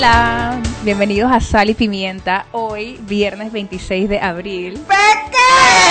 Hola, 0.00 0.60
bienvenidos 0.84 1.32
a 1.32 1.40
Sal 1.40 1.70
y 1.70 1.74
Pimienta. 1.74 2.46
Hoy, 2.52 3.00
viernes 3.08 3.50
26 3.50 4.08
de 4.08 4.20
abril. 4.20 4.74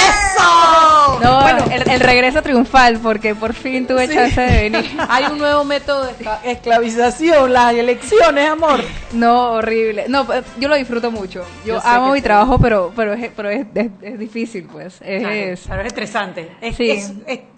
¡Eso! 0.07 1.19
No, 1.21 1.45
el, 1.69 1.89
el 1.89 1.99
regreso 1.99 2.41
triunfal, 2.41 2.99
porque 2.99 3.35
por 3.35 3.53
fin 3.53 3.85
tuve 3.85 4.07
Sí. 4.07 4.13
chance 4.13 4.39
de 4.39 4.69
venir. 4.69 4.89
Hay 5.09 5.25
un 5.25 5.37
nuevo 5.37 5.65
método 5.65 6.05
de 6.05 6.13
escla- 6.13 6.39
esclavización, 6.45 7.51
las 7.51 7.73
elecciones, 7.73 8.49
amor. 8.49 8.79
No, 9.11 9.51
horrible. 9.55 10.05
No, 10.07 10.25
pues, 10.25 10.45
yo 10.57 10.69
lo 10.69 10.75
disfruto 10.75 11.11
mucho. 11.11 11.43
Yo, 11.65 11.85
amo 11.85 12.13
mi 12.13 12.19
sí. 12.19 12.23
trabajo, 12.23 12.57
pero 12.59 12.93
pero 12.95 13.11
es, 13.11 13.29
pero 13.35 13.49
es, 13.49 13.65
es- 13.75 13.91
es 14.01 14.17
difícil, 14.17 14.69
pues. 14.71 15.01
Es, 15.01 15.63
Claro, 15.65 15.81
es 15.81 15.87
estresante. 15.87 16.49
Es, 16.61 16.77
Sí. 16.77 17.13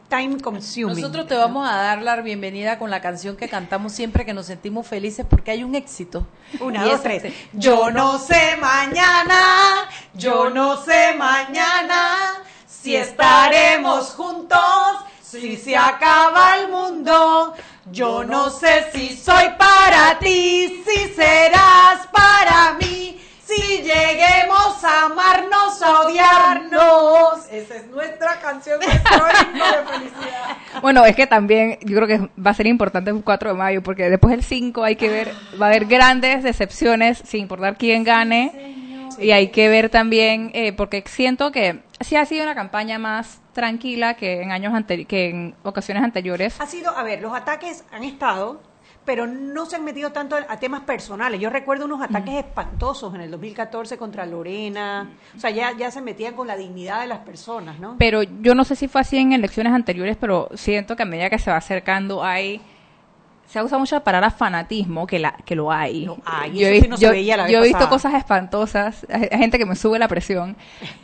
Time 0.09 0.40
consuming. 0.40 0.95
Nosotros 0.95 1.27
te 1.27 1.36
vamos 1.36 1.70
a 1.70 1.76
dar 1.77 2.02
la 2.02 2.16
bienvenida 2.17 2.77
con 2.80 2.90
la 2.90 3.00
canción 3.02 3.38
que 3.38 3.48
cantamos 3.48 3.94
siempre 3.94 4.26
que 4.26 4.34
nos 4.34 4.48
sentimos 4.48 4.88
felices 4.88 5.26
porque 5.30 5.52
hay 5.52 5.63
un 5.63 5.76
éxito. 5.76 6.27
Una, 6.59 6.81
Y 6.81 6.86
dos, 6.86 6.95
es 6.95 7.03
tres. 7.03 7.23
este. 7.25 7.47
Yo 7.53 7.92
no 7.92 8.17
sé 8.17 8.58
mañana, 8.59 9.88
yo 10.16 10.50
no 10.50 10.83
sé 10.83 11.14
mañana 11.16 12.42
si 12.66 12.95
estaremos 12.95 14.11
juntos, 14.11 14.59
si 15.22 15.56
se 15.58 15.78
acaba 15.78 16.58
el 16.58 16.70
mundo. 16.70 17.53
Yo 17.92 18.23
no 18.23 18.50
sé 18.52 18.88
si 18.94 19.17
soy 19.17 19.45
para 19.58 20.20
ti, 20.20 20.83
si 20.86 21.14
serás 21.14 22.05
para 22.11 22.73
mí, 22.80 23.20
si 23.55 23.78
lleguemos 23.81 24.83
a 24.83 25.05
amarnos, 25.05 25.81
a 25.81 26.02
odiarnos. 26.02 27.45
Esa 27.52 27.75
es 27.75 27.88
nuestra 27.88 28.39
canción 28.39 28.80
histórica 28.81 29.81
de 29.81 29.88
felicidad. 29.92 30.58
Bueno, 30.81 31.03
es 31.05 31.16
que 31.16 31.28
también 31.28 31.77
yo 31.81 31.95
creo 31.97 32.08
que 32.08 32.30
va 32.42 32.52
a 32.52 32.53
ser 32.53 32.67
importante 32.67 33.09
el 33.11 33.22
4 33.23 33.50
de 33.50 33.55
mayo, 33.58 33.83
porque 33.83 34.09
después 34.09 34.31
del 34.31 34.44
5 34.44 34.83
hay 34.83 34.95
que 34.95 35.09
ver, 35.09 35.33
va 35.61 35.66
a 35.66 35.70
haber 35.70 35.86
grandes 35.86 36.42
decepciones, 36.44 37.22
sin 37.25 37.42
importar 37.42 37.75
quién 37.77 38.03
gane. 38.03 38.75
Y 39.20 39.31
hay 39.31 39.50
que 39.50 39.67
ver 39.67 39.89
también, 39.89 40.52
eh, 40.53 40.72
porque 40.72 41.03
siento 41.05 41.52
que 41.52 41.81
sí 42.00 42.16
ha 42.16 42.25
sido 42.25 42.44
una 42.44 42.55
campaña 42.55 42.97
más 43.00 43.42
tranquila 43.52 44.14
que 44.14 44.42
en 44.42 44.52
años 44.53 44.72
anteri- 44.73 45.05
que 45.05 45.30
en 45.30 45.55
ocasiones 45.64 46.03
anteriores. 46.03 46.55
Ha 46.61 46.66
sido, 46.67 46.95
a 46.97 47.03
ver, 47.03 47.20
los 47.22 47.36
ataques 47.36 47.83
han 47.92 48.03
estado, 48.05 48.61
pero 49.05 49.25
no 49.25 49.66
se 49.66 49.75
han 49.75 49.83
metido 49.83 50.11
tanto 50.11 50.36
a 50.36 50.58
temas 50.59 50.81
personales. 50.81 51.39
Yo 51.39 51.50
recuerdo 51.50 51.86
unos 51.86 52.02
ataques 52.02 52.36
espantosos 52.36 53.16
en 53.16 53.22
el 53.22 53.31
2014 53.31 53.97
contra 53.97 54.25
Lorena. 54.25 55.09
O 55.36 55.39
sea, 55.39 55.50
ya, 55.50 55.72
ya 55.75 55.89
se 55.89 56.02
metían 56.02 56.36
con 56.36 56.45
la 56.47 56.55
dignidad 56.55 57.02
de 57.02 57.08
las 57.08 57.20
personas, 57.20 57.80
¿no? 57.80 57.95
Pero 57.97 58.22
yo 58.23 58.53
no 58.53 58.64
sé 58.64 58.75
si 58.75 58.88
fue 58.88 59.02
así 59.02 59.17
en 59.17 59.33
elecciones 59.33 59.73
anteriores, 59.73 60.16
pero 60.20 60.50
siento 60.53 60.95
que 60.95 61.03
a 61.03 61.05
medida 61.05 61.30
que 61.30 61.39
se 61.39 61.50
va 61.50 61.58
acercando 61.58 62.23
hay 62.23 62.61
se 63.47 63.58
ha 63.58 63.64
usado 63.64 63.80
mucho 63.80 63.95
la 63.95 64.03
palabra 64.03 64.30
fanatismo, 64.30 65.08
que 65.08 65.17
la 65.17 65.31
que 65.44 65.55
lo 65.55 65.72
hay. 65.72 66.05
Lo 66.05 66.20
hay, 66.23 66.53
yo 66.53 66.67
he, 66.67 66.81
sí 66.81 66.88
no 66.88 66.97
se 66.97 67.05
yo- 67.05 67.09
veía 67.11 67.36
la 67.36 67.44
vez 67.45 67.52
yo 67.52 67.64
he 67.64 67.67
visto 67.67 67.89
cosas 67.89 68.14
espantosas, 68.14 69.08
hay 69.09 69.27
hay 69.31 69.39
gente 69.39 69.58
que 69.58 69.66
me 69.66 69.75
sube 69.75 69.97
la 69.97 70.08
presión, 70.08 70.55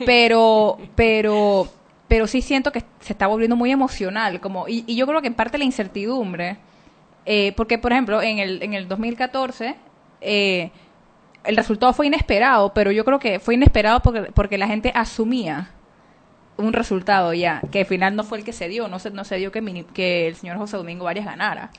pero 0.05 0.77
pero 0.95 1.67
pero 2.07 2.27
sí 2.27 2.41
siento 2.43 2.71
que 2.71 2.83
se 2.99 3.13
está 3.13 3.25
volviendo 3.25 3.55
muy 3.55 3.71
emocional, 3.71 4.39
como 4.41 4.67
y, 4.67 4.83
y 4.85 4.95
yo 4.95 5.07
creo 5.07 5.21
que 5.21 5.27
en 5.27 5.33
parte 5.33 5.57
la 5.57 5.63
incertidumbre, 5.63 6.57
eh, 7.25 7.53
porque 7.57 7.77
por 7.77 7.91
ejemplo 7.91 8.21
en 8.21 8.39
el 8.39 8.61
en 8.63 8.73
el 8.73 8.87
2014 8.87 9.75
eh, 10.21 10.71
el 11.43 11.55
resultado 11.57 11.93
fue 11.93 12.07
inesperado, 12.07 12.73
pero 12.73 12.91
yo 12.91 13.05
creo 13.05 13.19
que 13.19 13.39
fue 13.39 13.53
inesperado 13.53 13.99
porque, 14.01 14.21
porque 14.33 14.57
la 14.57 14.67
gente 14.67 14.91
asumía 14.95 15.69
un 16.57 16.71
resultado 16.73 17.33
ya, 17.33 17.61
que 17.71 17.79
al 17.81 17.85
final 17.85 18.15
no 18.15 18.23
fue 18.23 18.37
el 18.39 18.43
que 18.45 18.53
se 18.53 18.67
dio, 18.69 18.87
no 18.87 18.97
se, 18.97 19.11
no 19.11 19.25
se 19.25 19.35
dio 19.35 19.51
que, 19.51 19.61
Mini- 19.61 19.83
que 19.83 20.27
el 20.27 20.35
señor 20.35 20.57
José 20.57 20.77
Domingo 20.77 21.07
Arias 21.07 21.25
ganara. 21.25 21.69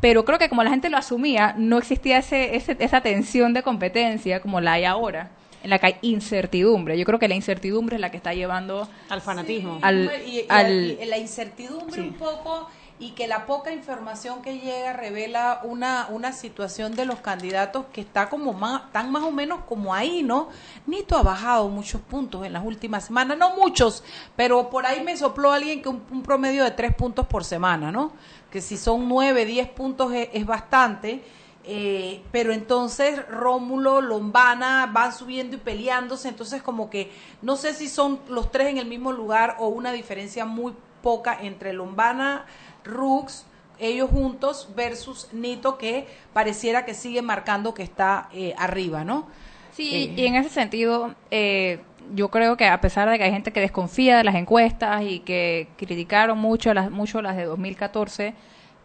Pero 0.00 0.24
creo 0.24 0.38
que 0.38 0.48
como 0.48 0.64
la 0.64 0.70
gente 0.70 0.88
lo 0.88 0.96
asumía, 0.96 1.54
no 1.58 1.76
existía 1.78 2.16
ese, 2.18 2.56
ese- 2.56 2.76
esa 2.80 3.02
tensión 3.02 3.52
de 3.52 3.62
competencia 3.62 4.40
como 4.40 4.60
la 4.62 4.72
hay 4.72 4.86
ahora, 4.86 5.30
en 5.62 5.68
la 5.70 5.78
que 5.78 5.86
hay 5.86 5.96
incertidumbre. 6.00 6.96
Yo 6.98 7.04
creo 7.04 7.18
que 7.18 7.28
la 7.28 7.34
incertidumbre 7.34 7.96
es 7.96 8.00
la 8.00 8.10
que 8.10 8.16
está 8.16 8.32
llevando 8.32 8.88
Al 9.10 9.20
fanatismo. 9.20 9.78
al- 9.82 10.10
y, 10.26 10.30
y- 10.40 10.46
al- 10.48 10.96
y 11.00 11.04
la 11.04 11.18
incertidumbre 11.18 11.94
Sí. 11.94 12.08
un 12.08 12.14
poco 12.14 12.68
y 12.98 13.10
que 13.10 13.26
la 13.26 13.44
poca 13.44 13.72
información 13.72 14.40
que 14.40 14.58
llega 14.58 14.94
revela 14.94 15.60
una, 15.64 16.08
una 16.10 16.32
situación 16.32 16.96
de 16.96 17.04
los 17.04 17.20
candidatos 17.20 17.84
que 17.92 18.00
está 18.00 18.30
como 18.30 18.54
más, 18.54 18.90
tan 18.92 19.10
más 19.10 19.22
o 19.22 19.30
menos 19.30 19.60
como 19.68 19.92
ahí, 19.92 20.22
¿no? 20.22 20.48
Nito 20.86 21.16
ha 21.16 21.22
bajado 21.22 21.68
muchos 21.68 22.00
puntos 22.00 22.46
en 22.46 22.54
las 22.54 22.64
últimas 22.64 23.04
semanas, 23.04 23.36
no 23.36 23.54
muchos, 23.54 24.02
pero 24.34 24.70
por 24.70 24.86
ahí 24.86 25.02
me 25.02 25.16
sopló 25.16 25.52
alguien 25.52 25.82
que 25.82 25.90
un, 25.90 26.22
promedio 26.22 26.64
de 26.64 26.70
tres 26.70 26.94
puntos 26.94 27.26
por 27.26 27.44
semana, 27.44 27.92
¿no? 27.92 28.12
Que 28.50 28.62
si 28.62 28.78
son 28.78 29.06
nueve, 29.08 29.44
diez 29.44 29.68
puntos 29.68 30.12
es, 30.12 30.30
es 30.32 30.46
bastante. 30.46 31.22
Eh, 31.68 32.22
pero 32.30 32.52
entonces 32.52 33.28
Rómulo, 33.28 34.00
Lombana 34.00 34.86
van 34.86 35.12
subiendo 35.12 35.56
y 35.56 35.58
peleándose, 35.58 36.28
entonces 36.28 36.62
como 36.62 36.88
que 36.88 37.10
no 37.42 37.56
sé 37.56 37.74
si 37.74 37.88
son 37.88 38.20
los 38.28 38.52
tres 38.52 38.68
en 38.68 38.78
el 38.78 38.86
mismo 38.86 39.10
lugar 39.10 39.56
o 39.58 39.66
una 39.66 39.90
diferencia 39.90 40.44
muy 40.44 40.74
poca 41.06 41.38
entre 41.40 41.72
Lombana, 41.72 42.46
Rux, 42.86 43.44
ellos 43.78 44.08
juntos 44.10 44.70
versus 44.74 45.28
Nito 45.32 45.76
que 45.76 46.06
pareciera 46.32 46.84
que 46.84 46.94
sigue 46.94 47.20
marcando 47.22 47.74
que 47.74 47.82
está 47.82 48.28
eh, 48.32 48.54
arriba, 48.56 49.04
¿no? 49.04 49.26
Sí, 49.72 50.14
y 50.16 50.24
en 50.24 50.36
ese 50.36 50.48
sentido, 50.48 51.14
eh, 51.30 51.80
yo 52.14 52.30
creo 52.30 52.56
que 52.56 52.66
a 52.66 52.80
pesar 52.80 53.10
de 53.10 53.18
que 53.18 53.24
hay 53.24 53.30
gente 53.30 53.52
que 53.52 53.60
desconfía 53.60 54.16
de 54.16 54.24
las 54.24 54.34
encuestas 54.34 55.02
y 55.02 55.20
que 55.20 55.68
criticaron 55.76 56.38
mucho 56.38 56.72
las, 56.72 56.90
mucho 56.90 57.20
las 57.20 57.36
de 57.36 57.44
2014, 57.44 58.34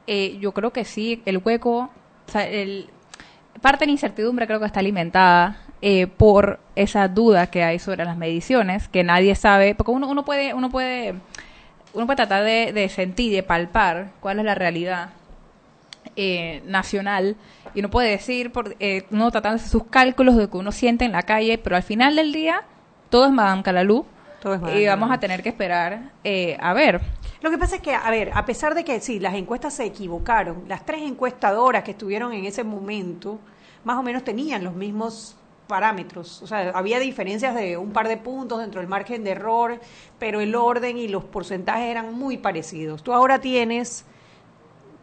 eh, 0.07 0.37
yo 0.39 0.51
creo 0.53 0.73
que 0.73 0.83
sí, 0.83 1.21
el 1.25 1.37
hueco, 1.37 1.89
o 2.27 2.31
sea, 2.31 2.45
el, 2.47 2.89
parte 3.61 3.81
de 3.81 3.85
la 3.87 3.91
incertidumbre 3.93 4.47
creo 4.47 4.59
que 4.59 4.65
está 4.65 4.79
alimentada 4.79 5.61
eh, 5.81 6.07
por 6.07 6.59
esa 6.75 7.07
duda 7.07 7.47
que 7.47 7.63
hay 7.63 7.79
sobre 7.79 8.03
las 8.03 8.17
mediciones, 8.17 8.87
que 8.87 9.03
nadie 9.03 9.35
sabe, 9.35 9.75
porque 9.75 9.91
uno, 9.91 10.09
uno 10.09 10.25
puede, 10.25 10.53
uno 10.53 10.69
puede, 10.69 11.15
uno 11.93 12.05
puede 12.05 12.17
tratar 12.17 12.43
de, 12.43 12.71
de 12.73 12.89
sentir, 12.89 13.33
de 13.33 13.43
palpar 13.43 14.11
cuál 14.19 14.39
es 14.39 14.45
la 14.45 14.55
realidad 14.55 15.09
eh, 16.15 16.61
nacional 16.65 17.35
y 17.73 17.79
uno 17.79 17.89
puede 17.89 18.09
decir, 18.09 18.51
por, 18.51 18.75
eh, 18.79 19.05
uno 19.11 19.31
tratando 19.31 19.57
de 19.57 19.61
hacer 19.61 19.71
sus 19.71 19.87
cálculos 19.87 20.35
de 20.35 20.43
lo 20.43 20.49
que 20.49 20.57
uno 20.57 20.71
siente 20.71 21.05
en 21.05 21.13
la 21.13 21.23
calle, 21.23 21.57
pero 21.57 21.75
al 21.75 21.83
final 21.83 22.15
del 22.15 22.33
día 22.33 22.63
todo 23.09 23.25
es 23.25 23.31
Madame 23.31 23.63
Calalú 23.63 24.05
Todo 24.41 24.55
es 24.55 24.61
Madame 24.61 24.81
y 24.81 24.85
vamos 24.87 25.07
Calalú. 25.07 25.17
a 25.17 25.19
tener 25.19 25.43
que 25.43 25.49
esperar 25.49 26.11
eh, 26.23 26.57
a 26.59 26.73
ver. 26.73 27.01
Lo 27.41 27.49
que 27.49 27.57
pasa 27.57 27.77
es 27.77 27.81
que, 27.81 27.95
a 27.95 28.09
ver, 28.11 28.31
a 28.33 28.45
pesar 28.45 28.75
de 28.75 28.83
que 28.83 28.99
sí, 28.99 29.19
las 29.19 29.35
encuestas 29.35 29.73
se 29.73 29.85
equivocaron, 29.85 30.65
las 30.67 30.85
tres 30.85 31.01
encuestadoras 31.01 31.83
que 31.83 31.91
estuvieron 31.91 32.33
en 32.33 32.45
ese 32.45 32.63
momento 32.63 33.39
más 33.83 33.97
o 33.97 34.03
menos 34.03 34.23
tenían 34.23 34.63
los 34.63 34.73
mismos 34.75 35.35
parámetros. 35.71 36.41
O 36.41 36.47
sea, 36.47 36.71
había 36.75 36.99
diferencias 36.99 37.55
de 37.55 37.77
un 37.77 37.93
par 37.93 38.09
de 38.09 38.17
puntos 38.17 38.59
dentro 38.59 38.81
del 38.81 38.89
margen 38.89 39.23
de 39.23 39.31
error, 39.31 39.79
pero 40.19 40.41
el 40.41 40.53
orden 40.53 40.97
y 40.97 41.07
los 41.07 41.23
porcentajes 41.23 41.85
eran 41.85 42.13
muy 42.13 42.37
parecidos. 42.37 43.01
Tú 43.01 43.13
ahora 43.13 43.39
tienes 43.39 44.03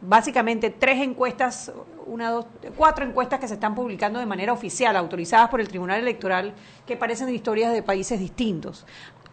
básicamente 0.03 0.69
tres 0.69 1.01
encuestas, 1.01 1.73
una, 2.05 2.31
dos, 2.31 2.45
cuatro 2.77 3.07
encuestas 3.07 3.41
que 3.41 3.49
se 3.49 3.55
están 3.55 3.75
publicando 3.75 4.21
de 4.21 4.27
manera 4.27 4.53
oficial, 4.53 4.95
autorizadas 4.95 5.49
por 5.49 5.63
el 5.63 5.69
Tribunal 5.69 6.01
Electoral, 6.01 6.53
que 6.87 6.99
parecen 6.99 7.35
historias 7.35 7.73
de 7.73 7.83
países 7.83 8.21
distintos. 8.21 8.85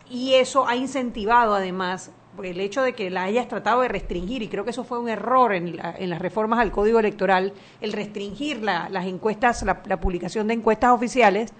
Y 0.09 0.35
eso 0.35 0.65
ha 0.65 0.77
incentivado 0.77 1.53
además 1.53 2.11
el 2.43 2.59
hecho 2.59 2.81
de 2.81 2.93
que 2.93 3.09
la 3.09 3.23
hayas 3.23 3.47
tratado 3.47 3.81
de 3.81 3.87
restringir, 3.87 4.41
y 4.41 4.47
creo 4.47 4.63
que 4.63 4.71
eso 4.71 4.83
fue 4.83 4.99
un 4.99 5.09
error 5.09 5.53
en, 5.53 5.77
la- 5.77 5.95
en 5.97 6.09
las 6.09 6.19
reformas 6.19 6.59
al 6.59 6.71
Código 6.71 6.99
Electoral, 6.99 7.53
el 7.81 7.93
restringir 7.93 8.61
la- 8.63 8.89
las 8.89 9.05
encuestas, 9.05 9.63
la, 9.63 9.81
publicación 9.99 10.47
de 10.47 10.55
encuestas 10.55 10.91
oficiales. 10.91 11.53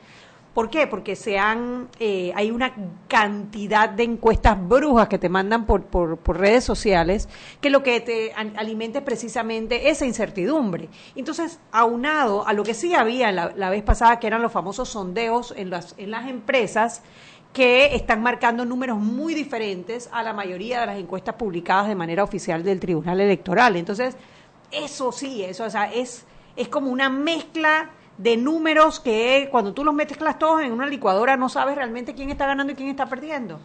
¿Por 0.54 0.70
qué? 0.70 0.88
Porque 0.88 1.18
se 1.18 1.38
han, 1.38 1.90
eh, 2.00 2.32
hay 2.34 2.50
una 2.50 2.74
cantidad 3.10 3.90
de 3.90 4.04
encuestas 4.04 4.58
brujas 4.68 5.10
que 5.10 5.18
te 5.20 5.28
mandan 5.28 5.66
por, 5.66 5.84
por, 5.84 6.18
por 6.18 6.40
redes 6.40 6.64
sociales, 6.64 7.28
que 7.60 7.70
lo 7.70 7.84
que 7.84 8.00
te 8.00 8.32
alimenta 8.34 9.00
es 9.00 9.04
precisamente 9.06 9.90
esa 9.90 10.06
incertidumbre. 10.06 10.88
Entonces, 11.16 11.60
aunado 11.74 12.48
a 12.48 12.54
lo 12.54 12.64
que 12.64 12.74
sí 12.74 12.94
había 12.96 13.34
la, 13.34 13.52
la 13.56 13.70
vez 13.70 13.84
pasada, 13.84 14.18
que 14.20 14.28
eran 14.28 14.42
los 14.42 14.52
famosos 14.54 14.88
sondeos 14.88 15.54
en 15.58 15.70
las, 15.70 15.94
en 15.98 16.12
las 16.12 16.30
empresas, 16.30 17.04
que 17.56 17.96
están 17.96 18.22
marcando 18.22 18.66
números 18.66 18.98
muy 18.98 19.34
diferentes 19.34 20.10
a 20.12 20.24
la 20.24 20.34
mayoría 20.34 20.82
de 20.82 20.88
las 20.88 20.98
encuestas 20.98 21.36
publicadas 21.36 21.88
de 21.88 21.96
manera 21.96 22.22
oficial 22.22 22.66
del 22.66 22.82
Tribunal 22.82 23.22
Electoral. 23.22 23.78
Entonces, 23.78 24.18
eso 24.72 25.14
sí, 25.14 25.42
eso, 25.42 25.64
o 25.64 25.70
sea, 25.70 25.86
es, 25.86 26.26
es 26.58 26.68
como 26.68 26.92
una 26.92 27.10
mezcla 27.10 27.92
de 28.18 28.36
números 28.36 29.00
que 29.00 29.48
cuando 29.50 29.74
tú 29.74 29.86
los 29.86 29.94
mezclas 29.94 30.38
todos 30.38 30.64
en 30.64 30.74
una 30.74 30.86
licuadora 30.86 31.38
no 31.38 31.48
sabes 31.48 31.76
realmente 31.76 32.14
quién 32.14 32.30
está 32.30 32.46
ganando 32.46 32.74
y 32.74 32.76
quién 32.76 32.90
está 32.90 33.06
perdiendo. 33.06 33.62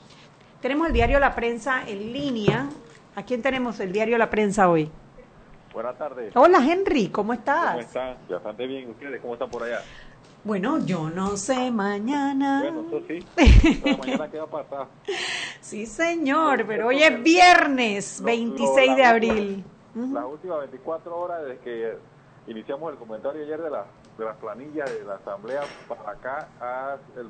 Tenemos 0.63 0.87
el 0.87 0.93
diario 0.93 1.19
La 1.19 1.35
Prensa 1.35 1.83
en 1.85 2.13
línea. 2.13 2.69
¿A 3.17 3.25
quién 3.25 3.43
tenemos 3.43 3.81
el 3.81 3.91
diario 3.91 4.19
La 4.19 4.31
Prensa 4.31 4.71
hoy? 4.71 4.89
Buenas 5.73 5.99
tardes. 5.99 6.33
Hola 6.37 6.59
Henry, 6.59 7.09
¿cómo 7.09 7.33
estás? 7.33 7.73
¿Cómo 7.73 7.81
están? 7.81 8.17
Bastante 8.29 8.67
bien. 8.69 8.91
¿Ustedes 8.91 9.21
cómo 9.21 9.35
están 9.35 9.51
por 9.51 9.65
allá? 9.65 9.83
Bueno, 10.43 10.79
yo 10.87 11.11
no 11.11 11.37
sé 11.37 11.71
mañana. 11.71 12.61
Bueno, 12.63 12.87
eso 12.89 13.07
sí. 13.07 13.27
Pero 13.85 13.99
mañana 13.99 14.31
qué 14.31 14.39
va 14.39 14.45
a 14.45 14.47
pasar. 14.65 14.87
Sí, 15.61 15.85
señor, 15.87 16.67
pero 16.67 16.89
hoy 16.89 17.03
es 17.03 17.23
viernes 17.23 18.21
Lo- 18.21 18.27
26 18.27 18.91
lo- 18.91 18.97
de 18.97 19.05
abril. 19.05 19.65
Las 19.95 20.25
últimas 20.25 20.59
24 20.61 21.17
horas 21.17 21.43
desde 21.43 21.59
que 21.59 21.97
iniciamos 22.47 22.93
el 22.93 22.99
comentario 22.99 23.43
ayer 23.43 23.61
de, 23.61 23.71
la, 23.71 23.85
de 24.19 24.25
las 24.25 24.37
planillas 24.37 24.91
de 24.91 25.05
la 25.05 25.17
Asamblea 25.17 25.61
para 25.87 26.11
acá 26.13 26.49
ha, 26.61 26.97
el- 27.19 27.29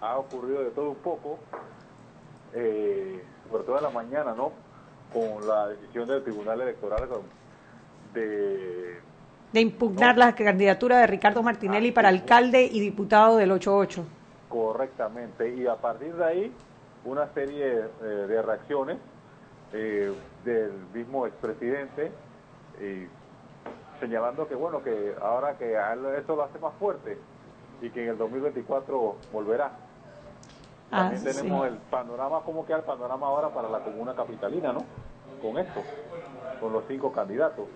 ha 0.00 0.18
ocurrido 0.18 0.64
de 0.64 0.70
todo 0.70 0.90
un 0.90 0.96
poco, 0.96 1.38
eh, 2.54 3.22
sobre 3.50 3.64
todo 3.64 3.76
en 3.78 3.82
la 3.84 3.90
mañana, 3.90 4.34
¿no? 4.34 4.50
Con 5.12 5.46
la 5.46 5.68
decisión 5.68 6.08
del 6.08 6.22
Tribunal 6.24 6.60
Electoral 6.60 7.08
de 8.12 9.00
De 9.52 9.60
impugnar 9.60 10.18
la 10.18 10.34
candidatura 10.34 10.98
de 10.98 11.06
Ricardo 11.06 11.42
Martinelli 11.42 11.90
para 11.90 12.08
alcalde 12.08 12.64
y 12.64 12.80
diputado 12.80 13.36
del 13.36 13.50
88. 13.52 14.04
Correctamente, 14.48 15.54
y 15.54 15.66
a 15.66 15.76
partir 15.76 16.14
de 16.14 16.24
ahí 16.24 16.52
una 17.04 17.32
serie 17.32 17.84
eh, 18.02 18.04
de 18.04 18.42
reacciones 18.42 18.98
eh, 19.72 20.12
del 20.44 20.72
mismo 20.92 21.26
expresidente 21.26 22.10
eh, 22.80 23.08
señalando 24.00 24.46
que 24.46 24.54
bueno, 24.54 24.82
que 24.82 25.14
ahora 25.20 25.56
que 25.58 25.76
eso 26.18 26.36
lo 26.36 26.44
hace 26.44 26.58
más 26.58 26.72
fuerte 26.78 27.18
y 27.80 27.90
que 27.90 28.04
en 28.04 28.10
el 28.10 28.18
2024 28.18 29.16
volverá. 29.32 29.72
Ah, 30.90 31.10
También 31.10 31.20
sí. 31.20 31.40
tenemos 31.40 31.66
el 31.66 31.74
panorama, 31.74 32.40
¿cómo 32.44 32.64
queda 32.64 32.78
el 32.78 32.84
panorama 32.84 33.26
ahora 33.26 33.48
para 33.48 33.68
la 33.68 33.80
comuna 33.80 34.14
capitalina, 34.14 34.72
no? 34.72 34.84
Con 35.42 35.58
esto, 35.58 35.82
con 36.60 36.72
los 36.72 36.84
cinco 36.88 37.12
candidatos. 37.12 37.66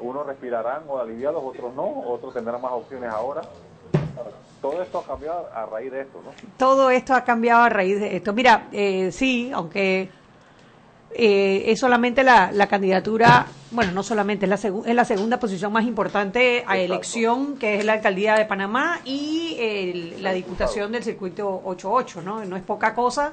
Unos 0.00 0.26
respirarán 0.26 0.82
o 0.88 0.98
aliviados, 0.98 1.42
otros 1.44 1.74
no, 1.74 1.84
otros 2.06 2.32
tendrán 2.34 2.60
más 2.62 2.72
opciones 2.72 3.10
ahora. 3.10 3.42
Todo 4.62 4.82
esto 4.82 4.98
ha 4.98 5.04
cambiado 5.06 5.48
a 5.54 5.66
raíz 5.66 5.90
de 5.90 6.00
esto, 6.02 6.20
¿no? 6.24 6.30
Todo 6.58 6.90
esto 6.90 7.14
ha 7.14 7.24
cambiado 7.24 7.62
a 7.62 7.68
raíz 7.68 7.98
de 7.98 8.16
esto. 8.16 8.32
Mira, 8.32 8.68
eh, 8.72 9.10
sí, 9.12 9.50
aunque 9.54 10.10
eh, 11.14 11.64
es 11.66 11.80
solamente 11.80 12.22
la, 12.22 12.50
la 12.52 12.66
candidatura, 12.66 13.46
bueno, 13.70 13.92
no 13.92 14.02
solamente, 14.02 14.44
es 14.46 14.50
la, 14.50 14.56
es 14.90 14.94
la 14.94 15.04
segunda 15.04 15.38
posición 15.40 15.72
más 15.72 15.84
importante 15.84 16.58
a 16.66 16.76
Exacto. 16.76 16.80
elección, 16.94 17.58
que 17.58 17.76
es 17.78 17.84
la 17.84 17.94
alcaldía 17.94 18.34
de 18.34 18.44
Panamá 18.44 19.00
y 19.04 19.56
el- 19.58 20.22
la 20.22 20.32
diputación 20.32 20.92
del 20.92 21.02
circuito 21.02 21.62
88, 21.64 22.20
¿no? 22.22 22.44
No 22.44 22.56
es 22.56 22.62
poca 22.62 22.94
cosa, 22.94 23.32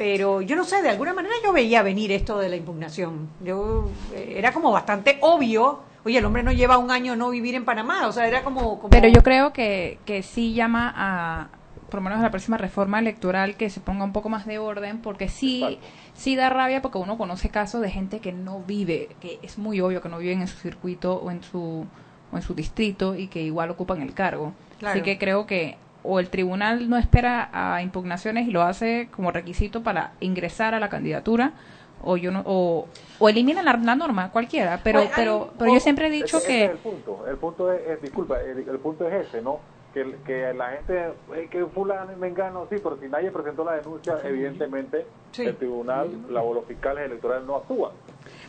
pero 0.00 0.40
yo 0.40 0.56
no 0.56 0.64
sé, 0.64 0.80
de 0.80 0.88
alguna 0.88 1.12
manera 1.12 1.34
yo 1.44 1.52
veía 1.52 1.82
venir 1.82 2.10
esto 2.10 2.38
de 2.38 2.48
la 2.48 2.56
impugnación. 2.56 3.28
Yo 3.44 3.86
eh, 4.14 4.32
Era 4.38 4.50
como 4.50 4.72
bastante 4.72 5.18
obvio. 5.20 5.80
Oye, 6.06 6.16
el 6.16 6.24
hombre 6.24 6.42
no 6.42 6.52
lleva 6.52 6.78
un 6.78 6.90
año 6.90 7.16
no 7.16 7.28
vivir 7.28 7.54
en 7.54 7.66
Panamá, 7.66 8.06
o 8.06 8.12
sea, 8.12 8.26
era 8.26 8.42
como... 8.42 8.78
como- 8.78 8.88
Pero 8.88 9.08
yo 9.08 9.22
creo 9.22 9.52
que, 9.52 9.98
que 10.06 10.22
sí 10.22 10.54
llama 10.54 10.90
a, 10.96 11.48
por 11.90 11.96
lo 11.96 12.04
menos 12.04 12.18
a 12.20 12.22
la 12.22 12.30
próxima 12.30 12.56
reforma 12.56 12.98
electoral, 12.98 13.56
que 13.56 13.68
se 13.68 13.80
ponga 13.80 14.02
un 14.06 14.14
poco 14.14 14.30
más 14.30 14.46
de 14.46 14.58
orden, 14.58 15.02
porque 15.02 15.28
sí, 15.28 15.62
Exacto. 15.62 15.86
sí 16.14 16.34
da 16.34 16.48
rabia 16.48 16.80
porque 16.80 16.96
uno 16.96 17.18
conoce 17.18 17.50
casos 17.50 17.82
de 17.82 17.90
gente 17.90 18.20
que 18.20 18.32
no 18.32 18.60
vive, 18.66 19.10
que 19.20 19.38
es 19.42 19.58
muy 19.58 19.82
obvio 19.82 20.00
que 20.00 20.08
no 20.08 20.16
viven 20.16 20.40
en 20.40 20.48
su 20.48 20.56
circuito 20.56 21.16
o 21.16 21.30
en 21.30 21.42
su, 21.42 21.84
o 22.32 22.36
en 22.36 22.40
su 22.42 22.54
distrito 22.54 23.16
y 23.16 23.26
que 23.28 23.42
igual 23.42 23.68
ocupan 23.68 24.00
el 24.00 24.14
cargo. 24.14 24.54
Claro. 24.78 24.94
Así 24.94 25.02
que 25.02 25.18
creo 25.18 25.44
que 25.44 25.76
o 26.02 26.18
el 26.20 26.28
tribunal 26.30 26.88
no 26.88 26.96
espera 26.96 27.48
a 27.52 27.82
impugnaciones 27.82 28.48
y 28.48 28.50
lo 28.50 28.62
hace 28.62 29.08
como 29.14 29.30
requisito 29.30 29.82
para 29.82 30.12
ingresar 30.20 30.74
a 30.74 30.80
la 30.80 30.88
candidatura, 30.88 31.52
o 32.02 32.16
yo 32.16 32.30
no, 32.30 32.42
o, 32.46 32.88
o 33.18 33.28
elimina 33.28 33.62
la, 33.62 33.74
la 33.74 33.94
norma, 33.94 34.30
cualquiera, 34.30 34.80
pero, 34.82 35.02
pero, 35.14 35.50
pero 35.58 35.74
yo 35.74 35.80
siempre 35.80 36.06
he 36.06 36.10
dicho 36.10 36.38
ese 36.38 36.46
que... 36.46 36.64
es 36.64 36.70
el 36.70 36.78
punto. 36.78 37.24
El 37.28 37.36
punto 37.36 37.70
es, 37.72 37.86
es- 37.86 38.00
disculpa, 38.02 38.40
el, 38.40 38.66
el 38.68 38.78
punto 38.78 39.06
es 39.06 39.26
ese, 39.26 39.42
¿no? 39.42 39.58
Que, 39.92 40.16
que 40.24 40.54
la 40.54 40.70
gente, 40.70 41.12
eh, 41.34 41.48
que 41.50 41.66
fulano 41.66 42.12
y 42.12 42.16
mengano, 42.16 42.66
sí, 42.70 42.76
pero 42.82 42.96
si 43.00 43.08
nadie 43.08 43.30
presentó 43.32 43.64
la 43.64 43.72
denuncia, 43.72 44.16
evidentemente 44.24 45.04
Sí. 45.32 45.44
el 45.44 45.56
tribunal, 45.56 46.08
la, 46.30 46.42
o 46.42 46.54
los 46.54 46.64
fiscales 46.64 47.04
electorales 47.06 47.44
no 47.46 47.56
actúan. 47.56 47.92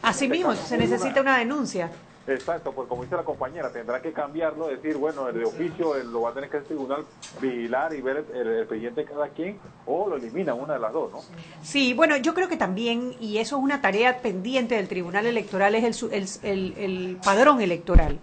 Así 0.01 0.27
mismo, 0.29 0.53
se 0.53 0.77
necesita 0.77 1.19
una 1.21 1.37
denuncia. 1.39 1.89
Exacto, 2.27 2.71
pues 2.71 2.87
como 2.87 3.03
dice 3.03 3.15
la 3.15 3.23
compañera, 3.23 3.71
tendrá 3.71 4.01
que 4.01 4.11
cambiarlo, 4.13 4.67
decir, 4.67 4.95
bueno, 4.95 5.27
el 5.27 5.37
de 5.39 5.45
oficio 5.45 5.95
lo 6.03 6.21
va 6.21 6.29
a 6.29 6.33
tener 6.33 6.49
que 6.49 6.57
el 6.57 6.63
tribunal 6.65 7.05
vigilar 7.41 7.93
y 7.95 8.01
ver 8.01 8.25
el, 8.33 8.59
expediente 8.59 9.01
de 9.01 9.07
cada 9.07 9.27
quien, 9.29 9.57
o 9.87 10.07
lo 10.07 10.17
eliminan, 10.17 10.59
una 10.59 10.73
de 10.75 10.79
las 10.79 10.93
dos, 10.93 11.11
¿no? 11.11 11.19
Sí, 11.63 11.93
bueno, 11.93 12.15
yo 12.17 12.33
creo 12.35 12.47
que 12.47 12.57
también, 12.57 13.15
y 13.19 13.39
eso 13.39 13.57
es 13.57 13.63
una 13.63 13.81
tarea 13.81 14.21
pendiente 14.21 14.75
del 14.75 14.87
Tribunal 14.87 15.25
Electoral, 15.25 15.73
es 15.75 16.03
el, 16.03 16.25
el- 16.43 16.73
el 16.77 17.17
padrón 17.23 17.59
electoral, 17.61 18.19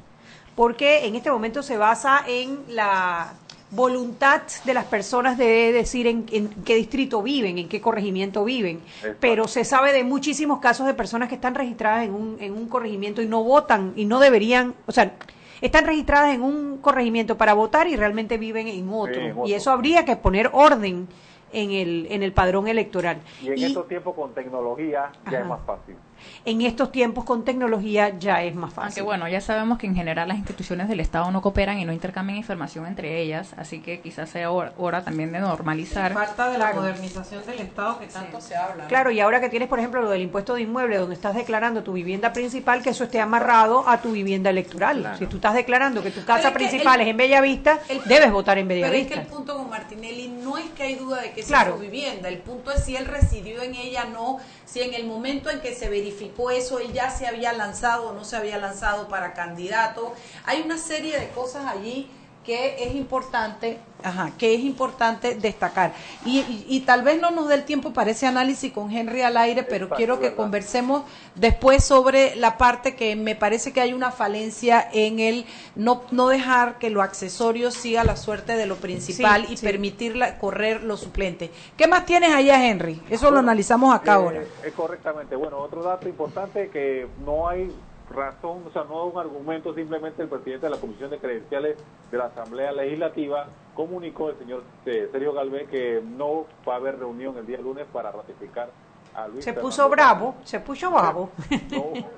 porque 0.54 1.06
en 1.06 1.16
este 1.16 1.30
momento 1.30 1.62
se 1.62 1.76
basa 1.76 2.22
en 2.26 2.64
la 2.68 3.34
voluntad 3.70 4.42
de 4.64 4.74
las 4.74 4.84
personas 4.86 5.36
de 5.36 5.72
decir 5.72 6.06
en, 6.06 6.26
en 6.32 6.48
qué 6.64 6.74
distrito 6.76 7.22
viven, 7.22 7.58
en 7.58 7.68
qué 7.68 7.80
corregimiento 7.80 8.44
viven, 8.44 8.80
Exacto. 8.96 9.18
pero 9.20 9.46
se 9.46 9.64
sabe 9.64 9.92
de 9.92 10.04
muchísimos 10.04 10.58
casos 10.60 10.86
de 10.86 10.94
personas 10.94 11.28
que 11.28 11.34
están 11.34 11.54
registradas 11.54 12.04
en 12.04 12.14
un, 12.14 12.36
en 12.40 12.54
un 12.54 12.68
corregimiento 12.68 13.20
y 13.20 13.26
no 13.26 13.44
votan 13.44 13.92
y 13.96 14.06
no 14.06 14.20
deberían, 14.20 14.74
o 14.86 14.92
sea, 14.92 15.12
están 15.60 15.86
registradas 15.86 16.34
en 16.34 16.42
un 16.42 16.78
corregimiento 16.78 17.36
para 17.36 17.52
votar 17.52 17.88
y 17.88 17.96
realmente 17.96 18.38
viven 18.38 18.68
en 18.68 18.88
otro. 18.88 19.20
en 19.20 19.32
otro. 19.32 19.46
Y 19.46 19.54
eso 19.54 19.70
habría 19.70 20.04
que 20.04 20.16
poner 20.16 20.50
orden 20.52 21.08
en 21.52 21.70
el, 21.72 22.06
en 22.10 22.22
el 22.22 22.32
padrón 22.32 22.68
electoral. 22.68 23.18
Y 23.42 23.48
en 23.48 23.58
Y 23.58 23.64
estos 23.64 23.88
tiempos 23.88 24.14
con 24.14 24.32
tecnología 24.34 25.10
ya 25.24 25.30
Ajá. 25.30 25.40
es 25.40 25.46
más 25.46 25.60
fácil. 25.66 25.96
En 26.44 26.62
estos 26.62 26.92
tiempos 26.92 27.24
con 27.24 27.44
tecnología 27.44 28.18
ya 28.18 28.42
es 28.42 28.54
más 28.54 28.70
Aunque 28.76 28.90
fácil. 28.90 29.02
bueno, 29.04 29.28
ya 29.28 29.40
sabemos 29.40 29.78
que 29.78 29.86
en 29.86 29.94
general 29.94 30.28
las 30.28 30.36
instituciones 30.38 30.88
del 30.88 31.00
Estado 31.00 31.30
no 31.30 31.40
cooperan 31.42 31.78
y 31.78 31.84
no 31.84 31.92
intercambian 31.92 32.36
información 32.38 32.86
entre 32.86 33.20
ellas, 33.20 33.54
así 33.56 33.80
que 33.80 34.00
quizás 34.00 34.30
sea 34.30 34.50
hora, 34.50 35.02
también 35.04 35.32
de 35.32 35.40
normalizar. 35.40 36.12
Falta 36.14 36.46
de 36.50 36.58
la 36.58 36.66
Claro. 36.70 36.80
modernización 36.82 37.44
del 37.46 37.60
Estado 37.60 37.98
que 37.98 38.06
tanto 38.06 38.40
se 38.40 38.56
habla. 38.56 38.84
¿no? 38.84 38.88
Claro, 38.88 39.10
y 39.10 39.20
ahora 39.20 39.40
que 39.40 39.48
tienes, 39.48 39.68
por 39.68 39.78
ejemplo, 39.78 40.02
lo 40.02 40.10
del 40.10 40.22
impuesto 40.22 40.54
de 40.54 40.62
inmueble, 40.62 40.96
donde 40.98 41.14
estás 41.14 41.34
declarando 41.34 41.82
tu 41.82 41.92
vivienda 41.92 42.32
principal, 42.32 42.82
que 42.82 42.90
eso 42.90 43.04
esté 43.04 43.20
amarrado 43.20 43.88
a 43.88 44.00
tu 44.00 44.12
vivienda 44.12 44.50
electoral. 44.50 45.14
Si 45.18 45.26
tú 45.26 45.36
estás 45.36 45.54
declarando 45.54 46.02
que 46.02 46.10
tu 46.10 46.24
casa 46.24 46.48
es 46.48 46.52
que 46.52 46.58
principal 46.58 47.00
el- 47.00 47.06
es 47.06 47.10
en 47.10 47.16
Bellavista, 47.16 47.78
el- 47.88 48.02
debes 48.04 48.30
votar 48.32 48.58
en 48.58 48.68
Pero 48.68 48.80
es 48.86 48.86
que 48.86 48.90
Bellavista. 48.90 49.20
el 49.20 49.26
punto 49.26 49.56
con 49.56 49.70
Martinelli 49.70 50.28
no 50.28 50.58
es 50.58 50.66
que 50.70 50.82
hay 50.82 50.94
duda 50.94 51.20
de 51.22 51.32
que 51.32 51.42
Claro. 51.42 51.70
sea 51.72 51.76
su 51.76 51.80
vivienda, 51.82 52.28
el 52.28 52.38
punto 52.38 52.70
es 52.72 52.84
si 52.84 52.96
él 52.96 53.06
residió 53.06 53.62
en 53.62 53.74
ella, 53.74 54.04
no, 54.06 54.38
si 54.70 54.82
en 54.82 54.92
el 54.92 55.06
momento 55.06 55.50
en 55.50 55.60
que 55.60 55.74
se 55.74 55.88
verificó 55.88 56.50
eso, 56.50 56.78
él 56.78 56.92
ya 56.92 57.10
se 57.10 57.26
había 57.26 57.52
lanzado 57.52 58.10
o 58.10 58.12
no 58.12 58.24
se 58.24 58.36
había 58.36 58.58
lanzado 58.58 59.08
para 59.08 59.32
candidato. 59.32 60.12
Hay 60.44 60.60
una 60.60 60.76
serie 60.76 61.18
de 61.18 61.30
cosas 61.30 61.64
allí 61.66 62.10
que 62.48 62.82
es 62.82 62.94
importante, 62.94 63.78
ajá, 64.02 64.30
que 64.38 64.54
es 64.54 64.60
importante 64.60 65.34
destacar. 65.34 65.92
Y, 66.24 66.38
y- 66.38 66.64
y 66.66 66.80
tal 66.80 67.02
vez 67.02 67.20
no 67.20 67.30
nos 67.30 67.46
dé 67.46 67.56
el 67.56 67.64
tiempo 67.66 67.92
para 67.92 68.10
ese 68.10 68.26
análisis 68.26 68.72
con 68.72 68.90
Henry 68.90 69.20
al 69.20 69.36
aire, 69.36 69.64
pero 69.64 69.84
Exacto, 69.84 69.96
quiero 69.96 70.14
que 70.16 70.22
¿verdad? 70.30 70.36
conversemos 70.38 71.02
después 71.34 71.84
sobre 71.84 72.36
la 72.36 72.56
parte 72.56 72.96
que 72.96 73.16
me 73.16 73.34
parece 73.34 73.74
que 73.74 73.82
hay 73.82 73.92
una 73.92 74.10
falencia 74.12 74.88
en 74.94 75.20
el 75.20 75.44
no, 75.76 76.04
no 76.10 76.28
dejar 76.28 76.78
que 76.78 76.88
lo 76.88 77.02
accesorio 77.02 77.70
siga 77.70 78.02
la 78.02 78.16
suerte 78.16 78.56
de 78.56 78.64
lo 78.64 78.76
principal 78.76 79.44
Sí, 79.46 79.52
y 79.52 79.56
sí. 79.58 79.66
permitirla 79.66 80.38
correr 80.38 80.82
los 80.84 81.00
suplentes. 81.00 81.50
¿Qué 81.76 81.86
más 81.86 82.06
tienes 82.06 82.32
allá, 82.32 82.66
Henry? 82.66 82.98
Eso 83.10 83.30
lo 83.30 83.40
analizamos 83.40 83.94
acá 83.94 84.12
Eh, 84.12 84.14
ahora. 84.14 84.42
eh, 84.64 84.72
correctamente. 84.74 85.36
Bueno, 85.36 85.58
otro 85.58 85.82
dato 85.82 86.08
importante 86.08 86.70
que 86.70 87.06
no 87.26 87.46
hay 87.46 87.70
razón, 88.14 88.62
o 88.66 88.70
sea, 88.72 88.84
no 88.84 89.04
un 89.04 89.18
argumento, 89.18 89.74
simplemente 89.74 90.22
el 90.22 90.28
presidente 90.28 90.66
de 90.66 90.70
la 90.70 90.78
Comisión 90.80 91.10
de 91.10 91.18
Credenciales 91.18 91.76
de 92.10 92.18
la 92.18 92.24
Asamblea 92.26 92.72
Legislativa 92.72 93.46
comunicó 93.74 94.30
el 94.30 94.38
señor 94.38 94.62
eh, 94.86 95.08
Sergio 95.12 95.32
Galvez 95.32 95.68
que 95.68 96.02
no 96.04 96.46
va 96.68 96.74
a 96.74 96.76
haber 96.76 96.98
reunión 96.98 97.36
el 97.38 97.46
día 97.46 97.58
lunes 97.58 97.86
para 97.92 98.10
ratificar 98.10 98.70
a 99.14 99.28
Luis 99.28 99.44
Se 99.44 99.52
Fernando 99.52 99.68
puso 99.68 99.88
bravo, 99.88 100.34
se 100.44 100.60
puso 100.60 100.90
bravo. 100.90 101.30
no, 101.70 101.78
hubo- 101.78 102.08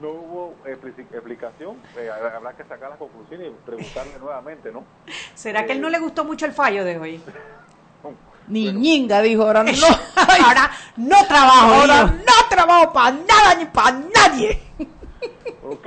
no 0.00 0.08
hubo 0.08 0.54
expli- 0.64 1.06
explicación, 1.12 1.76
eh, 1.96 2.08
habrá 2.36 2.52
que 2.54 2.64
sacar 2.64 2.90
las 2.90 2.98
conclusiones 2.98 3.48
y 3.48 3.66
preguntarle 3.66 4.18
nuevamente, 4.20 4.70
¿no? 4.72 4.84
¿Será 5.34 5.66
que 5.66 5.72
a 5.72 5.74
él 5.74 5.80
no 5.80 5.88
le 5.90 5.98
gustó 5.98 6.24
mucho 6.24 6.46
el 6.46 6.52
fallo 6.52 6.84
de 6.84 6.98
hoy? 6.98 7.20
Ni 8.46 8.70
ñinga, 8.72 9.22
dijo, 9.22 9.42
ahora 9.44 9.62
no. 9.64 9.70
Ahora 10.44 10.70
no 10.98 11.26
trabajo, 11.26 11.74
ahora 11.74 12.04
no 12.04 12.48
trabajo 12.50 12.92
para 12.92 13.10
nada 13.12 13.54
ni 13.58 13.64
para 13.64 13.92
nadie. 14.14 14.60
Ok, 15.64 15.86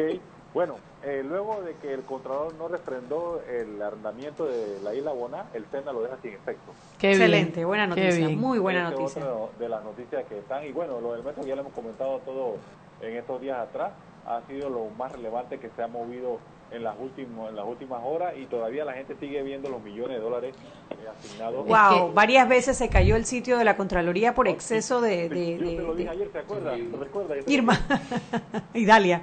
bueno, 0.54 0.76
eh, 1.04 1.24
luego 1.28 1.62
de 1.62 1.76
que 1.76 1.94
el 1.94 2.02
Contralor 2.02 2.54
no 2.56 2.68
refrendó 2.68 3.42
el 3.48 3.80
arrendamiento 3.82 4.46
de 4.46 4.80
la 4.84 4.96
isla 4.96 5.12
Boná, 5.12 5.46
el 5.54 5.66
SENA 5.70 5.94
lo 5.94 6.02
deja 6.02 6.18
sin 6.22 6.34
efecto. 6.34 6.72
Qué 6.98 7.12
Excelente, 7.12 7.58
bien, 7.58 7.68
buena 7.68 7.88
noticia, 7.88 8.30
muy 8.30 8.58
buena 8.58 8.88
Esa 8.88 8.94
es 8.94 9.00
noticia. 9.00 9.34
otra 9.34 9.60
de 9.60 9.70
las 9.70 9.84
noticias 9.84 10.26
que 10.26 10.40
están, 10.40 10.66
y 10.66 10.72
bueno, 10.72 11.00
lo 11.00 11.14
del 11.14 11.24
metro 11.24 11.46
ya 11.46 11.56
lo 11.56 11.62
hemos 11.62 11.74
comentado 11.74 12.20
todo 12.26 12.56
en 13.02 13.16
estos 13.18 13.40
días 13.40 13.60
atrás. 13.60 13.92
ha 14.26 14.42
sido 14.48 14.70
lo 14.70 14.90
más 14.98 15.12
relevante 15.14 15.58
que 15.60 15.70
se 15.70 15.84
ha 15.84 15.88
movido 15.88 16.40
en 16.72 16.84
las 16.84 16.96
últimas 17.00 17.50
en 17.50 17.56
las 17.56 17.66
últimas 17.66 18.02
horas 18.04 18.34
y 18.38 18.46
todavía 18.46 18.84
la 18.84 18.94
gente 18.94 19.16
sigue 19.20 19.42
viendo 19.44 19.70
los 19.70 19.82
millones 19.82 20.18
de 20.18 20.24
dólares 20.24 20.56
eh, 20.90 20.96
asignados. 21.18 21.66
Wow, 21.66 22.12
varias 22.14 22.48
veces 22.50 22.78
se 22.78 22.90
cayó 22.90 23.16
el 23.16 23.26
sitio 23.26 23.58
de 23.58 23.64
la 23.64 23.78
Contraloría 23.78 24.36
por 24.36 24.48
exceso 24.48 25.00
de... 25.02 25.30
de, 25.30 25.58
Yo 25.58 25.66
de- 25.66 25.76
te 25.78 25.82
lo 25.82 25.92
de- 25.94 25.98
dije 26.00 26.10
ayer, 26.10 26.28
¿te 26.30 26.40
acuerdas? 26.40 26.78
¿Te 26.78 26.98
recuerdas? 26.98 27.38
Irma 27.48 27.80
y 28.74 28.86
Dalia 28.86 29.22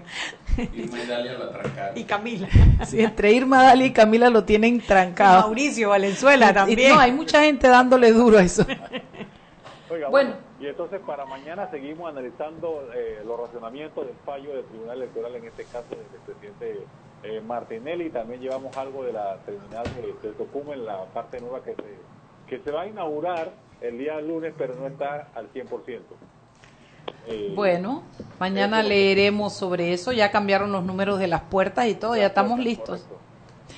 Irma 0.57 0.99
y 1.03 1.07
Dalia 1.07 1.33
lo 1.35 1.45
atracaron. 1.45 1.99
y 1.99 2.05
Camila. 2.05 2.49
Sí, 2.87 3.01
entre 3.01 3.33
Irma 3.33 3.63
Dali 3.65 3.87
y 3.87 3.93
Camila 3.93 4.31
lo 4.31 4.45
tienen 4.45 4.77
Y 4.77 4.81
trancado. 4.81 5.43
Mauricio 5.43 5.91
Valenzuela 5.91 6.51
Y- 6.51 6.55
también. 6.55 6.93
No, 6.95 7.01
hay 7.01 7.13
mucha 7.13 7.43
gente 7.43 7.69
dándole 7.69 8.13
duro 8.13 8.39
a 8.39 8.43
eso. 8.43 8.65
Oiga, 9.91 10.09
Bueno. 10.09 10.31
bueno. 10.31 10.35
y 10.61 10.67
entonces 10.67 11.01
para 11.07 11.27
mañana 11.27 11.71
seguimos 11.71 12.09
analizando 12.09 12.89
eh, 12.95 13.21
los 13.27 13.39
razonamientos 13.39 14.07
del 14.07 14.15
fallo 14.25 14.55
del 14.57 14.65
Tribunal 14.65 14.97
Electoral, 14.97 15.35
en 15.37 15.45
este 15.45 15.65
caso 15.65 15.87
del 15.91 16.21
presidente 16.25 16.81
eh, 17.25 17.41
Martinelli. 17.41 18.11
También 18.11 18.41
llevamos 18.41 18.77
algo 18.77 19.05
de 19.05 19.13
la 19.13 19.37
terminal 19.39 19.85
de, 19.95 20.29
de 20.29 20.35
Tocumen, 20.35 20.85
la 20.85 21.05
parte 21.07 21.41
nueva 21.41 21.63
que 21.63 21.75
se, 21.75 21.85
que 22.49 22.59
se 22.63 22.71
va 22.71 22.83
a 22.83 22.87
inaugurar 22.87 23.53
el 23.81 23.99
día 23.99 24.21
lunes, 24.21 24.55
pero 24.57 24.75
no 24.75 24.87
está 24.87 25.29
al 25.35 25.53
100%. 25.53 26.01
Eh, 27.27 27.53
Bueno, 27.55 28.03
mañana 28.39 28.81
Eso. 28.81 28.89
leeremos 28.89 29.53
sobre 29.55 29.93
eso. 29.93 30.13
Ya 30.13 30.31
cambiaron 30.31 30.73
los 30.73 30.85
números 30.85 31.19
de 31.19 31.27
las 31.27 31.43
puertas 31.43 31.87
y 31.89 31.95
todo, 31.95 32.17
ya 32.17 32.27
estamos 32.27 32.59
listos. 32.59 33.01
correcto. 33.03 33.25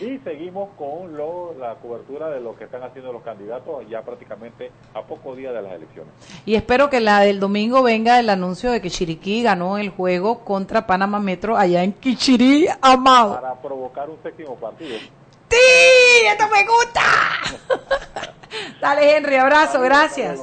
Y 0.01 0.19
seguimos 0.19 0.69
con 0.77 1.17
lo, 1.17 1.55
la 1.59 1.77
cobertura 1.77 2.29
de 2.29 2.41
lo 2.41 2.55
que 2.57 2.65
están 2.65 2.83
haciendo 2.83 3.13
los 3.13 3.23
candidatos 3.23 3.89
ya 3.89 4.03
prácticamente 4.03 4.71
a 4.93 5.03
pocos 5.03 5.37
días 5.37 5.55
de 5.55 5.63
las 5.63 5.73
elecciones. 5.73 6.13
Y 6.45 6.55
espero 6.55 6.91
que 6.91 7.01
la 7.01 7.21
del 7.21 7.41
domingo 7.41 7.83
venga 7.83 8.21
el 8.21 8.29
anuncio 8.29 8.71
de 8.71 8.83
que 8.83 8.91
Chiriquí 8.91 9.43
ganó 9.43 9.79
el 9.79 9.89
juego 9.89 10.41
contra 10.45 10.87
Panamá 10.87 11.19
Metro 11.19 11.57
allá 11.57 11.83
en 11.83 11.95
Quichirí, 11.95 12.67
amado. 12.83 13.41
Para 13.41 13.55
provocar 13.55 14.11
un 14.11 14.19
séptimo 14.23 14.55
partido. 14.57 14.99
¡Sí! 15.49 16.27
¡Esto 16.31 16.45
me 16.53 16.65
gusta! 16.67 18.33
Dale, 18.81 19.17
Henry, 19.17 19.37
abrazo, 19.37 19.81
gracias. 19.81 20.41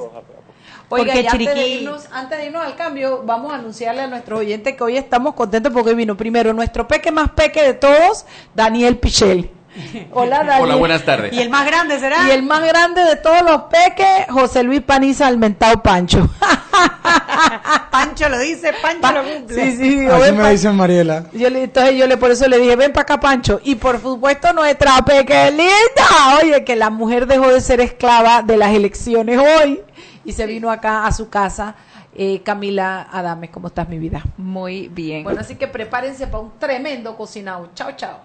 Oiga, 0.94 1.06
Porque 1.06 1.22
y 1.22 1.28
antes 1.28 1.56
de, 1.56 1.68
irnos, 1.70 2.08
antes 2.12 2.38
de 2.38 2.46
irnos 2.46 2.64
al 2.64 2.76
cambio, 2.76 3.24
vamos 3.26 3.52
a 3.52 3.56
anunciarle 3.56 4.02
a 4.02 4.08
nuestros 4.08 4.42
oyentes 4.42 4.76
que 4.76 4.84
hoy 4.84 4.96
estamos 4.96 5.34
contentos 5.34 5.74
porque 5.74 5.96
vino 5.96 6.16
primero 6.16 6.54
nuestro 6.54 6.88
peque 6.88 7.12
más 7.12 7.32
peque 7.32 7.64
de 7.64 7.74
todos, 7.74 8.28
Daniel 8.54 8.98
Pichel. 8.98 9.50
Hola, 10.12 10.44
Daniel. 10.44 10.62
Hola, 10.62 10.76
buenas 10.76 11.04
tardes. 11.04 11.34
Y 11.34 11.40
el 11.40 11.50
más 11.50 11.66
grande 11.66 12.00
será. 12.00 12.28
Y 12.28 12.32
el 12.32 12.44
más 12.44 12.62
grande 12.64 13.04
de 13.04 13.16
todos 13.16 13.42
los 13.42 13.64
peques, 13.64 14.28
José 14.30 14.62
Luis 14.62 14.82
Paniza 14.82 15.26
Almentado 15.26 15.82
Pancho. 15.82 16.30
Pancho 17.92 18.30
lo 18.30 18.38
dice, 18.38 18.72
Pancho 18.80 19.12
lo 19.12 19.24
cumple. 19.24 19.56
Sí, 19.56 19.78
sí, 19.78 20.06
Así 20.06 20.22
ven 20.22 20.38
me 20.38 20.52
dicen 20.52 20.76
Mariela. 20.76 21.26
Yo 21.34 21.50
le, 21.50 21.64
entonces 21.64 21.96
yo 21.96 22.06
le 22.06 22.18
por 22.18 22.30
eso 22.30 22.48
le 22.48 22.60
dije, 22.60 22.76
ven 22.76 22.94
para 22.94 23.02
acá, 23.02 23.20
Pancho. 23.20 23.60
Y 23.64 23.76
por 23.76 24.00
supuesto, 24.00 24.54
nuestra 24.54 25.04
pequeñita. 25.04 26.38
Oye, 26.40 26.64
que 26.64 26.76
la 26.76 26.92
mujer 26.92 27.26
dejó 27.26 27.52
de 27.52 27.62
ser 27.62 27.82
esclava 27.82 28.44
de 28.44 28.58
las 28.58 28.76
elecciones 28.76 29.40
hoy 29.40 29.82
y 30.26 30.34
se 30.34 30.46
vino 30.46 30.72
acá 30.72 31.06
a 31.06 31.12
su 31.12 31.30
casa. 31.30 31.76
Eh, 32.16 32.42
Camila 32.44 33.08
Adames, 33.12 33.50
¿cómo 33.50 33.68
estás, 33.68 33.90
mi 33.90 33.98
vida? 33.98 34.24
Muy 34.38 34.88
bien. 34.88 35.24
Bueno, 35.24 35.42
así 35.42 35.56
que 35.56 35.68
prepárense 35.68 36.28
para 36.28 36.44
un 36.44 36.52
tremendo 36.60 37.16
cocinado. 37.16 37.70
Chao, 37.74 37.92
chao. 37.96 38.20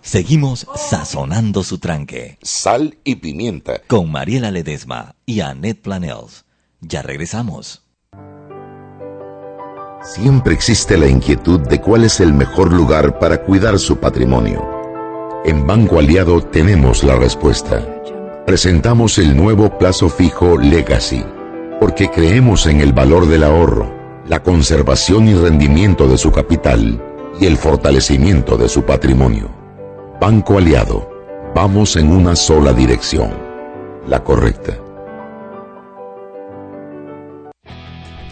Seguimos 0.00 0.66
sazonando 0.76 1.64
su 1.64 1.78
tranque. 1.78 2.38
Sal 2.40 2.96
y 3.02 3.16
pimienta. 3.16 3.80
Con 3.88 4.10
Mariela 4.10 4.50
Ledesma 4.50 5.16
y 5.26 5.40
Annette 5.40 5.82
Planels. 5.82 6.44
Ya 6.80 7.02
regresamos. 7.02 7.82
Siempre 10.02 10.54
existe 10.54 10.96
la 10.96 11.08
inquietud 11.08 11.58
de 11.60 11.80
cuál 11.80 12.04
es 12.04 12.20
el 12.20 12.32
mejor 12.32 12.72
lugar 12.72 13.18
para 13.18 13.42
cuidar 13.42 13.80
su 13.80 13.96
patrimonio. 13.96 14.64
En 15.44 15.66
Banco 15.66 15.98
Aliado 15.98 16.40
tenemos 16.40 17.02
la 17.02 17.16
respuesta. 17.16 17.84
Presentamos 18.46 19.18
el 19.18 19.36
nuevo 19.36 19.76
plazo 19.76 20.08
fijo 20.08 20.56
Legacy, 20.56 21.24
porque 21.80 22.10
creemos 22.10 22.66
en 22.66 22.80
el 22.80 22.92
valor 22.92 23.26
del 23.26 23.44
ahorro, 23.44 23.92
la 24.26 24.42
conservación 24.42 25.28
y 25.28 25.34
rendimiento 25.34 26.08
de 26.08 26.18
su 26.18 26.32
capital 26.32 27.02
y 27.40 27.46
el 27.46 27.56
fortalecimiento 27.56 28.56
de 28.56 28.68
su 28.68 28.84
patrimonio. 28.84 29.50
Banco 30.20 30.58
Aliado, 30.58 31.10
vamos 31.54 31.96
en 31.96 32.10
una 32.10 32.34
sola 32.34 32.72
dirección, 32.72 33.30
la 34.08 34.24
correcta. 34.24 34.78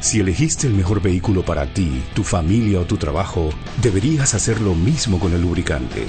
Si 0.00 0.20
elegiste 0.20 0.66
el 0.66 0.74
mejor 0.74 1.00
vehículo 1.00 1.44
para 1.44 1.72
ti, 1.72 2.02
tu 2.14 2.24
familia 2.24 2.80
o 2.80 2.84
tu 2.84 2.98
trabajo, 2.98 3.50
deberías 3.80 4.34
hacer 4.34 4.60
lo 4.60 4.74
mismo 4.74 5.18
con 5.18 5.32
el 5.32 5.40
lubricante. 5.40 6.08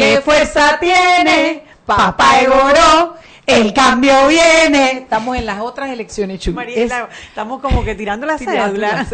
¿Qué 0.00 0.20
fuerza 0.22 0.78
tiene 0.80 1.62
papá 1.84 2.40
Egoro? 2.40 3.14
el 3.46 3.72
cambio 3.74 4.28
viene. 4.28 4.98
Estamos 4.98 5.36
en 5.36 5.44
las 5.44 5.60
otras 5.60 5.90
elecciones, 5.90 6.38
Chuy. 6.40 6.52
Mariela, 6.54 7.08
estamos 7.28 7.60
como 7.60 7.84
que 7.84 7.94
tirando 7.96 8.24
la 8.26 8.38
cédula. 8.38 9.06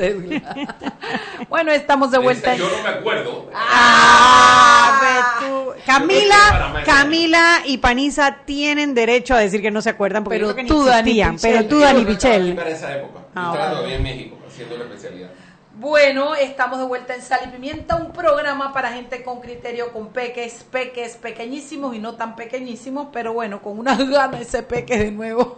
bueno, 1.48 1.72
estamos 1.72 2.10
de 2.10 2.18
vuelta. 2.18 2.54
Yo 2.54 2.68
no 2.68 2.82
me 2.82 2.88
acuerdo. 2.90 3.50
Ah, 3.54 5.38
tú. 5.40 5.72
Camila, 5.86 6.82
Camila 6.84 7.62
y 7.64 7.78
Panisa 7.78 8.38
tienen 8.44 8.94
derecho 8.94 9.34
a 9.34 9.38
decir 9.38 9.62
que 9.62 9.70
no 9.70 9.80
se 9.80 9.90
acuerdan 9.90 10.22
porque 10.24 10.36
Pero 10.38 10.48
yo 10.48 10.54
creo 10.54 10.66
que 10.66 10.72
tú, 10.72 10.82
ni 10.82 10.88
Dani 10.90 11.20
existían. 11.20 11.34
Pichel. 11.36 11.52
Pero 11.52 11.68
tú, 11.68 11.78
Yo 11.78 11.84
Dani 11.84 12.04
no 12.04 12.10
estaba 12.10 12.34
aquí 12.34 12.40
Pichel. 12.42 12.56
para 12.56 12.70
esa 12.70 12.96
época. 12.96 13.20
Ah, 13.34 13.40
Yo 13.40 13.40
estaba 13.40 13.56
bueno. 13.56 13.74
todavía 13.76 13.96
en 13.96 14.02
México 14.02 14.36
haciendo 14.46 14.76
la 14.76 14.84
especialidad. 14.84 15.30
Bueno, 15.78 16.34
estamos 16.34 16.78
de 16.78 16.86
vuelta 16.86 17.14
en 17.14 17.20
Sal 17.20 17.40
y 17.44 17.48
Pimienta, 17.48 17.96
un 17.96 18.10
programa 18.10 18.72
para 18.72 18.92
gente 18.92 19.22
con 19.22 19.40
criterio, 19.42 19.92
con 19.92 20.08
peques, 20.08 20.64
peques 20.64 21.18
pequeñísimos 21.18 21.94
y 21.94 21.98
no 21.98 22.14
tan 22.14 22.34
pequeñísimos, 22.34 23.08
pero 23.12 23.34
bueno, 23.34 23.60
con 23.60 23.78
unas 23.78 23.98
ganas 24.08 24.40
ese 24.40 24.62
peque 24.62 24.96
de 24.96 25.10
nuevo. 25.10 25.54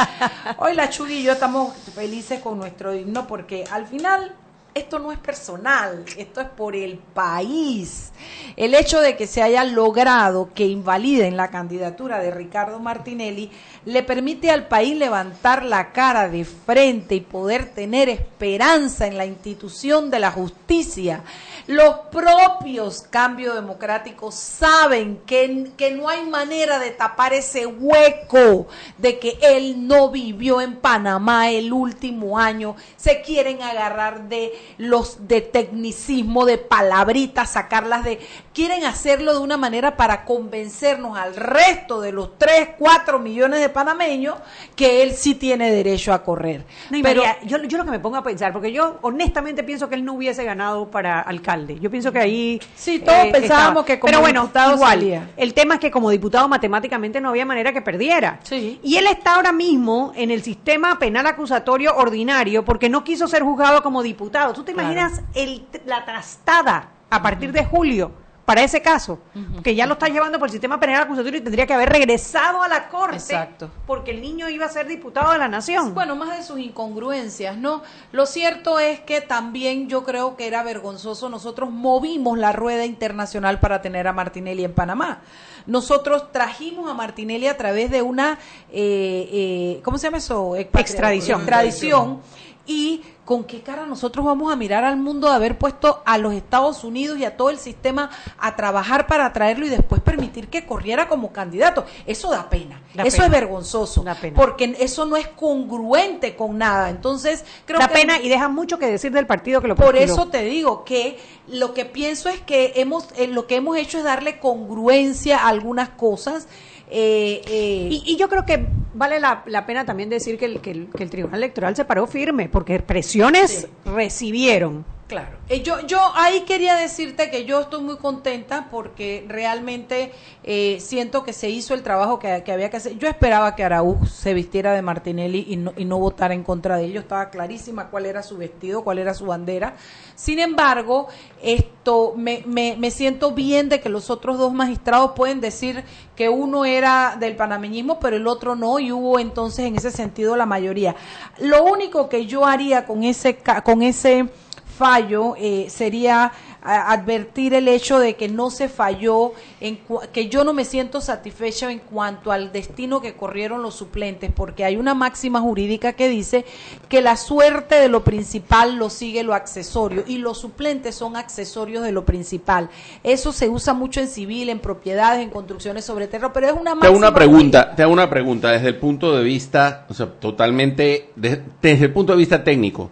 Hoy 0.58 0.74
la 0.74 0.90
Chuy 0.90 1.12
y 1.12 1.22
yo 1.22 1.34
estamos 1.34 1.76
felices 1.94 2.40
con 2.40 2.58
nuestro 2.58 2.92
himno 2.92 3.28
porque 3.28 3.64
al 3.70 3.86
final 3.86 4.34
esto 4.74 4.98
no 4.98 5.12
es 5.12 5.18
personal, 5.18 6.04
esto 6.16 6.40
es 6.40 6.48
por 6.48 6.74
el 6.74 6.96
país. 6.96 8.10
El 8.56 8.74
hecho 8.74 9.00
de 9.00 9.16
que 9.16 9.26
se 9.26 9.42
haya 9.42 9.64
logrado 9.64 10.50
que 10.54 10.66
invaliden 10.66 11.36
la 11.36 11.50
candidatura 11.50 12.18
de 12.20 12.30
Ricardo 12.30 12.78
Martinelli 12.78 13.50
le 13.84 14.02
permite 14.02 14.50
al 14.50 14.68
país 14.68 14.96
levantar 14.96 15.64
la 15.64 15.92
cara 15.92 16.28
de 16.28 16.44
frente 16.44 17.16
y 17.16 17.20
poder 17.20 17.66
tener 17.74 18.08
esperanza 18.08 19.06
en 19.06 19.18
la 19.18 19.26
institución 19.26 20.10
de 20.10 20.20
la 20.20 20.30
justicia. 20.30 21.22
Los 21.66 21.94
propios 22.10 23.02
cambios 23.02 23.54
democráticos 23.54 24.34
saben 24.34 25.20
que, 25.26 25.70
que 25.76 25.92
no 25.92 26.08
hay 26.08 26.24
manera 26.26 26.78
de 26.80 26.90
tapar 26.90 27.32
ese 27.32 27.66
hueco 27.66 28.66
de 28.98 29.18
que 29.18 29.38
él 29.40 29.86
no 29.86 30.10
vivió 30.10 30.60
en 30.60 30.76
Panamá 30.76 31.50
el 31.50 31.72
último 31.72 32.38
año. 32.38 32.74
Se 32.96 33.22
quieren 33.22 33.62
agarrar 33.62 34.28
de 34.28 34.52
los 34.78 35.28
de 35.28 35.40
tecnicismo, 35.40 36.44
de 36.44 36.58
palabritas, 36.58 37.50
sacarlas 37.52 38.04
de... 38.04 38.18
Quieren 38.52 38.84
hacerlo 38.84 39.32
de 39.32 39.38
una 39.38 39.56
manera 39.56 39.96
para 39.96 40.24
convencernos 40.24 41.16
al 41.16 41.36
resto 41.36 42.00
de 42.00 42.12
los 42.12 42.38
3, 42.38 42.70
4 42.78 43.18
millones 43.18 43.60
de 43.60 43.68
panameños 43.68 44.36
que 44.76 45.02
él 45.02 45.12
sí 45.12 45.34
tiene 45.34 45.70
derecho 45.70 46.12
a 46.12 46.22
correr. 46.22 46.64
No, 46.90 46.98
Pero 47.02 47.22
María, 47.22 47.38
yo, 47.44 47.62
yo 47.62 47.78
lo 47.78 47.84
que 47.84 47.92
me 47.92 48.00
pongo 48.00 48.16
a 48.16 48.22
pensar, 48.22 48.52
porque 48.52 48.72
yo 48.72 48.98
honestamente 49.02 49.62
pienso 49.62 49.88
que 49.88 49.94
él 49.94 50.04
no 50.04 50.14
hubiese 50.14 50.44
ganado 50.44 50.90
para 50.90 51.20
alcalde. 51.20 51.51
Yo 51.80 51.90
pienso 51.90 52.10
que 52.12 52.18
ahí. 52.18 52.58
eh, 52.62 52.66
Sí, 52.74 52.98
todos 53.00 53.26
pensábamos 53.32 53.82
estaba. 53.82 53.84
que 53.84 54.00
como 54.00 54.08
Pero 54.10 54.20
bueno, 54.20 54.40
diputado 54.42 54.74
igual, 54.74 54.98
salía. 54.98 55.30
El 55.36 55.54
tema 55.54 55.74
es 55.74 55.80
que 55.80 55.90
como 55.90 56.10
diputado 56.10 56.48
matemáticamente 56.48 57.20
no 57.20 57.28
había 57.28 57.44
manera 57.46 57.72
que 57.72 57.82
perdiera. 57.82 58.40
Y 58.82 58.96
él 58.96 59.06
está 59.06 59.34
ahora 59.36 59.52
mismo 59.52 60.12
en 60.16 60.30
el 60.30 60.42
sistema 60.42 60.98
penal 60.98 61.26
acusatorio 61.26 61.94
ordinario 61.96 62.64
porque 62.64 62.88
no 62.88 63.04
quiso 63.04 63.28
ser 63.28 63.42
juzgado 63.42 63.82
como 63.82 64.02
diputado. 64.02 64.52
¿Tú 64.52 64.64
te 64.64 64.72
Claro. 64.72 64.90
imaginas 64.92 65.20
el, 65.34 65.64
la 65.86 66.04
trastada 66.04 66.88
a 67.10 67.22
partir 67.22 67.52
de 67.52 67.64
julio? 67.64 68.12
Para 68.44 68.64
ese 68.64 68.82
caso, 68.82 69.20
que 69.62 69.76
ya 69.76 69.86
lo 69.86 69.92
está 69.92 70.08
llevando 70.08 70.36
por 70.38 70.48
el 70.48 70.52
sistema 70.52 70.80
penal 70.80 71.04
acusatorio 71.04 71.38
y 71.38 71.42
tendría 71.42 71.64
que 71.64 71.74
haber 71.74 71.90
regresado 71.90 72.60
a 72.60 72.68
la 72.68 72.88
corte 72.88 73.16
Exacto. 73.16 73.70
porque 73.86 74.10
el 74.10 74.20
niño 74.20 74.48
iba 74.48 74.66
a 74.66 74.68
ser 74.68 74.88
diputado 74.88 75.32
de 75.32 75.38
la 75.38 75.46
nación. 75.46 75.94
Bueno, 75.94 76.16
más 76.16 76.36
de 76.36 76.42
sus 76.42 76.58
incongruencias, 76.58 77.56
¿no? 77.56 77.82
Lo 78.10 78.26
cierto 78.26 78.80
es 78.80 78.98
que 78.98 79.20
también 79.20 79.88
yo 79.88 80.02
creo 80.02 80.36
que 80.36 80.48
era 80.48 80.64
vergonzoso. 80.64 81.28
Nosotros 81.28 81.70
movimos 81.70 82.36
la 82.36 82.50
rueda 82.50 82.84
internacional 82.84 83.60
para 83.60 83.80
tener 83.80 84.08
a 84.08 84.12
Martinelli 84.12 84.64
en 84.64 84.74
Panamá. 84.74 85.22
Nosotros 85.66 86.32
trajimos 86.32 86.90
a 86.90 86.94
Martinelli 86.94 87.46
a 87.46 87.56
través 87.56 87.92
de 87.92 88.02
una, 88.02 88.40
eh, 88.72 89.28
eh, 89.32 89.80
¿cómo 89.84 89.98
se 89.98 90.08
llama 90.08 90.18
eso? 90.18 90.56
Extradición. 90.56 91.42
Extradición. 91.42 92.20
Y 92.66 93.02
con 93.24 93.44
qué 93.44 93.60
cara 93.62 93.86
nosotros 93.86 94.26
vamos 94.26 94.52
a 94.52 94.56
mirar 94.56 94.84
al 94.84 94.96
mundo 94.96 95.28
de 95.28 95.34
haber 95.34 95.56
puesto 95.56 96.02
a 96.04 96.18
los 96.18 96.34
Estados 96.34 96.82
Unidos 96.82 97.18
y 97.18 97.24
a 97.24 97.36
todo 97.36 97.50
el 97.50 97.58
sistema 97.58 98.10
a 98.38 98.56
trabajar 98.56 99.06
para 99.06 99.32
traerlo 99.32 99.66
y 99.66 99.68
después 99.68 100.00
permitir 100.00 100.48
que 100.48 100.66
corriera 100.66 101.08
como 101.08 101.32
candidato. 101.32 101.84
Eso 102.04 102.30
da 102.30 102.50
pena. 102.50 102.82
Da 102.94 103.04
eso 103.04 103.18
pena. 103.18 103.26
es 103.26 103.32
vergonzoso. 103.32 104.04
Porque 104.34 104.76
eso 104.80 105.04
no 105.04 105.16
es 105.16 105.28
congruente 105.28 106.34
con 106.34 106.58
nada. 106.58 106.90
Entonces, 106.90 107.44
creo 107.64 107.78
da 107.78 107.88
que 107.88 107.94
pena 107.94 108.20
y 108.20 108.28
deja 108.28 108.48
mucho 108.48 108.78
que 108.78 108.86
decir 108.86 109.12
del 109.12 109.26
partido 109.26 109.60
que 109.60 109.68
lo 109.68 109.76
por 109.76 109.94
postuló. 109.94 110.12
eso 110.12 110.28
te 110.28 110.42
digo 110.42 110.84
que 110.84 111.18
lo 111.46 111.74
que 111.74 111.84
pienso 111.84 112.28
es 112.28 112.40
que 112.40 112.72
hemos 112.76 113.06
eh, 113.16 113.28
lo 113.28 113.46
que 113.46 113.56
hemos 113.56 113.76
hecho 113.76 113.98
es 113.98 114.04
darle 114.04 114.40
congruencia 114.40 115.38
a 115.38 115.48
algunas 115.48 115.90
cosas. 115.90 116.48
Eh, 116.90 117.42
eh, 117.46 117.88
Y, 117.90 118.02
y 118.06 118.16
yo 118.16 118.28
creo 118.28 118.44
que 118.44 118.66
vale 118.94 119.20
la, 119.20 119.42
la 119.46 119.64
pena 119.66 119.84
también 119.84 120.08
decir 120.10 120.38
que 120.38 120.44
el, 120.46 120.60
que, 120.60 120.70
el, 120.72 120.88
que 120.88 121.02
el 121.02 121.10
Tribunal 121.10 121.38
Electoral 121.38 121.74
se 121.76 121.84
paró 121.84 122.06
firme, 122.06 122.48
porque 122.48 122.78
presiones 122.80 123.68
recibieron. 123.84 124.84
Claro. 125.12 125.36
Eh, 125.50 125.62
yo, 125.62 125.86
yo 125.86 125.98
ahí 126.14 126.40
quería 126.46 126.74
decirte 126.74 127.28
que 127.28 127.44
yo 127.44 127.60
estoy 127.60 127.82
muy 127.82 127.98
contenta 127.98 128.68
porque 128.70 129.26
realmente 129.28 130.10
eh, 130.42 130.78
siento 130.80 131.22
que 131.22 131.34
se 131.34 131.50
hizo 131.50 131.74
el 131.74 131.82
trabajo 131.82 132.18
que, 132.18 132.42
que 132.42 132.50
había 132.50 132.70
que 132.70 132.78
hacer. 132.78 132.96
Yo 132.96 133.08
esperaba 133.08 133.54
que 133.54 133.62
Araúz 133.62 134.10
se 134.10 134.32
vistiera 134.32 134.72
de 134.72 134.80
Martinelli 134.80 135.44
y 135.50 135.56
no, 135.56 135.74
y 135.76 135.84
no 135.84 135.98
votara 135.98 136.32
en 136.32 136.42
contra 136.42 136.78
de 136.78 136.84
ellos. 136.84 137.02
Estaba 137.02 137.28
clarísima 137.28 137.90
cuál 137.90 138.06
era 138.06 138.22
su 138.22 138.38
vestido, 138.38 138.82
cuál 138.84 139.00
era 139.00 139.12
su 139.12 139.26
bandera. 139.26 139.74
Sin 140.14 140.38
embargo, 140.38 141.08
esto 141.42 142.14
me, 142.16 142.42
me, 142.46 142.76
me 142.78 142.90
siento 142.90 143.32
bien 143.32 143.68
de 143.68 143.82
que 143.82 143.90
los 143.90 144.08
otros 144.08 144.38
dos 144.38 144.54
magistrados 144.54 145.12
pueden 145.14 145.42
decir 145.42 145.84
que 146.16 146.30
uno 146.30 146.64
era 146.64 147.18
del 147.20 147.36
panameñismo, 147.36 148.00
pero 148.00 148.16
el 148.16 148.26
otro 148.26 148.56
no, 148.56 148.78
y 148.78 148.92
hubo 148.92 149.18
entonces 149.18 149.66
en 149.66 149.76
ese 149.76 149.90
sentido 149.90 150.36
la 150.36 150.46
mayoría. 150.46 150.96
Lo 151.38 151.64
único 151.64 152.08
que 152.08 152.24
yo 152.24 152.46
haría 152.46 152.86
con 152.86 153.04
ese, 153.04 153.36
con 153.62 153.82
ese 153.82 154.30
fallo 154.76 155.34
eh, 155.38 155.66
sería 155.68 156.32
advertir 156.64 157.54
el 157.54 157.66
hecho 157.68 157.98
de 157.98 158.14
que 158.14 158.28
no 158.28 158.50
se 158.50 158.68
falló, 158.68 159.32
en 159.60 159.78
que 160.12 160.28
yo 160.28 160.44
no 160.44 160.52
me 160.52 160.64
siento 160.64 161.00
satisfecha 161.00 161.70
en 161.70 161.80
cuanto 161.80 162.30
al 162.30 162.52
destino 162.52 163.00
que 163.00 163.14
corrieron 163.14 163.62
los 163.62 163.74
suplentes, 163.74 164.30
porque 164.34 164.64
hay 164.64 164.76
una 164.76 164.94
máxima 164.94 165.40
jurídica 165.40 165.92
que 165.94 166.08
dice 166.08 166.44
que 166.88 167.02
la 167.02 167.16
suerte 167.16 167.74
de 167.76 167.88
lo 167.88 168.04
principal 168.04 168.76
lo 168.76 168.90
sigue 168.90 169.22
lo 169.24 169.34
accesorio 169.34 170.04
y 170.06 170.18
los 170.18 170.38
suplentes 170.38 170.94
son 170.94 171.16
accesorios 171.16 171.82
de 171.82 171.92
lo 171.92 172.04
principal. 172.04 172.70
Eso 173.02 173.32
se 173.32 173.48
usa 173.48 173.74
mucho 173.74 174.00
en 174.00 174.08
civil, 174.08 174.48
en 174.48 174.60
propiedades, 174.60 175.20
en 175.22 175.30
construcciones 175.30 175.84
sobre 175.84 176.06
terreno, 176.06 176.32
pero 176.32 176.46
es 176.46 176.52
una 176.52 176.70
Te 176.70 176.76
máxima 176.76 176.86
hago 176.88 176.98
una 176.98 177.14
pregunta, 177.14 177.74
te 177.74 177.82
hago 177.82 177.92
una 177.92 178.08
pregunta 178.08 178.50
desde 178.52 178.68
el 178.68 178.76
punto 178.76 179.16
de 179.16 179.24
vista, 179.24 179.86
o 179.88 179.94
sea, 179.94 180.06
totalmente, 180.06 181.10
de- 181.16 181.42
desde 181.60 181.86
el 181.86 181.92
punto 181.92 182.12
de 182.12 182.18
vista 182.18 182.42
técnico. 182.44 182.90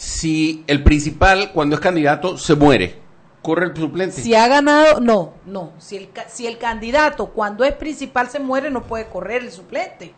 Si 0.00 0.64
el 0.66 0.82
principal, 0.82 1.52
cuando 1.52 1.74
es 1.76 1.80
candidato, 1.82 2.38
se 2.38 2.54
muere, 2.54 2.96
corre 3.42 3.66
el 3.66 3.76
suplente. 3.76 4.22
Si 4.22 4.34
ha 4.34 4.48
ganado, 4.48 4.98
no, 4.98 5.34
no. 5.44 5.72
Si 5.78 5.94
el, 5.98 6.10
ca- 6.10 6.26
si 6.26 6.46
el 6.46 6.56
candidato 6.56 7.26
cuando 7.26 7.64
es 7.64 7.74
principal 7.74 8.30
se 8.30 8.38
muere, 8.40 8.70
no 8.70 8.82
puede 8.84 9.04
correr 9.08 9.42
el 9.42 9.52
suplente. 9.52 10.14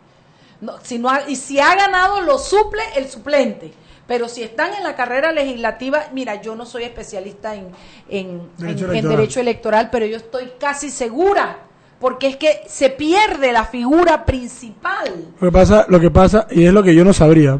No, 0.61 0.75
si 0.81 0.99
no 0.99 1.09
ha- 1.09 1.27
y 1.29 1.35
si 1.35 1.59
ha 1.59 1.75
ganado, 1.75 2.21
lo 2.21 2.37
suple 2.37 2.81
el 2.95 3.09
suplente. 3.09 3.73
Pero 4.07 4.29
si 4.29 4.41
están 4.41 4.73
en 4.73 4.83
la 4.83 4.95
carrera 4.95 5.33
legislativa, 5.33 6.03
mira, 6.13 6.41
yo 6.41 6.55
no 6.55 6.65
soy 6.65 6.83
especialista 6.83 7.53
en, 7.53 7.67
en, 8.07 8.49
Derecho 8.57 8.85
en- 8.85 8.91
en 8.91 8.95
electoral. 8.95 9.17
derecho 9.17 9.39
electoral, 9.41 9.89
pero 9.91 10.05
yo 10.05 10.15
estoy 10.15 10.51
casi 10.57 10.89
segura, 10.91 11.57
porque 11.99 12.27
es 12.27 12.37
que 12.37 12.61
se 12.69 12.89
pierde 12.89 13.51
la 13.51 13.65
figura 13.65 14.23
principal. 14.23 15.25
Lo 15.41 15.47
que 15.49 15.51
pasa, 15.51 15.85
lo 15.89 15.99
que 15.99 16.09
pasa, 16.09 16.47
y 16.51 16.63
es 16.65 16.71
lo 16.71 16.83
que 16.83 16.95
yo 16.95 17.03
no 17.03 17.11
sabría, 17.11 17.59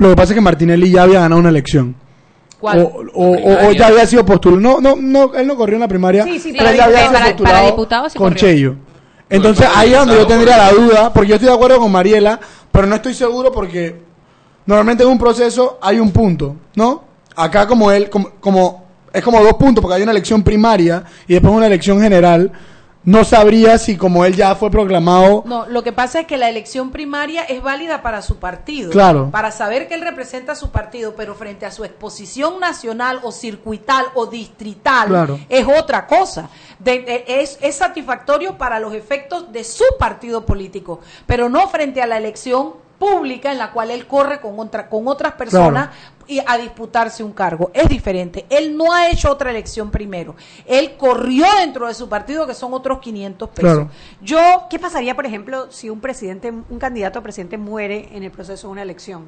lo 0.00 0.08
que 0.10 0.16
pasa 0.16 0.32
es 0.32 0.34
que 0.34 0.40
Martinelli 0.40 0.90
ya 0.90 1.04
había 1.04 1.20
ganado 1.20 1.40
una 1.40 1.50
elección. 1.50 1.94
¿Cuál? 2.58 2.80
O, 2.80 2.82
o- 3.14 3.30
o- 3.36 3.68
o 3.68 3.72
ya 3.72 3.86
había 3.86 4.06
sido 4.06 4.24
postulado. 4.26 4.60
No, 4.60 4.80
no, 4.80 4.96
no, 5.00 5.34
él 5.34 5.46
no 5.46 5.56
corrió 5.56 5.76
en 5.76 5.80
la 5.80 5.88
primaria, 5.88 6.24
Sí, 6.24 6.38
sí, 6.38 6.52
pero 6.56 6.68
él 6.70 6.76
ya 6.76 6.84
había 6.84 6.98
diputado- 6.98 7.08
sido 7.08 7.12
para- 7.12 7.24
postulado 7.30 7.54
para 7.56 7.66
diputado 7.70 8.08
sí 8.10 8.18
con 8.18 8.28
corrió. 8.28 8.38
Cheyo. 8.40 8.74
Entonces 9.30 9.66
ahí 9.74 9.92
es 9.92 9.98
donde 9.98 10.14
yo 10.16 10.26
tendría 10.26 10.56
la 10.56 10.72
duda, 10.72 11.12
porque 11.12 11.28
yo 11.28 11.34
estoy 11.36 11.48
de 11.48 11.54
acuerdo 11.54 11.78
con 11.78 11.92
Mariela, 11.92 12.40
pero 12.72 12.86
no 12.86 12.96
estoy 12.96 13.14
seguro 13.14 13.52
porque 13.52 13.96
normalmente 14.66 15.04
en 15.04 15.08
un 15.10 15.18
proceso 15.18 15.78
hay 15.80 16.00
un 16.00 16.10
punto, 16.10 16.56
¿no? 16.74 17.04
Acá 17.36 17.66
como 17.66 17.90
él, 17.92 18.10
como, 18.10 18.30
como 18.40 18.84
es 19.12 19.22
como 19.22 19.40
dos 19.42 19.54
puntos, 19.54 19.80
porque 19.82 19.96
hay 19.96 20.02
una 20.02 20.12
elección 20.12 20.42
primaria 20.42 21.04
y 21.28 21.34
después 21.34 21.52
una 21.54 21.66
elección 21.66 22.00
general. 22.00 22.50
No 23.02 23.24
sabría 23.24 23.78
si 23.78 23.96
como 23.96 24.26
él 24.26 24.36
ya 24.36 24.54
fue 24.54 24.70
proclamado 24.70 25.42
No, 25.46 25.64
lo 25.66 25.82
que 25.82 25.90
pasa 25.90 26.20
es 26.20 26.26
que 26.26 26.36
la 26.36 26.50
elección 26.50 26.90
primaria 26.90 27.44
es 27.44 27.62
válida 27.62 28.02
para 28.02 28.20
su 28.20 28.36
partido. 28.36 28.90
Claro. 28.90 29.30
Para 29.30 29.50
saber 29.52 29.88
que 29.88 29.94
él 29.94 30.02
representa 30.02 30.52
a 30.52 30.54
su 30.54 30.70
partido, 30.70 31.14
pero 31.16 31.34
frente 31.34 31.64
a 31.64 31.70
su 31.70 31.82
exposición 31.84 32.60
nacional 32.60 33.20
o 33.22 33.32
circuital 33.32 34.04
o 34.14 34.26
distrital 34.26 35.08
Claro. 35.08 35.40
es 35.48 35.66
otra 35.66 36.06
cosa. 36.06 36.50
De- 36.78 37.00
de- 37.00 37.24
es, 37.26 37.58
es 37.62 37.76
satisfactorio 37.76 38.58
para 38.58 38.78
los 38.78 38.92
efectos 38.92 39.50
de 39.50 39.64
su 39.64 39.84
partido 39.98 40.44
político, 40.44 41.00
pero 41.26 41.48
no 41.48 41.68
frente 41.68 42.02
a 42.02 42.06
la 42.06 42.18
elección 42.18 42.74
pública 43.00 43.50
en 43.50 43.56
la 43.56 43.72
cual 43.72 43.90
él 43.90 44.06
corre 44.06 44.40
con, 44.40 44.60
otra, 44.60 44.86
con 44.86 45.08
otras 45.08 45.32
personas 45.32 45.88
y 46.28 46.38
a 46.46 46.58
disputarse 46.58 47.24
un 47.24 47.32
cargo. 47.32 47.70
Es 47.72 47.88
diferente. 47.88 48.44
Él 48.50 48.76
no 48.76 48.92
ha 48.92 49.08
hecho 49.08 49.32
otra 49.32 49.50
elección 49.50 49.90
primero. 49.90 50.36
Él 50.66 50.96
corrió 50.98 51.46
dentro 51.58 51.88
de 51.88 51.94
su 51.94 52.10
partido, 52.10 52.46
que 52.46 52.52
son 52.52 52.74
otros 52.74 53.00
500 53.00 53.48
pesos. 53.48 53.62
Claro. 53.62 53.90
Yo, 54.20 54.66
¿Qué 54.68 54.78
pasaría, 54.78 55.16
por 55.16 55.24
ejemplo, 55.24 55.72
si 55.72 55.88
un 55.88 56.00
presidente, 56.00 56.52
un 56.52 56.78
candidato 56.78 57.18
a 57.18 57.22
presidente 57.22 57.56
muere 57.56 58.10
en 58.12 58.22
el 58.22 58.30
proceso 58.30 58.68
de 58.68 58.72
una 58.72 58.82
elección? 58.82 59.24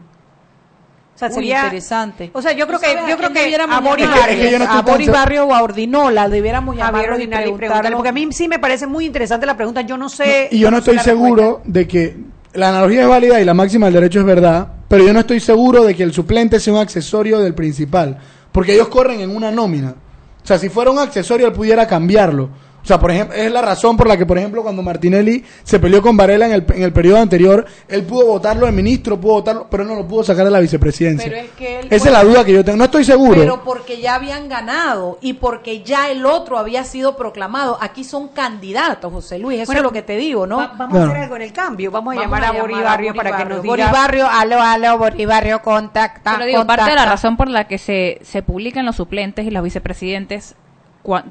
O 1.15 1.19
sea, 1.19 1.29
Uy, 1.29 1.35
sería 1.35 1.65
interesante. 1.65 2.31
O 2.35 2.43
sea, 2.43 2.53
yo 2.53 2.67
creo 2.67 2.79
¿Tú 2.79 2.85
que 2.85 2.95
yo 2.95 3.15
a 3.15 3.17
creo 3.17 3.33
que 3.33 3.41
debiéramos 3.41 3.77
a 3.77 3.81
Boris 3.81 4.07
yo 4.51 4.59
no 4.59 4.65
a 4.71 4.83
Boris 4.83 5.11
Barrio 5.11 5.47
o 5.47 5.55
a 5.55 5.63
Ordinola 5.63 6.29
debiéramos 6.29 6.77
Javier 6.77 7.11
llamarlos 7.11 7.21
y 7.21 7.27
preguntarle, 7.27 7.97
porque 7.97 8.09
a 8.11 8.13
mí 8.13 8.29
sí 8.33 8.49
me 8.49 8.59
parece 8.59 8.87
muy 8.87 9.07
interesante 9.07 9.47
la 9.47 9.57
pregunta. 9.57 9.81
Yo 9.81 9.97
no 9.97 10.11
sé. 10.11 10.49
Y 10.51 10.59
yo 10.59 10.71
no 10.71 10.79
estoy 10.79 10.99
seguro 10.99 11.63
de 11.65 11.89
que 11.89 12.33
la 12.55 12.69
analogía 12.69 13.03
es 13.03 13.09
válida 13.09 13.41
y 13.41 13.45
la 13.45 13.55
máxima 13.55 13.87
del 13.87 13.95
derecho 13.95 14.21
es 14.21 14.27
verdad, 14.27 14.69
pero 14.89 15.05
yo 15.05 15.13
no 15.13 15.21
estoy 15.21 15.41
seguro 15.41 15.85
de 15.85 15.95
que 15.95 16.03
el 16.03 16.13
suplente 16.13 16.61
sea 16.61 16.75
un 16.75 16.81
accesorio 16.81 17.41
del 17.41 17.55
principal, 17.55 18.19
porque 18.51 18.75
ellos 18.75 18.89
corren 18.89 19.21
en 19.21 19.35
una 19.35 19.51
nómina. 19.51 19.95
O 20.43 20.47
sea, 20.47 20.59
si 20.59 20.69
fuera 20.69 20.91
un 20.91 20.99
accesorio, 20.99 21.47
él 21.47 21.53
pudiera 21.53 21.87
cambiarlo. 21.87 22.51
O 22.83 22.85
sea, 22.87 22.99
por 22.99 23.13
ejemplo, 23.13 23.37
es 23.37 23.51
la 23.53 23.63
razón 23.63 23.97
por 23.97 24.09
la 24.09 24.17
que, 24.17 24.27
por 24.27 24.37
ejemplo, 24.39 24.63
cuando 24.63 24.83
Martinelli 24.83 25.45
se 25.63 25.79
peleó 25.79 26.03
con 26.03 26.17
Varela 26.17 26.47
en 26.47 26.53
el, 26.53 26.67
en 26.75 26.83
el 26.83 26.93
periodo 26.93 27.19
anterior, 27.19 27.65
él 27.87 28.03
pudo 28.03 28.27
votarlo 28.27 28.67
de 28.67 28.73
ministro, 28.73 29.21
pudo 29.21 29.35
votarlo, 29.35 29.69
pero 29.71 29.85
no 29.85 29.95
lo 29.95 30.07
pudo 30.09 30.25
sacar 30.25 30.45
de 30.45 30.51
la 30.51 30.59
vicepresidencia. 30.59 31.31
Pero 31.31 31.41
es 31.45 31.51
que 31.53 31.79
él 31.81 31.87
Esa 31.91 32.07
es 32.09 32.13
la 32.13 32.25
duda 32.25 32.45
que 32.45 32.53
yo 32.53 32.65
tengo. 32.65 32.77
No 32.79 32.85
estoy 32.85 33.05
seguro. 33.05 33.39
Pero 33.41 33.63
porque 33.63 34.01
ya 34.01 34.17
habían 34.17 34.49
ganado 34.49 35.19
y 35.21 35.35
porque 35.35 35.83
ya 35.85 36.11
el 36.11 36.27
otro 36.27 36.59
había 36.59 36.83
sido 36.83 37.17
proclamado. 37.17 37.79
Aquí 37.81 38.03
son 38.03 38.29
candidatos, 38.29 39.13
José 39.13 39.39
Luis. 39.39 39.61
Eso 39.61 39.67
Bueno, 39.67 39.81
es 39.81 39.85
lo 39.85 39.93
que 39.93 40.03
te 40.03 40.17
digo, 40.17 40.47
¿no? 40.49 40.57
Va- 40.57 40.73
vamos 40.77 40.99
a 40.99 41.05
hacer 41.05 41.17
algo 41.19 41.37
en 41.37 41.43
el 41.43 41.53
cambio. 41.53 41.91
Vamos 41.93 42.17
a 42.17 42.21
Vamos 42.21 42.25
llamar 42.41 42.45
a, 42.57 42.61
Boris 42.61 42.77
llamar 42.79 42.91
Barrio 42.91 43.13
Boris 43.15 43.23
para 43.23 43.37
que 43.37 43.45
nos 43.45 43.63
diga. 43.63 43.71
Boris 43.73 43.91
Barrio, 43.93 44.27
aló, 44.29 44.61
aló, 44.61 44.99
Boris 44.99 45.27
Barrio, 45.29 45.63
contacta. 45.63 46.33
Pero 46.35 46.47
digo, 46.47 46.67
parte 46.67 46.83
de 46.83 46.89
la 46.91 47.03
contacta. 47.03 47.11
razón 47.13 47.37
por 47.37 47.49
la 47.49 47.69
que 47.69 47.79
se, 47.79 48.19
se 48.23 48.43
publican 48.43 48.85
los 48.85 48.97
suplentes 48.97 49.47
y 49.47 49.51
los 49.51 49.63
vicepresidentes 49.63 50.57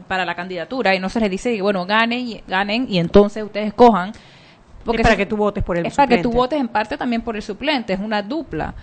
para 0.07 0.25
la 0.25 0.36
candidatura 0.36 0.93
y 0.95 0.99
no 0.99 1.10
se 1.10 1.19
les 1.19 1.29
dice, 1.31 1.62
bueno, 1.62 1.86
ganen 1.86 2.19
y, 2.27 2.41
ganen 2.47 2.88
y 2.89 2.99
entonces 2.99 3.43
ustedes 3.43 3.67
escojan. 3.67 4.12
Es 4.93 5.01
para 5.01 5.15
que 5.15 5.25
tú 5.25 5.38
votes 5.38 5.63
por 5.63 5.77
el 5.77 5.86
Es 5.86 5.95
para 5.95 6.07
que 6.07 6.15
tú 6.17 6.23
suplente. 6.23 6.38
votes 6.38 6.60
en 6.60 6.67
parte 6.67 6.97
también 6.97 7.21
por 7.21 7.36
el 7.36 7.41
suplente, 7.43 7.93
es 7.93 7.99
una 7.99 8.21
dupla. 8.21 8.73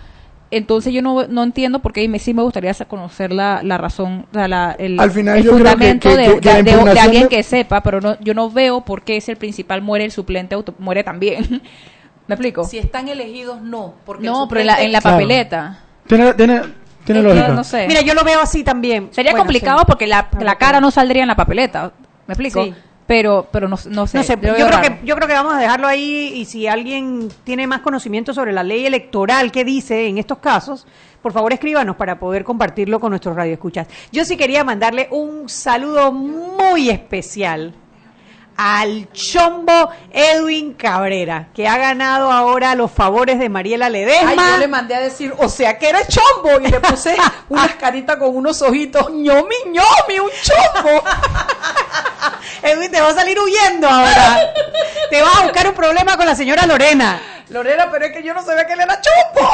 Entonces 0.51 0.91
yo 0.91 1.01
no, 1.03 1.27
no 1.27 1.43
entiendo 1.43 1.77
por 1.79 1.93
qué 1.93 2.01
y 2.01 2.07
me, 2.07 2.17
sí 2.17 2.33
me 2.33 2.41
gustaría 2.41 2.73
conocer 2.87 3.31
la, 3.31 3.61
la 3.61 3.77
razón, 3.77 4.25
o 4.31 4.33
sea, 4.33 4.47
la- 4.47 4.75
el, 4.79 4.99
Al 4.99 5.11
final 5.11 5.37
el 5.37 5.43
yo 5.43 5.51
creo 5.51 5.63
que- 5.65 5.69
fundamento 5.71 6.09
que- 6.09 6.15
de, 6.17 6.39
que- 6.39 6.49
de- 6.49 6.63
de- 6.63 6.93
de 6.93 6.99
alguien 6.99 7.23
de- 7.23 7.29
que 7.29 7.43
sepa, 7.43 7.81
pero 7.83 8.01
no, 8.01 8.19
yo 8.21 8.33
no 8.33 8.49
veo 8.49 8.81
por 8.81 9.03
qué 9.03 9.21
si 9.21 9.29
el 9.29 9.37
principal 9.37 9.81
muere, 9.83 10.05
el 10.05 10.11
suplente 10.11 10.55
auto- 10.55 10.73
muere 10.79 11.03
también. 11.03 11.61
¿Me 12.27 12.33
explico? 12.35 12.63
Si 12.63 12.77
están 12.79 13.07
elegidos, 13.09 13.61
no. 13.61 13.93
Porque 14.05 14.25
el 14.25 14.31
no, 14.31 14.47
pero 14.47 14.61
en 14.61 14.67
la, 14.67 14.73
suplente- 14.77 14.85
en 14.85 14.91
la 14.93 15.01
Claro. 15.01 15.17
papeleta. 15.17 15.79
Tiene, 16.07 16.33
tiene, 16.33 16.61
tiene 17.13 17.27
lógica. 17.27 17.47
no 17.49 17.63
sé. 17.63 17.87
Mira, 17.87 18.01
yo 18.01 18.13
lo 18.13 18.23
veo 18.23 18.39
así 18.41 18.63
también. 18.63 19.09
Sería 19.11 19.31
Bueno, 19.31 19.45
complicado 19.45 19.79
sí. 19.79 19.85
porque 19.87 20.07
la, 20.07 20.29
la 20.39 20.55
cara 20.57 20.79
no 20.81 20.91
saldría 20.91 21.23
en 21.23 21.27
la 21.27 21.35
papeleta. 21.35 21.91
¿Me 22.27 22.33
explico? 22.33 22.63
Sí. 22.63 22.73
Pero, 23.07 23.47
pero 23.51 23.67
no, 23.67 23.75
no 23.89 24.05
sé. 24.05 24.17
No 24.19 24.23
sé, 24.23 24.33
yo 24.35 24.39
creo, 24.53 24.67
raro. 24.69 24.81
que, 24.83 24.99
yo 25.03 25.15
creo 25.15 25.27
que 25.27 25.33
vamos 25.33 25.55
a 25.55 25.57
dejarlo 25.57 25.87
ahí 25.87 26.31
y 26.35 26.45
si 26.45 26.67
alguien 26.67 27.29
tiene 27.43 27.65
más 27.65 27.79
conocimiento 27.81 28.35
sobre 28.35 28.51
la 28.53 28.61
ley 28.61 28.85
electoral 28.85 29.51
que 29.51 29.65
dice 29.65 30.05
en 30.07 30.19
estos 30.19 30.37
casos, 30.37 30.85
por 31.23 31.33
favor 31.33 31.51
escríbanos 31.51 31.95
para 31.95 32.19
poder 32.19 32.43
compartirlo 32.43 32.99
con 32.99 33.09
nuestros 33.09 33.35
radioescuchas. 33.35 33.87
Yo 34.11 34.25
sí 34.25 34.37
quería 34.37 34.63
mandarle 34.63 35.07
un 35.09 35.49
saludo 35.49 36.11
muy 36.11 36.91
especial 36.91 37.73
al 38.61 39.09
chombo 39.13 39.89
Edwin 40.11 40.73
Cabrera, 40.73 41.47
que 41.55 41.65
ha 41.65 41.77
ganado 41.77 42.29
ahora 42.29 42.75
los 42.75 42.91
favores 42.91 43.39
de 43.39 43.47
Mariela 43.47 43.89
Ledesma. 43.89 44.31
Ay, 44.31 44.51
yo 44.51 44.57
le 44.57 44.67
mandé 44.67 44.95
a 44.95 44.99
decir, 44.99 45.33
o 45.37 45.47
sea 45.47 45.77
que 45.77 45.87
eres 45.87 46.09
chombo, 46.09 46.59
y 46.59 46.67
le 46.67 46.81
puse 46.81 47.15
unas 47.49 47.75
caritas 47.75 48.17
con 48.17 48.35
unos 48.35 48.61
ojitos, 48.61 49.11
ñomi, 49.11 49.55
ñomi, 49.67 50.19
un 50.19 50.29
chombo. 50.43 51.01
Edwin, 52.61 52.91
te 52.91 52.99
va 52.99 53.07
a 53.07 53.13
salir 53.13 53.39
huyendo 53.39 53.87
ahora. 53.87 54.51
te 55.09 55.21
vas 55.21 55.37
a 55.37 55.43
buscar 55.43 55.65
un 55.69 55.75
problema 55.75 56.17
con 56.17 56.25
la 56.25 56.35
señora 56.35 56.65
Lorena. 56.65 57.38
Lorena, 57.49 57.89
pero 57.91 58.05
es 58.05 58.11
que 58.11 58.23
yo 58.23 58.33
no 58.33 58.43
sabía 58.43 58.65
que 58.67 58.73
él 58.73 58.79
era 58.81 58.99
chombo. 59.01 59.49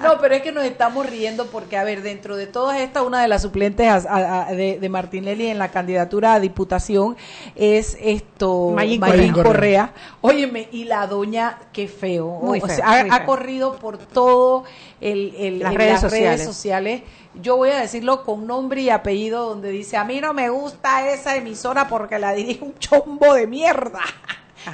no, 0.00 0.18
pero 0.20 0.34
es 0.36 0.42
que 0.42 0.52
nos 0.52 0.64
estamos 0.64 1.06
riendo 1.06 1.46
porque, 1.46 1.76
a 1.76 1.84
ver, 1.84 2.02
dentro 2.02 2.36
de 2.36 2.46
todas 2.46 2.78
estas, 2.80 3.02
una 3.04 3.20
de 3.22 3.28
las 3.28 3.42
suplentes 3.42 3.88
a- 3.88 3.98
a- 4.08 4.48
a- 4.48 4.52
de, 4.52 4.78
de 4.78 4.88
Martinelli 4.88 5.48
en 5.48 5.58
la 5.58 5.68
candidatura 5.70 6.34
a 6.34 6.40
diputación 6.40 7.16
es 7.56 7.96
esto, 8.00 8.70
Mayín 8.74 9.00
Correa. 9.00 9.32
Correa. 9.42 9.92
Óyeme, 10.20 10.68
y 10.72 10.84
la 10.84 11.06
doña, 11.06 11.58
qué 11.72 11.88
feo. 11.88 12.28
Muy 12.42 12.60
O 12.60 12.68
sea, 12.68 12.84
ha, 12.86 13.00
muy 13.02 13.10
ha 13.10 13.16
feo. 13.18 13.26
corrido 13.26 13.76
por 13.76 13.98
todo 13.98 14.64
el, 15.00 15.34
el- 15.38 15.58
Las 15.60 15.74
redes 15.74 15.92
las 15.92 16.00
sociales. 16.02 16.30
redes 16.40 16.44
sociales. 16.46 17.02
Yo 17.34 17.56
voy 17.56 17.70
a 17.70 17.80
decirlo 17.80 18.24
con 18.24 18.46
nombre 18.46 18.82
y 18.82 18.90
apellido, 18.90 19.48
donde 19.48 19.70
dice, 19.70 19.96
a 19.96 20.04
mí 20.04 20.20
no 20.20 20.34
me 20.34 20.50
gusta 20.50 21.08
esa 21.10 21.34
emisora 21.34 21.88
porque 21.88 22.18
la 22.18 22.32
dirige 22.32 22.62
un 22.62 22.78
chombo 22.78 23.32
de 23.34 23.46
mierda. 23.46 24.00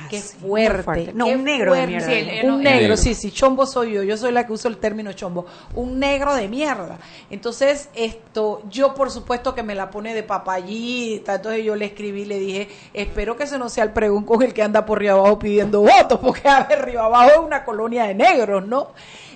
Qué 0.09 0.18
Ah, 0.18 0.20
sí, 0.22 0.37
muy 0.40 0.62
fuerte. 0.66 0.83
fuerte. 0.83 1.12
No, 1.14 1.24
qué 1.27 1.35
un 1.37 1.44
negro 1.44 1.74
de 1.74 1.87
mierda. 1.87 2.07
Sí, 2.07 2.46
un 2.46 2.62
Negro. 2.62 2.96
sí, 2.96 3.14
sí, 3.14 3.31
chombo 3.31 3.66
soy 3.66 3.92
yo, 3.92 4.03
yo 4.03 4.16
soy 4.16 4.33
la 4.33 4.46
que 4.46 4.53
uso 4.53 4.68
el 4.68 4.77
término 4.79 5.12
chombo, 5.12 5.46
un 5.74 5.98
negro 5.98 6.35
de 6.35 6.48
mierda. 6.48 6.98
Entonces, 7.31 7.88
esto, 7.94 8.62
yo 8.70 8.94
por 8.94 9.11
supuesto 9.11 9.55
que 9.55 9.62
me 9.62 9.74
la 9.74 9.90
pone 9.90 10.14
de 10.14 10.22
papayita, 10.22 11.37
entonces 11.37 11.64
yo 11.64 11.74
le 11.77 11.87
escribí, 11.87 12.24
le 12.24 12.38
dije, 12.38 12.68
espero 12.92 13.37
que 13.37 13.44
ese 13.44 13.59
no 13.59 13.68
sea 13.68 13.85
el 13.85 13.92
pregón 13.92 14.24
con 14.24 14.42
el 14.42 14.53
que 14.53 14.62
anda 14.62 14.85
por 14.85 14.98
Río 14.98 15.14
Abajo 15.14 15.38
pidiendo 15.38 15.81
votos, 15.81 16.18
porque 16.22 16.48
a 16.48 16.64
ver, 16.64 16.85
Río 16.85 17.03
Abajo 17.03 17.31
es 17.31 17.38
una 17.38 17.64
colonia 17.64 18.05
de 18.05 18.14
negros, 18.14 18.66
¿no? 18.66 18.88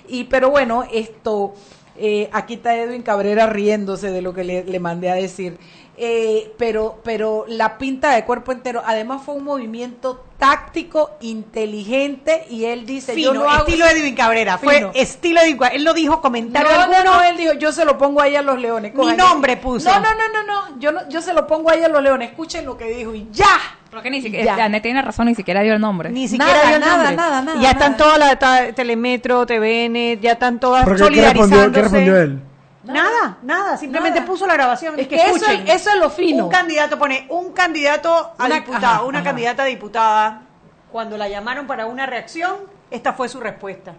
Y, 0.07 0.25
pero 0.25 0.49
bueno, 0.49 0.83
esto, 0.91 1.53
eh, 1.97 2.29
aquí 2.33 2.55
está 2.55 2.75
Edwin 2.75 3.01
Cabrera 3.03 3.47
riéndose 3.47 4.11
de 4.11 4.21
lo 4.21 4.33
que 4.33 4.43
le, 4.43 4.63
le 4.65 4.79
mandé 4.79 5.09
a 5.09 5.15
decir. 5.15 5.57
Eh, 5.95 6.51
pero, 6.57 6.99
pero 7.03 7.45
la 7.47 7.77
pinta 7.77 8.15
de 8.15 8.25
cuerpo 8.25 8.51
entero, 8.51 8.81
además 8.83 9.21
fue 9.23 9.35
un 9.35 9.43
movimiento 9.43 10.25
táctico, 10.39 11.11
inteligente, 11.21 12.45
y 12.49 12.65
él 12.65 12.85
dice, 12.85 13.11
yo 13.19 13.31
Fino, 13.31 13.43
lo 13.43 13.49
hago 13.49 13.67
estilo 13.67 13.85
Edwin 13.87 14.15
Cabrera. 14.15 14.57
Fue 14.57 14.75
Fino. 14.77 14.91
estilo 14.95 15.39
Edwin 15.41 15.57
Cabrera. 15.57 15.75
Él 15.75 15.83
no 15.83 15.93
dijo 15.93 16.19
comentario 16.19 16.69
no, 16.71 16.81
alguno. 16.81 17.03
no, 17.03 17.13
no, 17.17 17.23
él 17.23 17.37
dijo, 17.37 17.53
yo 17.53 17.71
se 17.71 17.85
lo 17.85 17.97
pongo 17.97 18.21
ahí 18.21 18.35
a 18.35 18.41
los 18.41 18.59
leones. 18.59 18.93
Mi 18.95 19.13
nombre 19.13 19.57
puso. 19.57 19.89
No, 19.89 19.99
no, 19.99 20.09
no, 20.15 20.27
no, 20.33 20.43
no, 20.71 20.79
yo 20.79 20.91
no, 20.91 21.07
yo 21.09 21.21
se 21.21 21.33
lo 21.33 21.45
pongo 21.47 21.69
ahí 21.69 21.83
a 21.83 21.87
los 21.87 22.01
leones. 22.01 22.31
Escuchen 22.31 22.65
lo 22.65 22.75
que 22.77 22.85
dijo 22.85 23.13
y 23.13 23.27
ya. 23.31 23.45
Porque 23.91 24.09
ni 24.09 24.21
siquiera, 24.23 24.57
Ya. 24.57 24.81
Tiene 24.81 25.01
razón, 25.03 25.27
ni 25.27 25.35
siquiera 25.35 25.61
dio 25.61 25.75
el 25.75 25.79
nombre. 25.79 26.09
Ni 26.09 26.27
siquiera 26.27 26.51
Nada, 26.51 26.67
dio 26.67 26.75
el 26.77 26.81
nada, 26.81 26.97
nombre. 26.97 27.15
nada, 27.15 27.41
nada, 27.43 27.61
Ya 27.61 27.69
están 27.71 27.91
nada. 27.91 28.03
todas 28.03 28.19
las 28.19 28.75
Telemetro, 28.75 29.45
TVN, 29.45 30.19
ya 30.19 30.31
están 30.31 30.59
todas 30.59 30.83
¿Pero 30.85 30.95
qué- 31.07 31.13
qué 31.13 31.21
respondió, 31.21 31.57
solidarizándose. 31.57 31.71
qué 31.73 31.81
respondió 31.83 32.17
él? 32.17 32.39
Nada, 32.83 33.37
nada, 33.43 33.77
simplemente 33.77 34.19
Nada. 34.19 34.29
puso 34.31 34.45
la 34.45 34.53
grabación. 34.55 34.99
Es 34.99 35.07
que 35.07 35.15
eso 35.15 35.45
es- 35.49 35.69
eso 35.69 35.89
es 35.91 35.95
lo 35.97 36.09
fino. 36.09 36.45
Un 36.45 36.51
candidato 36.51 36.99
pone, 36.99 37.25
un 37.29 37.53
candidato 37.53 38.33
a 38.37 38.45
Una- 38.45 38.55
ajá, 38.57 39.03
una 39.03 39.19
ajá. 39.19 39.29
candidata 39.29 39.63
a 39.63 39.65
diputada, 39.67 40.41
cuando 40.91 41.17
la 41.17 41.27
llamaron 41.29 41.65
para 41.65 41.85
una 41.85 42.05
reacción, 42.05 42.55
esta 42.91 43.13
fue 43.13 43.29
su 43.29 43.39
respuesta. 43.39 43.93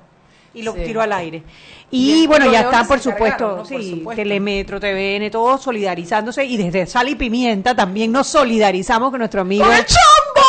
Y 0.57 0.63
lo 0.63 0.73
Sí. 0.75 0.83
tiró 0.85 1.01
al 1.01 1.13
aire. 1.13 1.43
Y 1.91 2.23
Y, 2.23 2.27
bueno, 2.29 2.49
ya 2.53 2.61
está, 2.61 2.85
por 2.85 3.01
supuesto, 3.01 3.65
sí, 3.65 3.97
supuesto. 3.99 4.23
Telemetro, 4.23 4.79
TVN, 4.79 5.29
todos 5.31 5.61
solidarizándose. 5.63 6.45
Y 6.45 6.57
desde 6.57 6.87
Sal 6.87 7.09
y 7.09 7.17
Pimienta 7.17 7.75
también 7.75 8.13
nos 8.13 8.29
solidarizamos 8.29 9.11
con 9.11 9.19
nuestro 9.19 9.41
amigo. 9.41 9.65
¡Con 9.65 9.75
el 9.75 9.85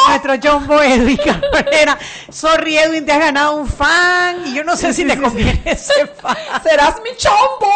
Nuestro 0.07 0.37
chombo 0.37 0.81
Edwin 0.81 1.17
Cabrera. 1.17 1.97
Sorry, 2.29 2.77
Edwin, 2.77 3.05
te 3.05 3.11
has 3.11 3.19
ganado 3.19 3.55
un 3.55 3.67
fan. 3.67 4.37
Y 4.47 4.53
yo 4.55 4.63
no 4.63 4.75
sé 4.75 4.93
si 4.93 5.05
te 5.05 5.19
conviene 5.19 5.61
ese 5.65 6.07
fan. 6.07 6.35
Serás 6.63 6.95
mi 7.03 7.09
chombo. 7.17 7.71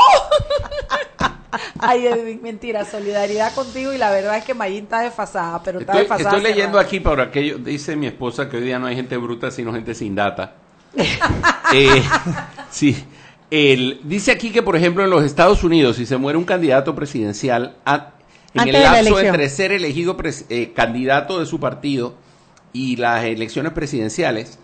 Ay, 1.79 2.05
Edwin, 2.07 2.39
mentira, 2.43 2.85
solidaridad 2.85 3.53
contigo 3.55 3.91
y 3.93 3.97
la 3.97 4.11
verdad 4.11 4.37
es 4.37 4.43
que 4.45 4.53
Mayín 4.53 4.83
está 4.83 5.01
desfasada, 5.01 5.61
pero 5.63 5.79
está 5.79 5.93
Estoy, 5.93 6.01
desfasada. 6.07 6.37
estoy 6.37 6.51
leyendo 6.51 6.77
aquí 6.79 6.99
por 6.99 7.19
aquello, 7.19 7.57
dice 7.57 7.95
mi 7.95 8.05
esposa 8.05 8.47
que 8.49 8.57
hoy 8.57 8.63
día 8.63 8.77
no 8.77 8.85
hay 8.85 8.95
gente 8.95 9.17
bruta, 9.17 9.49
sino 9.49 9.73
gente 9.73 9.93
sin 9.95 10.15
data. 10.15 10.53
Eh, 11.71 12.01
sí. 12.71 13.05
El, 13.51 13.99
dice 14.03 14.31
aquí 14.31 14.51
que, 14.51 14.63
por 14.63 14.75
ejemplo, 14.75 15.03
en 15.03 15.11
los 15.11 15.23
Estados 15.23 15.63
Unidos, 15.63 15.97
si 15.97 16.05
se 16.07 16.17
muere 16.17 16.35
un 16.37 16.45
candidato 16.45 16.95
presidencial, 16.95 17.75
a- 17.85 18.09
en 18.53 18.61
Antes 18.61 18.75
el 18.75 18.81
de 18.81 18.85
la 18.85 18.91
lapso 18.93 19.07
elección. 19.19 19.35
entre 19.35 19.49
ser 19.49 19.71
elegido 19.71 20.17
pres- 20.17 20.45
eh, 20.49 20.71
candidato 20.75 21.39
de 21.39 21.45
su 21.45 21.59
partido 21.59 22.15
y 22.73 22.95
las 22.97 23.23
elecciones 23.25 23.73
presidenciales, 23.73 24.59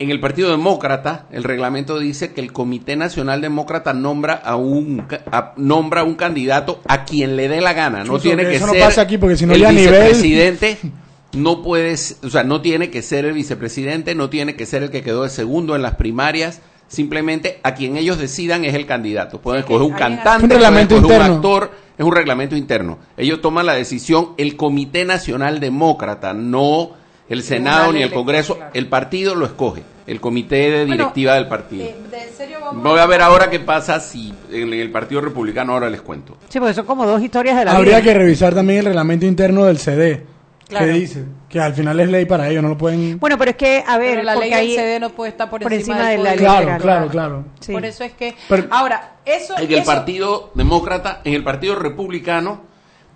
en 0.00 0.10
el 0.10 0.18
Partido 0.18 0.50
Demócrata, 0.50 1.26
el 1.30 1.44
reglamento 1.44 2.00
dice 2.00 2.32
que 2.32 2.40
el 2.40 2.52
Comité 2.52 2.96
Nacional 2.96 3.40
Demócrata 3.40 3.92
nombra 3.94 4.34
a 4.34 4.56
un 4.56 5.06
a- 5.30 5.52
nombra 5.56 6.00
a 6.00 6.04
un 6.04 6.14
candidato 6.16 6.80
a 6.88 7.04
quien 7.04 7.36
le 7.36 7.48
dé 7.48 7.60
la 7.60 7.72
gana. 7.74 7.98
No 8.02 8.14
Eso 8.16 8.22
tiene 8.24 8.42
que- 8.42 8.50
que 8.50 8.56
eso 8.56 8.66
no 8.66 8.72
ser 8.72 8.82
pasa 8.82 9.02
aquí, 9.02 9.18
porque 9.18 9.36
si 9.36 9.46
no 9.46 9.52
el 9.54 9.60
ya 9.60 9.68
a 9.68 9.72
nivel- 9.72 9.90
vicepresidente. 9.92 10.78
No 11.34 11.62
puedes, 11.62 12.18
o 12.22 12.30
sea, 12.30 12.44
no 12.44 12.60
tiene 12.60 12.90
que 12.90 13.02
ser 13.02 13.24
el 13.24 13.32
vicepresidente, 13.32 14.14
no 14.14 14.30
tiene 14.30 14.54
que 14.54 14.66
ser 14.66 14.84
el 14.84 14.90
que 14.92 15.02
quedó 15.02 15.24
de 15.24 15.30
segundo 15.30 15.74
en 15.74 15.82
las 15.82 15.96
primarias. 15.96 16.60
Simplemente 16.86 17.58
a 17.64 17.74
quien 17.74 17.96
ellos 17.96 18.18
decidan 18.18 18.64
es 18.64 18.72
el 18.74 18.86
candidato. 18.86 19.40
Pueden 19.40 19.60
escoger 19.60 19.82
un 19.82 19.94
cantante, 19.94 20.44
Un 20.44 20.50
reglamento 20.50 20.90
pueden 21.00 21.04
escoger 21.04 21.20
un 21.30 21.36
interno. 21.36 21.58
actor, 21.66 21.83
es 21.98 22.04
un 22.04 22.12
reglamento 22.14 22.56
interno. 22.56 22.98
Ellos 23.16 23.40
toman 23.40 23.66
la 23.66 23.74
decisión, 23.74 24.30
el 24.36 24.56
Comité 24.56 25.04
Nacional 25.04 25.60
Demócrata, 25.60 26.32
no 26.34 26.90
el 27.28 27.42
Senado 27.42 27.92
ni 27.92 28.02
el 28.02 28.12
Congreso, 28.12 28.56
claro. 28.56 28.70
el 28.74 28.86
partido 28.88 29.34
lo 29.34 29.46
escoge, 29.46 29.82
el 30.06 30.20
comité 30.20 30.56
de 30.70 30.78
Bueno, 30.84 30.92
directiva 30.92 31.34
del 31.36 31.48
partido. 31.48 31.84
Eh, 31.84 31.96
de- 32.10 32.22
en 32.24 32.32
serio 32.36 32.58
vamos 32.60 32.82
Voy 32.82 32.98
a 33.00 33.06
ver 33.06 33.22
ahora 33.22 33.48
qué 33.48 33.60
pasa 33.60 33.98
si 34.00 34.34
en 34.52 34.72
el 34.74 34.90
Partido 34.90 35.22
Republicano 35.22 35.72
ahora 35.72 35.88
les 35.88 36.02
cuento. 36.02 36.36
Sí, 36.50 36.58
porque 36.58 36.74
son 36.74 36.84
como 36.84 37.06
dos 37.06 37.22
historias 37.22 37.56
de 37.56 37.64
la 37.64 37.72
Habría 37.76 38.00
vida. 38.00 38.12
que 38.12 38.18
revisar 38.18 38.54
también 38.54 38.80
el 38.80 38.84
reglamento 38.86 39.24
interno 39.24 39.64
del 39.64 39.78
CD. 39.78 40.22
Claro. 40.68 40.86
Que 40.86 40.92
dice 40.92 41.24
que 41.48 41.60
al 41.60 41.74
final 41.74 42.00
es 42.00 42.08
ley 42.08 42.24
para 42.24 42.48
ellos, 42.48 42.62
no 42.62 42.70
lo 42.70 42.78
pueden. 42.78 43.18
Bueno, 43.20 43.36
pero 43.36 43.50
es 43.50 43.56
que, 43.56 43.84
a 43.86 43.98
ver, 43.98 44.12
Pero 44.12 44.22
la 44.22 44.34
ley 44.36 44.50
del 44.50 44.70
CD 44.74 44.98
no 45.00 45.10
puede 45.10 45.30
estar 45.30 45.50
por, 45.50 45.60
por 45.60 45.72
encima, 45.72 46.08
de 46.08 46.18
la 46.18 46.30
ley 46.30 46.38
Claro, 46.38 46.78
claro, 46.80 47.08
claro. 47.08 47.44
Sí. 47.60 47.72
Por 47.72 47.84
eso 47.84 48.02
es 48.04 48.12
que 48.12 48.34
Pero- 48.48 48.66
ahora 48.70 49.16
eso 49.24 49.56
En 49.58 49.64
el 49.64 49.74
eso- 49.74 49.84
Partido 49.84 50.50
Demócrata, 50.54 51.20
en 51.24 51.34
el 51.34 51.44
Partido 51.44 51.74
Republicano, 51.76 52.62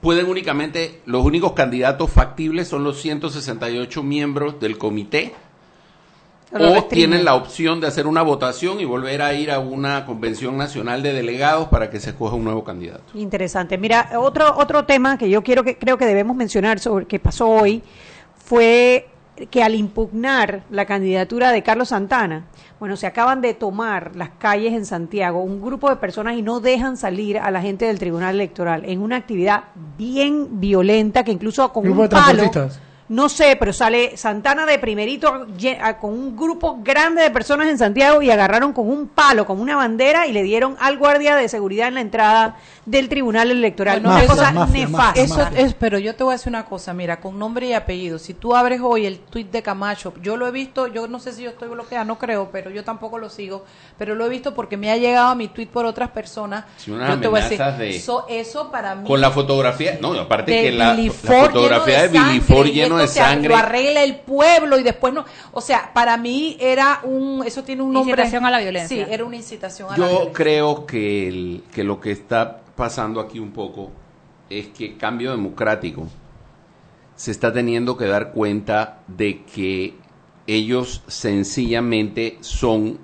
pueden 0.01 0.27
únicamente, 0.27 1.01
los 1.07 1.25
únicos 1.25 1.53
candidatos 1.55 2.11
factibles 2.11 2.69
son 2.69 2.85
los 2.85 3.01
168 3.01 4.03
miembros 4.03 4.61
del 4.61 4.79
comité, 4.79 5.35
Lo 6.53 6.79
o 6.79 6.85
tienen 6.85 7.25
la 7.25 7.35
opción 7.35 7.81
de 7.81 7.87
hacer 7.89 8.07
una 8.07 8.23
votación 8.23 8.81
y 8.81 8.85
volver 8.85 9.21
a 9.21 9.35
ir 9.35 9.51
a 9.51 9.59
una 9.59 10.07
convención 10.07 10.57
nacional 10.57 11.03
de 11.03 11.13
delegados 11.13 11.69
para 11.69 11.91
que 11.91 12.01
se 12.01 12.11
escoja 12.11 12.37
un 12.37 12.45
nuevo 12.45 12.65
candidato. 12.65 13.05
Interesante. 13.15 13.77
Mira, 13.77 14.11
otro 14.19 14.57
otro 14.57 14.85
tema 14.85 15.19
que 15.19 15.29
yo 15.29 15.43
quiero 15.43 15.63
que 15.63 15.77
creo 15.77 15.99
que 15.99 16.07
debemos 16.07 16.37
mencionar 16.37 16.79
sobre 16.79 17.07
que 17.07 17.19
pasó 17.19 17.49
hoy 17.49 17.83
fue 18.37 19.09
que 19.51 19.63
al 19.63 19.75
impugnar 19.75 20.63
la 20.71 20.87
candidatura 20.87 21.53
de 21.53 21.63
Carlos 21.63 21.91
Santana, 21.91 22.47
bueno, 22.81 22.97
se 22.97 23.07
acaban 23.07 23.41
de 23.41 23.55
tomar 23.55 24.17
las 24.17 24.31
calles 24.31 24.73
en 24.73 24.85
Santiago 24.85 25.41
un 25.41 25.63
grupo 25.63 25.91
de 25.91 25.97
personas 25.97 26.37
y 26.37 26.43
no 26.43 26.61
dejan 26.61 26.97
salir 26.97 27.39
a 27.39 27.51
la 27.51 27.61
gente 27.61 27.85
del 27.85 27.99
Tribunal 27.99 28.35
Electoral 28.35 28.85
en 28.85 29.01
una 29.01 29.17
actividad 29.17 29.65
bien 29.97 30.61
violenta 30.61 31.25
que 31.25 31.33
incluso 31.33 31.73
con 31.73 31.85
Grupo 31.85 32.03
un 32.03 32.09
de 32.09 32.11
palo 32.11 32.27
transportistas. 32.27 32.88
No 33.09 33.29
sé, 33.31 33.57
pero 33.59 33.73
sale 33.73 34.17
Santana 34.17 34.67
de 34.67 34.79
primerito 34.79 35.47
con 36.01 36.13
un 36.13 36.37
grupo 36.37 36.79
grande 36.83 37.23
de 37.23 37.31
personas 37.31 37.69
en 37.69 37.79
Santiago 37.79 38.21
y 38.21 38.31
agarraron 38.31 38.73
con 38.75 38.89
un 38.89 39.09
palo, 39.09 39.47
con 39.47 39.61
una 39.61 39.77
bandera 39.77 40.27
y 40.27 40.33
le 40.33 40.43
dieron 40.43 40.77
al 40.79 40.99
guardia 40.99 41.35
de 41.35 41.49
seguridad 41.49 41.89
en 41.89 41.95
la 41.95 42.01
entrada 42.03 42.57
del 42.85 43.09
Tribunal 43.09 43.51
Electoral. 43.51 44.01
Bueno, 44.01 44.17
una 44.17 44.25
eso- 44.25 44.35
cosa 44.35 44.53
mafia, 44.53 44.87
nefasta. 44.87 45.21
Eso 45.21 45.49
es, 45.57 45.75
pero 45.75 45.99
yo 45.99 46.15
te 46.15 46.23
voy 46.25 46.33
a 46.33 46.37
decir 46.37 46.51
una 46.51 46.67
cosa, 46.67 46.93
mira, 46.93 47.19
con 47.21 47.39
nombre 47.39 47.67
y 47.67 47.73
apellido. 47.73 48.19
Si 48.19 48.35
tú 48.35 48.55
abres 48.55 48.81
hoy 48.83 49.07
el 49.07 49.19
tuit 49.19 49.51
de 49.51 49.63
Camacho, 49.63 50.13
yo 50.23 50.37
lo 50.37 50.47
he 50.47 50.51
visto, 50.51 50.87
yo 50.87 51.09
no 51.09 51.19
sé 51.19 51.33
si 51.33 51.43
yo 51.43 51.51
estoy 51.51 51.69
bloqueada, 51.69 52.05
no 52.05 52.19
creo, 52.19 52.51
pero 52.53 52.71
yo 52.71 52.85
tampoco 52.85 53.19
lo 53.19 53.31
sigo, 53.31 53.65
pero 53.97 54.15
lo 54.15 54.27
he 54.27 54.29
visto 54.29 54.55
porque 54.55 54.77
me 54.77 54.91
ha 54.91 54.97
llegado 54.99 55.29
a 55.29 55.35
mi 55.35 55.49
tuit 55.49 55.71
por 55.71 55.87
otras 55.87 56.11
personas. 56.11 56.65
Sí, 56.77 56.91
unas 56.91 57.09
yo 57.11 57.21
te 57.21 57.29
voy 57.29 57.41
a 57.41 57.43
decir, 57.45 57.61
amenazas 57.63 57.79
de- 57.79 57.97
eso, 57.97 58.27
eso 58.29 58.71
para 58.71 58.95
mí. 58.95 59.09
Con 59.09 59.21
la 59.21 59.31
fotografía, 59.31 59.99
no, 60.01 60.13
aparte 60.13 60.53
de 60.53 60.63
que 60.63 60.73
la, 60.73 60.97
fotografía 61.13 62.03
de, 62.03 62.09
lleno 62.09 62.27
Billy 62.29 62.41
Ford 62.41 62.67
lleno 62.67 62.98
de 63.03 63.09
se 63.09 63.21
ar- 63.21 63.31
sangre. 63.35 63.49
Lo 63.49 63.57
arregla 63.57 64.03
el 64.03 64.17
pueblo 64.17 64.79
y 64.79 64.83
después 64.83 65.13
no. 65.15 65.25
O 65.53 65.61
sea, 65.61 65.93
para 65.95 66.17
mí 66.17 66.57
era 66.61 67.01
un. 67.05 67.43
Eso 67.47 67.63
tiene 67.65 67.83
un 67.83 67.93
nombre. 67.93 68.13
Incitación 68.13 68.45
a 68.47 68.51
la 68.51 68.59
violencia. 68.61 69.07
Sí, 69.07 69.13
era 69.13 69.25
una 69.25 69.37
incitación 69.37 69.89
a 69.89 69.91
la 69.93 69.97
Yo 69.97 70.05
violencia. 70.07 70.33
creo 70.35 70.87
que, 70.87 71.29
el- 71.29 71.63
que 71.73 71.85
lo 71.85 72.01
que 72.01 72.11
está 72.13 72.61
pasando 72.77 73.21
aquí 73.21 73.39
un 73.39 73.51
poco 73.53 73.91
es 74.51 74.69
que 74.69 74.97
cambio 74.97 75.31
democrático 75.33 76.07
se 77.17 77.31
está 77.33 77.53
teniendo 77.53 77.97
que 77.97 78.07
dar 78.07 78.31
cuenta 78.33 79.01
de 79.09 79.43
que 79.43 79.95
ellos 80.47 81.03
sencillamente 81.09 82.39
son 82.41 82.99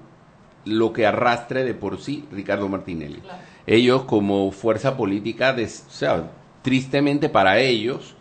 lo 0.64 0.92
que 0.92 1.06
arrastre 1.06 1.64
de 1.64 1.74
por 1.74 2.00
sí 2.00 2.24
Ricardo 2.30 2.68
Martinelli. 2.68 3.20
Ellos 3.66 4.04
como 4.04 4.50
fuerza 4.52 4.96
política, 4.96 5.52
de- 5.52 5.64
o 5.64 5.90
sea, 5.90 6.30
tristemente 6.62 7.28
para 7.28 7.58
ellos, 7.58 8.13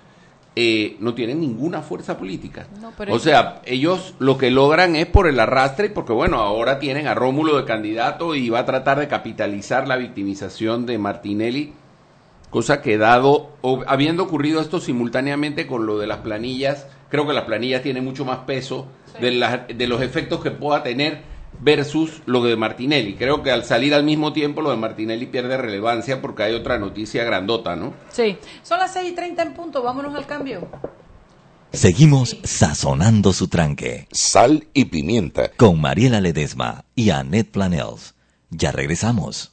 eh, 0.56 0.98
no 1.00 1.14
tienen 1.16 1.40
ninguna 1.40 1.82
fuerza 1.82 2.18
política. 2.18 2.68
No, 2.80 2.94
o 3.16 3.20
sea, 3.20 3.62
ellos 3.66 4.14
lo 4.20 4.38
que 4.38 4.52
logran 4.52 4.96
es 4.96 5.08
por 5.08 5.28
el 5.28 5.40
arrastre, 5.40 5.90
porque 5.90 6.14
bueno, 6.14 6.40
ahora 6.40 6.80
tienen 6.80 7.08
a 7.08 7.16
Rómulo 7.16 7.58
de 7.58 7.66
candidato 7.66 8.36
y 8.36 8.50
va 8.50 8.60
a 8.60 8.66
tratar 8.66 9.00
de 9.00 9.08
capitalizar 9.08 9.88
la 9.88 9.96
victimización 9.98 10.86
de 10.86 10.98
Martinelli, 11.00 11.74
cosa 12.50 12.82
que 12.82 12.98
dado, 13.00 13.50
o- 13.62 13.84
habiendo 13.88 14.24
ocurrido 14.24 14.62
esto 14.62 14.80
simultáneamente 14.80 15.66
con 15.66 15.86
lo 15.88 15.98
de 15.98 16.06
las 16.08 16.20
planillas, 16.20 16.86
creo 17.10 17.26
que 17.26 17.34
las 17.34 17.46
planillas 17.46 17.82
tienen 17.82 18.04
mucho 18.06 18.26
más 18.26 18.40
peso 18.40 18.88
de, 19.20 19.32
de 19.76 19.88
los 19.88 20.02
efectos 20.02 20.42
que 20.44 20.52
pueda 20.52 20.84
tener 20.84 21.22
versus 21.64 22.22
lo 22.26 22.44
de 22.44 22.56
Martinelli. 22.56 23.16
Creo 23.16 23.42
que 23.42 23.52
al 23.52 23.64
salir 23.64 23.94
al 23.94 24.04
mismo 24.04 24.34
tiempo 24.34 24.62
lo 24.62 24.72
de 24.72 24.78
Martinelli 24.78 25.26
pierde 25.26 25.58
relevancia 25.58 26.22
porque 26.22 26.44
hay 26.44 26.54
otra 26.54 26.78
noticia 26.78 27.24
grandota, 27.24 27.76
¿no? 27.76 27.94
Sí. 28.12 28.38
Son 28.62 28.80
las 28.80 28.94
6 28.94 29.12
y 29.12 29.16
30 29.16 29.42
en 29.42 29.54
punto, 29.54 29.82
vámonos 29.82 30.14
al 30.16 30.26
cambio. 30.26 30.68
Seguimos 31.72 32.38
sazonando 32.44 33.34
su 33.34 33.48
tranque. 33.48 34.08
Sal 34.12 34.68
y 34.74 34.86
pimienta. 34.86 35.50
Con 35.58 35.82
Mariela 35.82 36.22
Ledesma 36.22 36.86
y 36.96 37.10
Annette 37.10 37.50
Planels. 37.50 38.14
Ya 38.52 38.72
regresamos. 38.72 39.53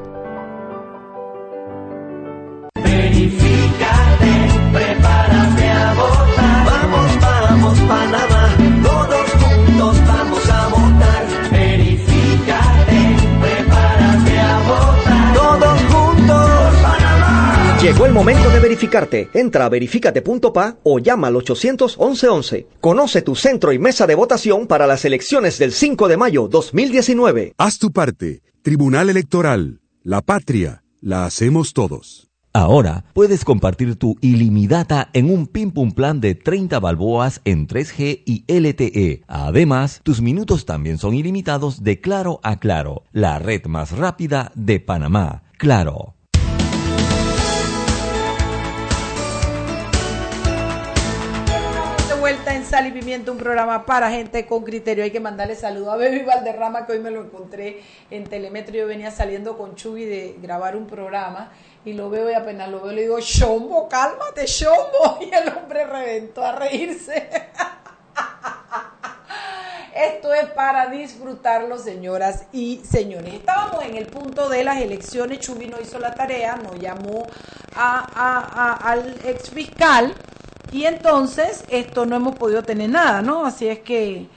Verificarte. 18.81 19.29
Entra 19.33 19.65
a 19.65 19.69
verificate.pa 19.69 20.77
o 20.83 20.99
llama 20.99 21.27
al 21.27 21.35
811 21.35 22.67
Conoce 22.79 23.21
tu 23.21 23.35
centro 23.35 23.71
y 23.71 23.79
mesa 23.79 24.07
de 24.07 24.15
votación 24.15 24.67
para 24.67 24.87
las 24.87 25.05
elecciones 25.05 25.59
del 25.59 25.71
5 25.71 26.07
de 26.07 26.17
mayo 26.17 26.47
2019. 26.47 27.53
Haz 27.57 27.77
tu 27.77 27.91
parte. 27.91 28.41
Tribunal 28.63 29.09
Electoral. 29.09 29.81
La 30.03 30.21
patria. 30.21 30.83
La 30.99 31.25
hacemos 31.25 31.73
todos. 31.73 32.27
Ahora 32.53 33.05
puedes 33.13 33.45
compartir 33.45 33.95
tu 33.95 34.17
ilimitada 34.19 35.09
en 35.13 35.31
un 35.31 35.47
Pim 35.47 35.71
Pum 35.71 35.93
Plan 35.93 36.19
de 36.19 36.35
30 36.35 36.79
balboas 36.79 37.39
en 37.45 37.65
3G 37.65 38.23
y 38.25 38.43
LTE. 38.47 39.23
Además, 39.27 40.01
tus 40.03 40.21
minutos 40.21 40.65
también 40.65 40.97
son 40.97 41.13
ilimitados 41.13 41.81
de 41.81 42.01
Claro 42.01 42.41
a 42.43 42.59
Claro, 42.59 43.03
la 43.13 43.39
red 43.39 43.65
más 43.67 43.97
rápida 43.97 44.51
de 44.55 44.81
Panamá. 44.81 45.43
Claro. 45.57 46.15
En 52.53 52.65
Sal 52.65 52.87
y 52.87 52.91
Pimiento, 52.91 53.31
un 53.31 53.37
programa 53.37 53.85
para 53.85 54.09
gente 54.11 54.45
con 54.45 54.63
criterio. 54.63 55.03
Hay 55.03 55.11
que 55.11 55.19
mandarle 55.19 55.55
saludo 55.55 55.91
a 55.91 55.97
Baby 55.97 56.23
Valderrama, 56.23 56.85
que 56.85 56.93
hoy 56.93 56.99
me 56.99 57.11
lo 57.11 57.21
encontré 57.21 57.81
en 58.09 58.25
Telemetro. 58.25 58.75
Yo 58.75 58.87
venía 58.87 59.11
saliendo 59.11 59.57
con 59.57 59.75
Chubi 59.75 60.05
de 60.05 60.35
grabar 60.41 60.75
un 60.75 60.85
programa 60.87 61.51
y 61.85 61.93
lo 61.93 62.09
veo 62.09 62.29
y 62.29 62.33
apenas 62.33 62.69
lo 62.69 62.81
veo 62.81 62.91
le 62.93 63.01
digo, 63.03 63.19
Chombo, 63.19 63.87
cálmate, 63.87 64.45
Chombo. 64.45 65.19
Y 65.21 65.33
el 65.33 65.49
hombre 65.49 65.85
reventó 65.85 66.43
a 66.43 66.53
reírse. 66.53 67.29
Esto 69.95 70.33
es 70.33 70.45
para 70.51 70.87
disfrutarlo, 70.87 71.77
señoras 71.77 72.45
y 72.51 72.81
señores. 72.89 73.33
Estábamos 73.35 73.83
en 73.83 73.95
el 73.97 74.07
punto 74.07 74.49
de 74.49 74.63
las 74.63 74.77
elecciones. 74.81 75.39
Chubi 75.39 75.67
no 75.67 75.79
hizo 75.81 75.99
la 75.99 76.13
tarea, 76.15 76.55
nos 76.55 76.79
llamó 76.79 77.25
a- 77.75 78.79
al 78.83 79.19
ex 79.25 79.49
fiscal 79.49 80.13
y 80.71 80.85
entonces 80.85 81.65
esto 81.69 82.05
no 82.05 82.15
hemos 82.15 82.35
podido 82.35 82.63
tener 82.63 82.89
nada, 82.89 83.21
¿no? 83.21 83.45
Así 83.45 83.67
es 83.67 83.79
que 83.79 84.27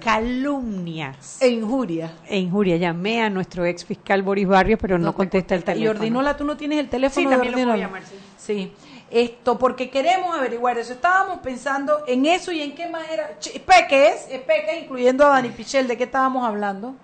Calumnias. 0.00 1.40
E 1.42 1.48
injuria. 1.48 2.10
E 2.26 2.38
injuria. 2.38 2.76
Llamé 2.76 3.22
a 3.22 3.30
nuestro 3.30 3.64
ex 3.66 3.84
fiscal 3.84 4.22
Boris 4.22 4.48
Barrios, 4.48 4.78
pero 4.80 4.98
no, 4.98 5.14
contesta 5.14 5.54
el 5.54 5.64
teléfono. 5.64 5.84
Y 5.84 5.88
Ordinola, 5.88 6.36
tú 6.36 6.44
no 6.44 6.56
tienes 6.56 6.78
el 6.78 6.88
teléfono 6.88 7.22
Sí, 7.22 7.26
de 7.28 7.36
también 7.36 7.52
lo 7.54 7.72
puedo 7.72 7.76
llamar, 7.76 8.02
sí. 8.02 8.14
Sí. 8.38 8.72
Esto, 9.10 9.58
porque 9.58 9.88
queremos 9.90 10.36
averiguar 10.36 10.78
eso. 10.78 10.92
Estábamos 10.92 11.38
pensando 11.38 12.02
en 12.06 12.26
eso 12.26 12.52
y 12.52 12.60
en 12.62 12.74
qué 12.74 12.88
manera. 12.88 13.36
Ch- 13.40 13.60
Peques, 13.60 14.26
Peques, 14.46 14.82
incluyendo 14.82 15.24
a 15.26 15.30
Dani 15.30 15.48
Pichel, 15.50 15.86
¿de 15.88 15.96
qué 15.96 16.04
estábamos 16.04 16.46
hablando? 16.46 16.94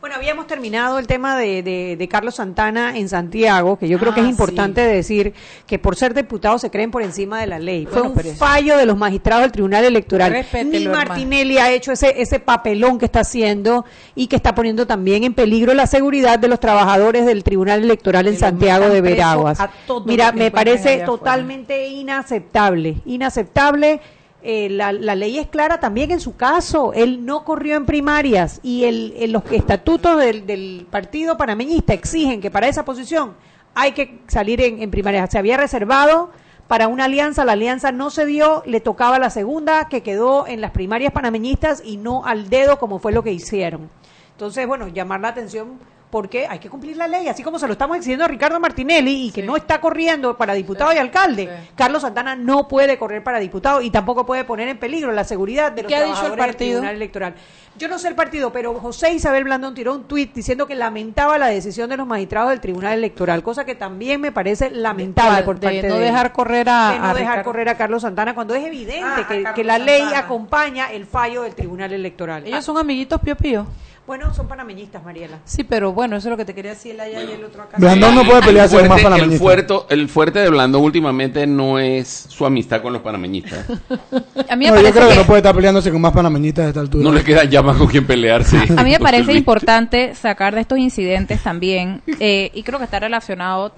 Bueno, 0.00 0.16
habíamos 0.16 0.46
terminado 0.46 0.98
el 0.98 1.06
tema 1.06 1.36
de, 1.36 1.62
de- 1.62 1.94
de 1.98 2.08
Carlos 2.08 2.36
Santana 2.36 2.96
en 2.96 3.10
Santiago, 3.10 3.76
que 3.78 3.86
yo 3.86 3.98
creo 3.98 4.14
que 4.14 4.20
es 4.20 4.26
Ah, 4.26 4.30
importante 4.30 4.80
decir 4.80 5.34
que 5.66 5.78
por 5.78 5.94
ser 5.94 6.14
diputados 6.14 6.62
se 6.62 6.70
creen 6.70 6.90
por 6.90 7.02
encima 7.02 7.38
de 7.38 7.46
la 7.46 7.58
ley. 7.58 7.84
Fue 7.84 7.96
Bueno, 8.00 8.08
un 8.08 8.14
pero 8.16 8.28
eso- 8.30 8.38
fallo 8.38 8.78
de 8.78 8.86
los 8.86 8.96
magistrados 8.96 9.42
del 9.42 9.52
Tribunal 9.52 9.84
Electoral. 9.84 10.32
Respételo, 10.32 10.70
Ni 10.78 10.84
hermano. 10.86 11.08
Martinelli 11.10 11.58
ha 11.58 11.70
hecho 11.70 11.92
ese, 11.92 12.14
ese 12.22 12.40
papelón 12.40 12.98
que 12.98 13.04
está 13.04 13.20
haciendo 13.20 13.84
y 14.14 14.28
que 14.28 14.36
está 14.36 14.54
poniendo 14.54 14.86
también 14.86 15.22
en 15.24 15.34
peligro 15.34 15.74
la 15.74 15.86
seguridad 15.86 16.38
de 16.38 16.48
los 16.48 16.60
trabajadores 16.60 17.26
del 17.26 17.44
Tribunal 17.44 17.82
Electoral 17.84 18.26
en 18.26 18.38
Santiago 18.38 18.88
de 18.88 19.02
Veraguas. 19.02 19.58
Mira, 20.06 20.32
me 20.32 20.50
parece 20.50 20.92
afuera. 21.02 21.04
totalmente 21.04 21.88
inaceptable, 21.88 22.96
inaceptable. 23.04 24.00
Eh, 24.42 24.68
la, 24.70 24.92
la 24.92 25.14
ley 25.14 25.38
es 25.38 25.48
clara 25.48 25.80
también 25.80 26.10
en 26.10 26.20
su 26.20 26.36
caso. 26.36 26.92
Él 26.94 27.26
no 27.26 27.44
corrió 27.44 27.76
en 27.76 27.84
primarias 27.86 28.60
y 28.62 28.84
el, 28.84 29.14
el- 29.18 29.32
los 29.32 29.42
estatutos 29.50 30.18
del, 30.18 30.46
del 30.46 30.86
partido 30.90 31.36
panameñista 31.36 31.92
exigen 31.92 32.40
que 32.40 32.50
para 32.50 32.68
esa 32.68 32.84
posición 32.84 33.34
hay 33.74 33.92
que 33.92 34.20
salir 34.28 34.60
en, 34.62 34.82
en 34.82 34.90
primarias. 34.90 35.30
Se 35.30 35.38
había 35.38 35.56
reservado 35.56 36.30
para 36.68 36.88
una 36.88 37.04
alianza, 37.06 37.44
la 37.44 37.52
alianza 37.52 37.92
no 37.92 38.10
se 38.10 38.24
dio, 38.26 38.62
le 38.64 38.80
tocaba 38.80 39.18
la 39.18 39.28
segunda 39.30 39.88
que 39.88 40.02
quedó 40.02 40.46
en 40.46 40.60
las 40.60 40.70
primarias 40.70 41.12
panameñistas 41.12 41.82
y 41.84 41.96
no 41.96 42.24
al 42.24 42.48
dedo 42.48 42.78
como 42.78 42.98
fue 42.98 43.12
lo 43.12 43.22
que 43.22 43.32
hicieron. 43.32 43.90
Entonces, 44.32 44.66
bueno, 44.66 44.88
llamar 44.88 45.20
la 45.20 45.28
atención 45.28 45.78
porque 46.10 46.46
hay 46.48 46.58
que 46.58 46.68
cumplir 46.68 46.96
la 46.96 47.06
ley, 47.06 47.28
así 47.28 47.42
como 47.42 47.58
se 47.58 47.66
lo 47.66 47.72
estamos 47.72 47.96
exigiendo 47.96 48.24
a 48.24 48.28
Ricardo 48.28 48.58
Martinelli 48.58 49.26
y 49.28 49.30
que 49.30 49.42
no 49.42 49.56
está 49.56 49.80
corriendo 49.80 50.36
para 50.36 50.54
diputado 50.54 50.92
y 50.92 50.98
alcalde. 50.98 51.48
Carlos 51.76 52.02
Santana 52.02 52.34
no 52.36 52.66
puede 52.68 52.98
correr 52.98 53.22
para 53.22 53.38
diputado 53.38 53.80
y 53.80 53.90
tampoco 53.90 54.26
puede 54.26 54.44
poner 54.44 54.68
en 54.68 54.78
peligro 54.78 55.12
la 55.12 55.24
seguridad 55.24 55.70
de 55.72 55.82
los 55.82 55.88
¿Qué 55.88 55.96
ha 55.96 56.00
dicho 56.00 56.10
el 56.10 56.16
trabajadores 56.32 56.46
del? 56.46 56.56
Tribunal 56.56 56.94
Electoral. 56.96 57.34
Yo 57.78 57.88
no 57.88 57.98
sé 58.00 58.08
el 58.08 58.14
partido, 58.16 58.52
pero 58.52 58.74
José 58.74 59.12
Isabel 59.14 59.44
Blandón 59.44 59.74
tiró 59.74 59.94
un 59.94 60.04
tuit 60.04 60.34
diciendo 60.34 60.66
que 60.66 60.74
lamentaba 60.74 61.38
la 61.38 61.46
decisión 61.46 61.88
de 61.88 61.96
los 61.96 62.06
magistrados 62.06 62.50
del 62.50 62.60
Tribunal 62.60 62.94
Electoral, 62.98 63.42
cosa 63.44 63.64
que 63.64 63.76
también 63.76 64.20
me 64.20 64.32
parece 64.32 64.70
lamentable 64.70 65.42
por 65.44 65.58
De 65.60 65.68
parte 65.68 65.88
no 65.88 65.94
de 65.94 66.04
dejar 66.04 66.32
correr 66.32 66.68
a- 66.68 66.90
de 66.92 66.98
no 66.98 67.04
a 67.04 67.14
dejar 67.14 67.18
Ricardo. 67.36 67.44
correr 67.44 67.68
a 67.68 67.76
Carlos 67.76 68.02
Santana 68.02 68.34
cuando 68.34 68.54
es 68.54 68.64
evidente 68.66 69.04
Ah, 69.46 69.54
que, 69.54 69.62
la 69.64 69.78
ley 69.78 70.02
acompaña 70.14 70.90
el 70.92 71.06
fallo 71.06 71.42
del 71.42 71.54
Tribunal 71.54 71.92
Electoral. 71.92 72.44
Ellos 72.46 72.64
son 72.64 72.76
amiguitos 72.76 73.20
pío 73.20 73.36
pío. 73.36 73.66
Bueno, 74.10 74.34
son 74.34 74.48
panameñistas, 74.48 75.04
Mariela. 75.04 75.38
Sí, 75.44 75.62
pero 75.62 75.92
bueno, 75.92 76.16
eso 76.16 76.26
es 76.26 76.30
lo 76.32 76.36
que 76.36 76.44
te 76.44 76.52
quería 76.52 76.72
decir 76.72 77.00
allá 77.00 77.22
y 77.22 77.30
el 77.30 77.44
otro 77.44 77.62
acá. 77.62 77.76
Blandón 77.78 78.16
no 78.16 78.24
puede 78.24 78.42
pelearse 78.42 78.74
el 78.74 78.80
con 78.80 78.88
más 78.88 79.00
fuerte, 79.02 79.06
el, 79.06 79.12
panameñistas. 79.12 79.40
fuerte, 79.40 79.94
el 79.94 80.08
fuerte 80.08 80.38
de 80.40 80.50
Blandón 80.50 80.82
últimamente 80.82 81.46
no 81.46 81.78
es 81.78 82.08
su 82.28 82.44
amistad 82.44 82.82
con 82.82 82.92
los 82.92 83.02
panameñistas. 83.02 83.66
A 84.48 84.56
mí 84.56 84.64
me 84.64 84.72
No, 84.72 84.74
yo 84.78 84.82
parece 84.82 84.92
creo 84.94 85.04
que, 85.06 85.14
que- 85.14 85.20
no 85.20 85.26
puede 85.26 85.38
estar 85.38 85.54
peleándose 85.54 85.92
con 85.92 86.00
más 86.00 86.12
panameñistas 86.12 86.64
a 86.64 86.68
esta 86.70 86.80
altura. 86.80 87.04
No 87.04 87.12
le 87.12 87.22
queda 87.22 87.44
ya 87.44 87.62
más 87.62 87.76
con 87.76 87.86
quien 87.86 88.04
pelearse. 88.04 88.56
A 88.76 88.82
mí 88.82 88.90
me 88.90 88.98
parece 88.98 89.32
importante 89.32 90.16
sacar 90.16 90.56
de 90.56 90.62
estos 90.62 90.78
incidentes 90.78 91.40
también, 91.44 92.02
eh, 92.18 92.50
y 92.52 92.64
creo 92.64 92.80
que 92.80 92.86
está 92.86 92.98
relacionado 92.98 93.72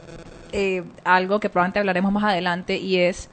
eh, 0.52 0.82
a 1.04 1.16
algo 1.16 1.40
que 1.40 1.50
probablemente 1.50 1.80
hablaremos 1.80 2.10
más 2.10 2.24
adelante, 2.24 2.78
y 2.78 2.96
es 2.96 3.28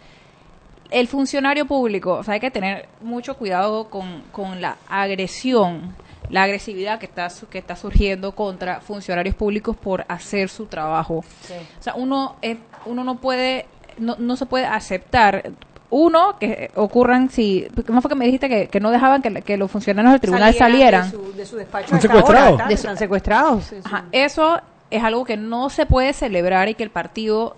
el 0.91 1.07
funcionario 1.07 1.65
público. 1.65 2.15
O 2.15 2.23
sea, 2.25 2.33
hay 2.33 2.41
que 2.41 2.51
tener 2.51 2.89
mucho 3.01 3.35
cuidado 3.37 3.89
con, 3.89 4.23
con 4.33 4.59
la 4.59 4.75
agresión, 4.89 5.95
la 6.29 6.43
agresividad 6.43 6.99
que 6.99 7.05
está, 7.07 7.29
su- 7.29 7.47
que 7.47 7.57
está 7.57 7.75
surgiendo 7.75 8.33
contra 8.33 8.81
funcionarios 8.81 9.35
públicos 9.35 9.75
por 9.75 10.05
hacer 10.07 10.49
su 10.49 10.65
trabajo. 10.67 11.15
O 11.17 11.83
sea, 11.83 11.95
uno, 11.95 12.35
es- 12.41 12.57
uno 12.85 13.03
no 13.03 13.15
puede, 13.19 13.65
no, 13.97 14.15
no 14.19 14.35
se 14.35 14.45
puede 14.45 14.65
aceptar. 14.65 15.51
Uno, 15.91 16.37
que 16.39 16.69
ocurran 16.75 17.31
si... 17.31 17.67
¿Cómo 17.87 18.01
fue 18.01 18.09
que 18.09 18.15
me 18.15 18.25
dijiste 18.25 18.47
que, 18.47 18.67
que 18.67 18.79
no 18.79 18.91
dejaban 18.91 19.23
que, 19.23 19.41
que 19.41 19.57
los 19.57 19.71
funcionarios 19.71 20.11
del 20.13 20.21
tribunal 20.21 20.53
salieran? 20.53 21.05
De 21.09 21.17
su, 21.17 21.33
de 21.33 21.45
su 21.47 21.55
despacho 21.57 21.85
¿Están 21.85 22.01
secuestrados? 22.01 22.53
hora, 22.53 22.63
están- 22.65 22.71
están 22.71 22.97
secuestrados. 22.97 23.73
Ajá, 23.85 24.05
eso 24.11 24.61
es 24.91 25.03
algo 25.03 25.25
que 25.25 25.35
no 25.35 25.71
se 25.71 25.87
puede 25.87 26.13
celebrar 26.13 26.69
y 26.69 26.75
que 26.75 26.83
el 26.83 26.91
partido 26.91 27.55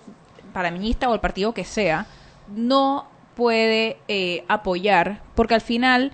panameñista 0.54 1.10
o 1.10 1.14
el 1.14 1.20
partido 1.20 1.52
que 1.52 1.64
sea 1.64 2.06
no 2.54 3.06
puede 3.34 3.98
eh, 4.08 4.44
apoyar, 4.48 5.20
porque 5.34 5.54
al 5.54 5.60
final 5.62 6.12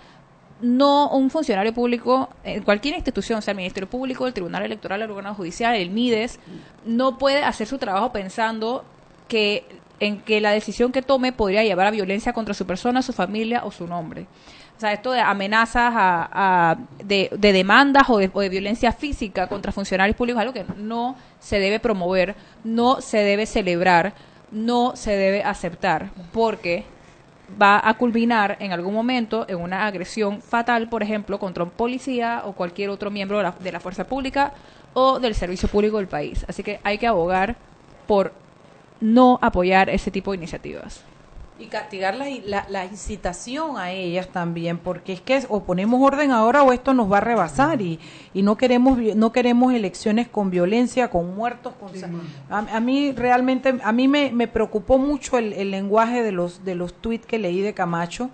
no 0.61 1.09
un 1.11 1.31
funcionario 1.31 1.73
público 1.73 2.29
en 2.45 2.63
cualquier 2.63 2.95
institución, 2.97 3.43
sea 3.43 3.53
el 3.53 3.59
Ministerio 3.59 3.89
Público, 3.89 4.27
el 4.27 4.33
Tribunal 4.35 4.65
Electoral, 4.65 5.03
el 5.03 5.11
órgano 5.11 5.35
judicial, 5.35 5.75
el 5.77 5.91
MIDES, 5.91 6.41
no 6.85 7.19
puede 7.19 7.45
hacer 7.45 7.67
su 7.67 7.79
trabajo 7.79 8.13
pensando 8.13 8.85
que 9.29 9.65
en 10.01 10.21
que 10.21 10.41
la 10.41 10.53
decisión 10.53 10.93
que 10.93 11.03
tome 11.03 11.33
podría 11.33 11.65
llevar 11.65 11.87
a 11.89 11.91
violencia 11.91 12.33
contra 12.33 12.55
su 12.55 12.67
persona, 12.67 13.03
su 13.03 13.13
familia 13.13 13.63
o 13.65 13.73
su 13.73 13.87
nombre. 13.87 14.27
O 14.77 14.81
sea, 14.81 14.93
esto 14.93 15.11
de 15.11 15.21
amenazas 15.21 15.93
a- 15.97 16.77
de, 17.05 17.29
de 17.37 17.53
demandas 17.53 18.05
o 18.09 18.19
de, 18.19 18.31
o 18.33 18.41
de 18.41 18.49
violencia 18.49 18.93
física 18.93 19.49
contra 19.49 19.73
funcionarios 19.73 20.17
públicos 20.17 20.41
es 20.41 20.49
algo 20.49 20.55
que 20.55 20.65
no 20.81 21.17
se 21.41 21.59
debe 21.59 21.81
promover, 21.81 22.37
no 22.63 23.01
se 23.01 23.19
debe 23.19 23.45
celebrar, 23.47 24.13
no 24.53 24.95
se 24.95 25.17
debe 25.17 25.43
aceptar, 25.43 26.11
porque 26.33 26.85
va 27.61 27.81
a 27.83 27.95
culminar 27.95 28.57
en 28.61 28.73
algún 28.73 28.95
momento 28.95 29.47
en 29.49 29.57
una 29.57 29.87
agresión 29.87 30.43
fatal, 30.43 30.89
por 30.89 31.03
ejemplo, 31.03 31.39
contra 31.39 31.65
un 31.65 31.71
policía 31.71 32.43
o 32.45 32.53
cualquier 32.53 32.91
otro 32.91 33.11
miembro 33.11 33.39
de 33.39 33.45
la, 33.45 33.53
de 33.53 33.73
la 33.73 33.81
fuerza 33.81 34.05
pública 34.05 34.53
o 34.95 35.19
del 35.21 35.35
servicio 35.35 35.69
público 35.69 35.99
del 35.99 36.09
país. 36.09 36.45
Así 36.49 36.63
que 36.63 36.81
hay 36.83 36.99
que 36.99 37.07
abogar 37.07 37.57
por 38.07 38.33
no 39.01 39.39
apoyar 39.43 39.89
ese 39.91 40.11
tipo 40.11 40.33
de 40.33 40.39
iniciativas. 40.39 41.05
Y 41.61 41.67
castigar 41.67 42.15
la, 42.15 42.27
la, 42.45 42.67
la 42.69 42.85
incitación 42.85 43.79
a 43.79 43.91
ellas 43.91 44.29
también, 44.29 44.79
porque 44.79 45.13
es 45.13 45.21
que 45.21 45.45
o 45.49 45.65
ponemos 45.65 46.01
orden 46.01 46.31
ahora 46.31 46.63
o 46.63 46.73
esto 46.73 46.95
nos 46.95 47.11
va 47.11 47.19
a 47.19 47.21
rebasar 47.21 47.83
y, 47.83 47.99
y 48.33 48.43
no 48.43 48.57
queremos 48.57 48.97
no 49.17 49.33
queremos 49.33 49.75
elecciones 49.75 50.29
con 50.29 50.51
violencia, 50.51 51.11
con 51.11 51.35
muertos, 51.35 51.73
con 51.81 51.91
a, 52.49 52.59
a 52.59 52.81
mí 52.81 53.11
realmente 53.11 53.75
a 53.83 53.91
mí 53.91 54.07
me, 54.07 54.31
me 54.31 54.47
preocupó 54.47 54.99
mucho 54.99 55.37
el, 55.37 55.53
el 55.53 55.73
lenguaje 55.73 56.23
de 56.23 56.31
los 56.31 56.65
de 56.65 56.77
los 56.77 56.95
tweets 56.95 57.27
que 57.27 57.41
leí 57.41 57.61
de 57.61 57.75
Camacho 57.75 58.31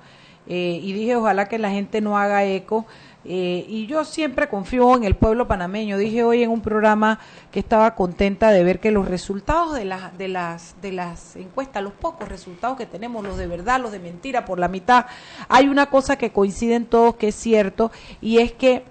eh, 0.46 0.78
y 0.82 0.92
dije 0.92 1.16
ojalá 1.16 1.48
que 1.48 1.58
la 1.58 1.70
gente 1.70 2.02
no 2.02 2.18
haga 2.18 2.44
eco 2.44 2.84
Eh, 3.24 3.64
y 3.68 3.86
yo 3.86 4.04
siempre 4.04 4.48
confío 4.48 4.96
en 4.96 5.04
el 5.04 5.16
pueblo 5.16 5.48
panameño. 5.48 5.96
Dije 5.96 6.24
hoy 6.24 6.42
en 6.42 6.50
un 6.50 6.60
programa 6.60 7.18
que 7.50 7.60
estaba 7.60 7.94
contenta 7.94 8.50
de 8.50 8.64
ver 8.64 8.80
que 8.80 8.90
los 8.90 9.08
resultados 9.08 9.74
de 9.74 9.84
las, 9.84 10.16
de 10.18 10.28
las, 10.28 10.74
de 10.82 10.92
las 10.92 11.36
encuestas, 11.36 11.82
los 11.82 11.92
pocos 11.92 12.28
resultados 12.28 12.76
que 12.76 12.86
tenemos, 12.86 13.24
los 13.24 13.36
de 13.36 13.46
verdad, 13.46 13.80
los 13.80 13.92
de 13.92 13.98
mentira, 13.98 14.44
por 14.44 14.58
la 14.58 14.68
mitad, 14.68 15.06
hay 15.48 15.68
una 15.68 15.86
cosa 15.86 16.16
que 16.16 16.32
coinciden 16.32 16.86
todos 16.86 17.16
que 17.16 17.28
es 17.28 17.34
cierto 17.34 17.90
y 18.20 18.38
es 18.38 18.52
que 18.52 18.84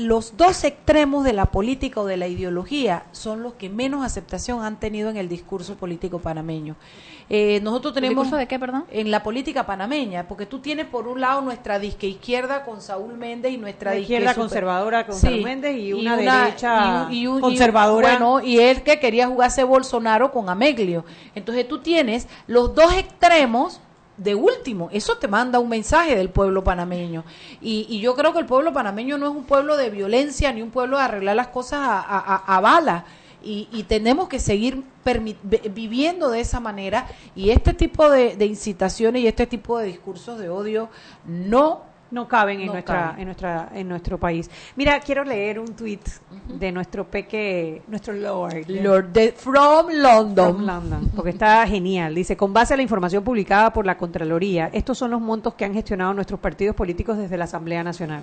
los 0.00 0.36
dos 0.36 0.64
extremos 0.64 1.24
de 1.24 1.32
la 1.32 1.46
política 1.46 2.00
o 2.00 2.06
de 2.06 2.16
la 2.16 2.26
ideología 2.26 3.04
son 3.12 3.42
los 3.42 3.54
que 3.54 3.68
menos 3.68 4.04
aceptación 4.04 4.62
han 4.64 4.80
tenido 4.80 5.10
en 5.10 5.16
el 5.16 5.28
discurso 5.28 5.76
político 5.76 6.18
panameño. 6.18 6.76
Eh, 7.28 7.60
nosotros 7.62 7.94
tenemos 7.94 8.24
discurso 8.24 8.36
de 8.36 8.48
qué, 8.48 8.58
perdón? 8.58 8.84
en 8.90 9.10
la 9.10 9.22
política 9.22 9.64
panameña, 9.66 10.26
porque 10.26 10.46
tú 10.46 10.58
tienes 10.58 10.86
por 10.86 11.06
un 11.06 11.20
lado 11.20 11.40
nuestra 11.42 11.78
disque 11.78 12.08
izquierda 12.08 12.64
con 12.64 12.80
Saúl 12.80 13.16
Méndez 13.16 13.52
y 13.52 13.58
nuestra 13.58 13.92
disque 13.92 14.14
izquierda 14.14 14.30
super- 14.34 14.42
conservadora 14.48 15.06
con 15.06 15.14
Saúl 15.16 15.42
Méndez 15.42 15.76
y 15.78 15.92
una 15.92 16.16
derecha 16.16 17.06
y- 17.10 17.18
y 17.20 17.26
un- 17.28 17.38
y- 17.38 17.40
conservadora. 17.42 18.10
bueno, 18.18 18.40
y 18.40 18.58
él 18.58 18.82
que 18.82 18.98
quería 18.98 19.28
jugarse 19.28 19.62
Bolsonaro 19.62 20.32
con 20.32 20.48
Ameglio. 20.48 21.04
Entonces 21.34 21.68
tú 21.68 21.78
tienes 21.78 22.26
los 22.48 22.74
dos 22.74 22.92
extremos 22.94 23.80
de 24.22 24.34
último, 24.34 24.90
eso 24.92 25.16
te 25.16 25.28
manda 25.28 25.58
un 25.58 25.68
mensaje 25.68 26.14
del 26.14 26.28
pueblo 26.28 26.62
panameño. 26.62 27.24
Y, 27.60 28.00
yo 28.00 28.14
creo 28.14 28.32
que 28.32 28.38
el 28.38 28.46
pueblo 28.46 28.72
panameño 28.72 29.16
no 29.16 29.26
es 29.30 29.34
un 29.34 29.44
pueblo 29.44 29.76
de 29.76 29.88
violencia 29.88 30.52
ni 30.52 30.62
un 30.62 30.70
pueblo 30.70 30.98
de 30.98 31.04
arreglar 31.04 31.36
las 31.36 31.48
cosas 31.48 31.80
a, 31.82 32.36
a, 32.36 32.60
bala. 32.60 33.04
Y, 33.42 33.68
y 33.72 33.84
tenemos 33.84 34.28
que 34.28 34.38
seguir 34.38 34.82
viviendo 35.72 36.30
de 36.30 36.40
esa 36.40 36.60
manera. 36.60 37.08
Y 37.34 37.50
este 37.50 37.72
tipo 37.72 38.10
de 38.10 38.44
incitaciones 38.44 39.22
y 39.22 39.26
este 39.26 39.46
tipo 39.46 39.78
de 39.78 39.86
discursos 39.86 40.38
de 40.38 40.50
odio 40.50 40.90
no 41.24 41.89
no 42.10 42.26
caben 42.28 42.60
en 42.60 42.66
No 42.66 42.72
nuestra 42.72 43.00
caben. 43.00 43.18
en 43.20 43.24
nuestra 43.26 43.68
en 43.74 43.88
nuestro 43.88 44.18
país. 44.18 44.50
Mira, 44.76 44.98
quiero 45.00 45.24
leer 45.24 45.58
un 45.60 45.74
tweet 45.74 46.00
de 46.58 46.72
nuestro 46.72 47.04
peque, 47.06 47.82
nuestro 47.88 48.12
Lord, 48.14 48.64
Lord 48.68 49.06
de- 49.12 49.32
from 49.32 49.86
London. 49.90 50.54
From 50.54 50.66
London, 50.66 51.10
porque 51.14 51.30
está 51.30 51.66
genial. 51.66 52.14
Dice, 52.14 52.36
con 52.36 52.52
base 52.52 52.74
a 52.74 52.76
la 52.76 52.82
información 52.82 53.22
publicada 53.22 53.72
por 53.72 53.86
la 53.86 53.96
Contraloría, 53.96 54.70
estos 54.72 54.98
son 54.98 55.10
los 55.12 55.20
montos 55.20 55.54
que 55.54 55.64
han 55.64 55.74
gestionado 55.74 56.12
nuestros 56.14 56.40
partidos 56.40 56.74
políticos 56.74 57.16
desde 57.18 57.36
la 57.36 57.44
Asamblea 57.44 57.82
Nacional. 57.84 58.22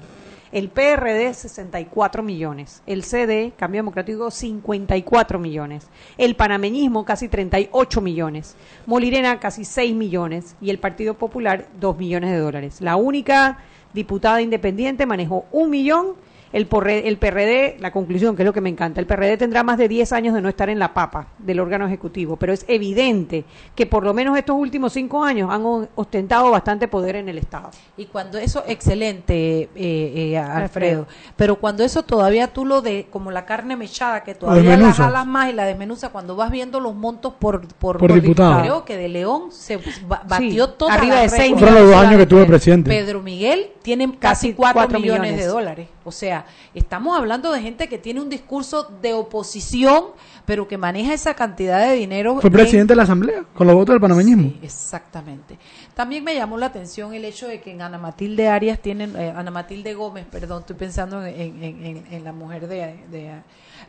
El 0.50 0.70
PRD, 0.70 1.34
64 1.34 2.24
millones. 2.24 2.82
El 2.88 3.04
CD, 3.04 3.52
Cambio 3.58 3.80
Democrático, 3.80 4.32
54 4.32 5.40
millones. 5.40 5.88
El 6.18 6.36
panameñismo, 6.36 7.04
casi 7.04 7.28
38 7.28 8.00
millones. 8.02 8.56
Molirena, 8.86 9.40
casi 9.40 9.66
6 9.66 9.94
millones. 9.94 10.56
Y 10.62 10.70
el 10.70 10.80
Partido 10.80 11.16
Popular, 11.16 11.68
2 11.80 11.98
millones 11.98 12.32
de 12.32 12.38
dólares. 12.38 12.80
La 12.80 12.96
única 12.96 13.58
diputada 13.94 14.42
independiente 14.42 15.06
manejó 15.06 15.46
un 15.52 15.70
millón. 15.70 16.16
El, 16.58 16.68
porre- 16.68 17.04
el 17.06 17.18
PRD, 17.18 17.78
la 17.80 17.92
conclusión, 17.92 18.36
que 18.36 18.42
es 18.42 18.46
lo 18.48 18.52
que 18.54 18.62
me 18.62 18.70
encanta, 18.70 19.00
el 19.00 19.06
PRD 19.06 19.38
tendrá 19.38 19.62
más 19.62 19.78
de 19.78 19.88
10 19.88 20.12
años 20.12 20.34
de 20.34 20.42
no 20.42 20.50
estar 20.50 20.70
en 20.70 20.80
la 20.80 20.92
papa 20.94 21.28
del 21.38 21.60
órgano 21.60 21.86
ejecutivo, 21.86 22.36
pero 22.36 22.52
es 22.52 22.66
evidente 22.68 23.46
que 23.76 23.86
por 23.86 24.04
lo 24.04 24.12
menos 24.14 24.36
estos 24.36 24.56
últimos 24.58 24.92
cinco 24.94 25.24
años 25.24 25.52
han 25.52 25.64
ostentado 25.96 26.50
bastante 26.50 26.88
poder 26.88 27.16
en 27.18 27.30
el 27.30 27.38
Estado. 27.38 27.70
Y 27.96 28.06
cuando 28.08 28.40
eso, 28.40 28.64
excelente, 28.68 29.70
eh, 29.76 30.32
eh, 30.34 30.38
Alfredo, 30.38 31.06
pero 31.36 31.58
cuando 31.58 31.84
eso 31.84 32.02
todavía 32.04 32.48
tú 32.48 32.66
lo 32.66 32.82
de, 32.82 33.06
como 33.12 33.30
la 33.30 33.46
carne 33.46 33.76
mechada, 33.76 34.24
que 34.24 34.34
todavía 34.34 34.78
la 34.78 34.92
jalas 34.94 35.28
más 35.28 35.50
y 35.52 35.54
la 35.54 35.66
desmenuza, 35.66 36.10
cuando 36.10 36.36
vas 36.36 36.50
viendo 36.50 36.80
los 36.80 36.96
montos 36.96 37.34
por, 37.40 37.68
por, 37.76 38.00
Por 38.00 38.14
diputado. 38.14 38.62
creo 38.62 38.84
que 38.84 38.98
de 38.98 39.10
León 39.10 39.52
se 39.52 39.78
ba- 40.08 40.24
batió 40.28 40.66
Sí, 40.66 40.72
toda 40.78 40.94
arriba 40.96 41.16
la 41.16 41.22
de 41.22 41.30
seis 41.30 41.52
regla. 41.52 41.58
Fueron 41.60 41.76
los 41.76 41.92
dos 41.92 42.04
años 42.04 42.18
que 42.20 42.26
tuve 42.26 42.46
presidente. 42.46 42.90
Pedro 42.90 43.22
Miguel 43.22 43.68
tiene 43.84 44.06
casi 44.18 44.48
Casi 44.48 44.54
4 44.54 44.74
cuatro 44.74 45.00
millones, 45.00 45.22
millones. 45.22 45.40
de 45.46 45.48
dólares. 45.52 45.88
O 46.08 46.12
sea, 46.12 46.46
estamos 46.74 47.18
hablando 47.18 47.52
de 47.52 47.62
gente 47.62 47.88
que 47.90 47.98
tiene 47.98 48.22
un 48.22 48.30
discurso 48.30 48.84
de 49.02 49.14
oposición, 49.14 50.06
pero 50.46 50.68
que 50.68 50.78
maneja 50.78 51.14
esa 51.14 51.34
cantidad 51.34 51.86
de 51.88 51.94
dinero. 51.96 52.40
Fue 52.40 52.48
en- 52.50 52.54
presidente 52.54 52.94
de 52.94 52.96
la 52.96 53.04
Asamblea, 53.04 53.44
con 53.54 53.68
los 53.68 53.76
votos 53.76 53.94
del 53.94 54.02
panameñismo. 54.02 54.54
Exactamente. 54.64 55.58
También 55.94 56.24
me 56.24 56.34
llamó 56.36 56.58
la 56.58 56.68
atención 56.68 57.14
el 57.14 57.26
hecho 57.26 57.48
de 57.48 57.60
que 57.60 57.72
en 57.72 57.82
Ana 57.82 57.98
Matilde 57.98 58.48
Arias 58.48 58.80
tienen, 58.80 59.16
eh, 59.18 59.34
Ana 59.36 59.52
Matilde 59.52 59.94
Gómez, 59.94 60.26
perdón, 60.32 60.62
estoy 60.62 60.76
pensando 60.78 61.26
en, 61.26 61.62
en- 61.64 61.86
en- 61.86 62.08
en 62.10 62.24
la 62.24 62.32
mujer 62.32 62.68
de, 62.68 62.78
de- 63.12 63.42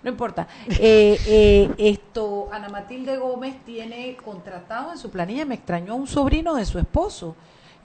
no 0.03 0.11
importa. 0.11 0.49
Eh, 0.69 1.19
eh, 1.27 1.71
esto, 1.79 2.49
Ana 2.53 2.69
Matilde 2.69 3.17
Gómez 3.17 3.57
tiene 3.65 4.17
contratado 4.17 4.93
en 4.93 4.99
su 4.99 5.11
planilla, 5.11 5.45
me 5.45 5.55
extrañó 5.55 5.93
a 5.93 5.97
un 5.97 6.07
sobrino 6.07 6.55
de 6.55 6.65
su 6.65 6.79
esposo, 6.79 7.37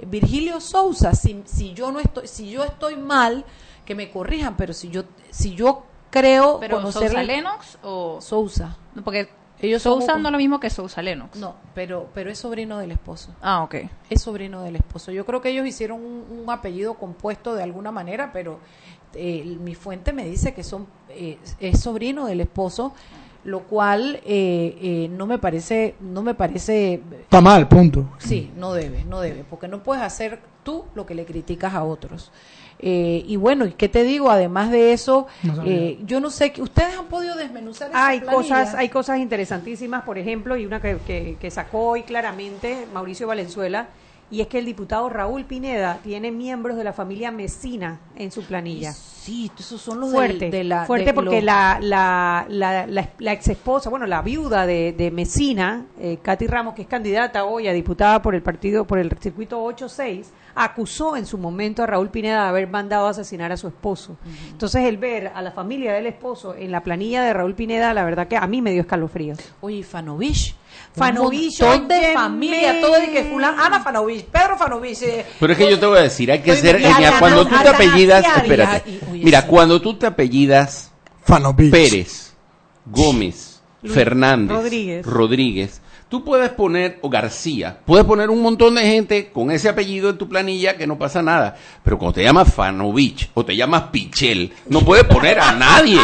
Virgilio 0.08 0.60
Sousa. 0.60 1.14
Si, 1.14 1.42
si 1.46 1.74
yo 1.74 1.92
no 1.92 2.00
estoy, 2.00 2.28
si 2.28 2.50
yo 2.50 2.64
estoy 2.64 2.96
mal, 2.96 3.46
que 3.86 3.96
me 3.96 4.10
corrijan, 4.12 4.56
pero 4.58 4.74
si 4.74 4.90
yo, 4.90 5.04
si 5.32 5.56
yo 5.56 5.84
creo 6.10 6.60
¿Pero 6.60 6.78
conocer 6.78 7.10
Sousa 7.10 7.24
Lennox 7.24 7.78
o...? 7.84 8.20
Sousa. 8.22 8.78
No, 8.96 9.04
porque 9.04 9.30
Ellos 9.60 9.82
son 9.82 10.00
Sousa 10.00 10.14
como- 10.14 10.24
no 10.24 10.30
es 10.30 10.32
lo 10.34 10.38
mismo 10.38 10.60
que 10.60 10.70
Sousa 10.70 11.02
Lennox. 11.02 11.38
No, 11.40 11.56
pero, 11.74 12.08
pero 12.14 12.30
es 12.30 12.38
sobrino 12.40 12.78
del 12.80 12.92
esposo. 12.92 13.30
Ah, 13.42 13.64
ok. 13.64 13.76
Es 14.10 14.22
sobrino 14.22 14.62
del 14.64 14.76
esposo. 14.76 15.12
Yo 15.12 15.26
creo 15.26 15.42
que 15.42 15.50
ellos 15.50 15.66
hicieron 15.66 16.00
un, 16.04 16.40
un 16.44 16.50
apellido 16.50 16.94
compuesto 16.96 17.56
de 17.56 17.64
alguna 17.64 17.92
manera, 17.92 18.32
pero 18.32 18.60
eh, 19.16 19.44
mi 19.60 19.76
fuente 19.76 20.14
me 20.14 20.26
dice 20.26 20.54
que 20.54 20.64
son 20.64 20.88
eh, 21.10 21.38
es 21.60 21.80
sobrino 21.80 22.26
del 22.26 22.42
esposo, 22.42 22.94
lo 23.44 23.64
cual 23.64 24.22
eh, 24.26 24.78
eh, 24.82 25.08
no 25.12 25.28
me 25.28 25.38
parece 25.38 25.96
no 26.00 26.22
me 26.24 26.34
parece 26.34 27.02
Está 27.22 27.42
mal, 27.42 27.68
punto. 27.68 28.10
Sí, 28.18 28.52
no 28.56 28.74
debe, 28.74 29.04
no 29.04 29.20
debe, 29.20 29.44
porque 29.44 29.68
no 29.68 29.84
puedes 29.84 30.04
hacer 30.04 30.40
tú 30.64 30.86
lo 30.96 31.06
que 31.06 31.14
le 31.16 31.26
criticas 31.26 31.74
a 31.74 31.84
otros. 31.84 32.32
Eh, 32.86 33.24
y 33.26 33.38
bueno, 33.38 33.66
¿y 33.66 33.72
qué 33.72 33.88
te 33.88 34.04
digo? 34.04 34.30
Además 34.30 34.70
de 34.70 34.92
eso, 34.92 35.28
No 35.44 35.64
eh, 35.66 36.00
yo 36.04 36.20
no 36.20 36.30
sé, 36.30 36.52
¿ustedes 36.60 36.98
han 37.00 37.06
podido 37.06 37.34
desmenuzar 37.38 37.90
esa 37.92 38.08
Hay 38.08 38.20
planilla? 38.20 38.42
cosas, 38.42 38.76
hay 38.76 38.90
cosas 38.90 39.20
interesantísimas, 39.20 40.04
por 40.04 40.18
ejemplo, 40.18 40.58
y 40.58 40.66
una 40.66 40.82
que, 40.82 40.98
que- 40.98 41.38
que 41.40 41.50
sacó 41.50 41.92
hoy 41.92 42.04
claramente 42.04 42.86
Mauricio 42.92 43.26
Valenzuela, 43.26 43.88
y 44.34 44.42
es 44.42 44.48
que 44.48 44.60
el 44.60 44.66
diputado 44.66 45.08
Raúl 45.10 45.46
Pineda 45.46 46.00
tiene 46.04 46.32
miembros 46.32 46.76
de 46.76 46.84
la 46.84 46.92
familia 46.92 47.32
Mesina 47.32 48.00
en 48.16 48.32
su 48.32 48.44
planilla. 48.44 48.92
Sí, 48.94 49.50
esos 49.58 49.80
son 49.80 50.00
los 50.02 50.12
fuerte, 50.12 50.38
del- 50.40 50.52
de 50.52 50.64
la- 50.66 50.86
fuerte 50.86 51.06
de 51.06 51.14
porque 51.14 51.36
los- 51.36 51.44
la, 51.46 51.78
la, 51.82 52.46
la, 52.50 52.86
la, 52.88 53.10
la 53.20 53.32
ex 53.32 53.48
esposa, 53.48 53.90
bueno, 53.90 54.06
la 54.08 54.22
viuda 54.22 54.66
de, 54.66 54.92
de 54.92 55.12
Mesina, 55.12 55.86
eh, 56.00 56.18
Katy 56.22 56.48
Ramos, 56.48 56.74
que 56.74 56.82
es 56.82 56.88
candidata 56.90 57.46
hoy 57.46 57.68
a 57.68 57.74
diputada 57.74 58.22
por 58.22 58.36
el 58.36 58.42
partido, 58.42 58.86
por 58.86 59.00
el 59.00 59.10
circuito 59.22 59.64
8-6, 59.64 60.26
acusó 60.56 61.16
en 61.16 61.26
su 61.26 61.38
momento 61.38 61.84
a 61.84 61.88
Raúl 61.88 62.10
Pineda 62.10 62.44
de 62.44 62.50
haber 62.50 62.68
mandado 62.68 63.08
a 63.08 63.12
asesinar 63.12 63.52
a 63.52 63.58
su 63.58 63.68
esposo. 63.68 64.18
Entonces, 64.52 64.84
el 64.86 64.98
ver 64.98 65.32
a 65.34 65.42
la 65.42 65.52
familia 65.52 65.94
del 65.94 66.06
esposo 66.08 66.54
en 66.56 66.72
la 66.72 66.84
planilla 66.84 67.24
de 67.24 67.34
Raúl 67.34 67.56
Pineda, 67.56 67.94
la 67.94 68.04
verdad 68.04 68.28
que 68.28 68.36
a 68.38 68.46
mí 68.48 68.62
me 68.62 68.72
dio 68.72 68.82
escalofríos. 68.82 69.40
Oye, 69.62 69.84
Fanovich. 69.84 70.56
Fanovich, 70.96 71.60
un 71.62 71.68
montón 71.68 71.88
de 71.88 72.14
familia, 72.14 72.80
todo 72.82 72.94
de 72.94 73.10
que 73.12 73.24
fulano, 73.24 73.62
Ana 73.64 73.80
Fanovich, 73.82 74.26
Pedro 74.26 74.58
Fanovich. 74.58 75.02
eh, 75.02 75.26
Pero 75.40 75.54
es 75.54 75.58
que 75.60 75.70
yo 75.70 75.80
te 75.80 75.86
voy 75.86 75.98
a 75.98 76.02
decir, 76.04 76.32
hay 76.32 76.40
que 76.42 76.56
ser, 76.56 76.82
cuando 77.20 77.46
tú 77.48 77.56
te 77.62 77.70
apellidas, 77.70 78.26
espérate, 78.38 78.90
y- 78.90 79.00
oye, 79.12 79.24
mira, 79.26 79.42
sí. 79.42 79.48
cuando 79.48 79.82
tú 79.82 79.96
te 79.96 80.06
apellidas 80.06 80.92
Fanovich. 81.26 81.72
Pérez, 81.72 82.34
Gómez, 82.86 83.62
Luis 83.82 83.94
Fernández, 83.96 84.56
Rodríguez. 84.58 85.06
Rodríguez, 85.06 85.82
tú 86.14 86.24
puedes 86.24 86.52
poner, 86.52 87.00
o 87.02 87.10
García, 87.10 87.80
puedes 87.86 88.06
poner 88.06 88.30
un 88.30 88.40
montón 88.40 88.76
de 88.76 88.84
gente 88.84 89.32
con 89.32 89.50
ese 89.50 89.68
apellido 89.68 90.12
en 90.12 90.20
tu 90.20 90.30
planilla 90.30 90.78
que 90.78 90.86
no 90.86 90.96
pasa 90.96 91.24
nada. 91.24 91.58
Pero 91.84 91.98
cuando 91.98 92.14
te 92.14 92.24
llamas 92.24 92.54
Fanovich 92.54 93.32
o 93.34 93.44
te 93.44 93.56
llamas 93.56 93.86
Pichel, 93.92 94.54
no 94.68 94.82
puedes 94.82 95.06
poner 95.06 95.40
a 95.40 95.54
nadie, 95.54 96.00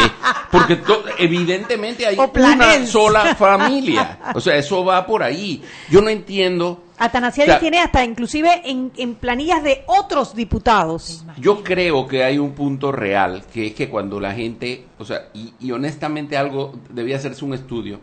porque 0.50 0.80
evidentemente 1.16 2.06
hay 2.06 2.18
una 2.18 2.86
sola 2.86 3.36
familia. 3.36 4.18
O 4.34 4.40
sea, 4.40 4.56
eso 4.56 4.84
va 4.84 5.06
por 5.06 5.22
ahí. 5.22 5.62
Yo 5.88 6.02
no 6.02 6.08
entiendo. 6.08 6.82
Atanasiadi 6.98 7.48
O 7.48 7.52
sea, 7.52 7.60
tiene 7.60 7.78
hasta 7.78 8.04
inclusive 8.04 8.62
en, 8.64 8.90
en 8.96 9.14
planillas 9.14 9.62
de 9.62 9.84
otros 9.86 10.34
diputados. 10.34 11.24
Yo 11.38 11.62
creo 11.62 12.08
que 12.08 12.24
hay 12.24 12.36
un 12.36 12.50
punto 12.50 12.90
real, 12.90 13.44
que 13.54 13.68
es 13.68 13.74
que 13.74 13.88
cuando 13.88 14.18
la 14.18 14.32
gente, 14.32 14.86
o 14.98 15.04
sea, 15.04 15.28
y, 15.34 15.54
y 15.60 15.70
honestamente 15.70 16.36
algo, 16.36 16.74
debía 16.88 17.14
hacerse 17.14 17.44
un 17.44 17.54
estudio, 17.54 18.00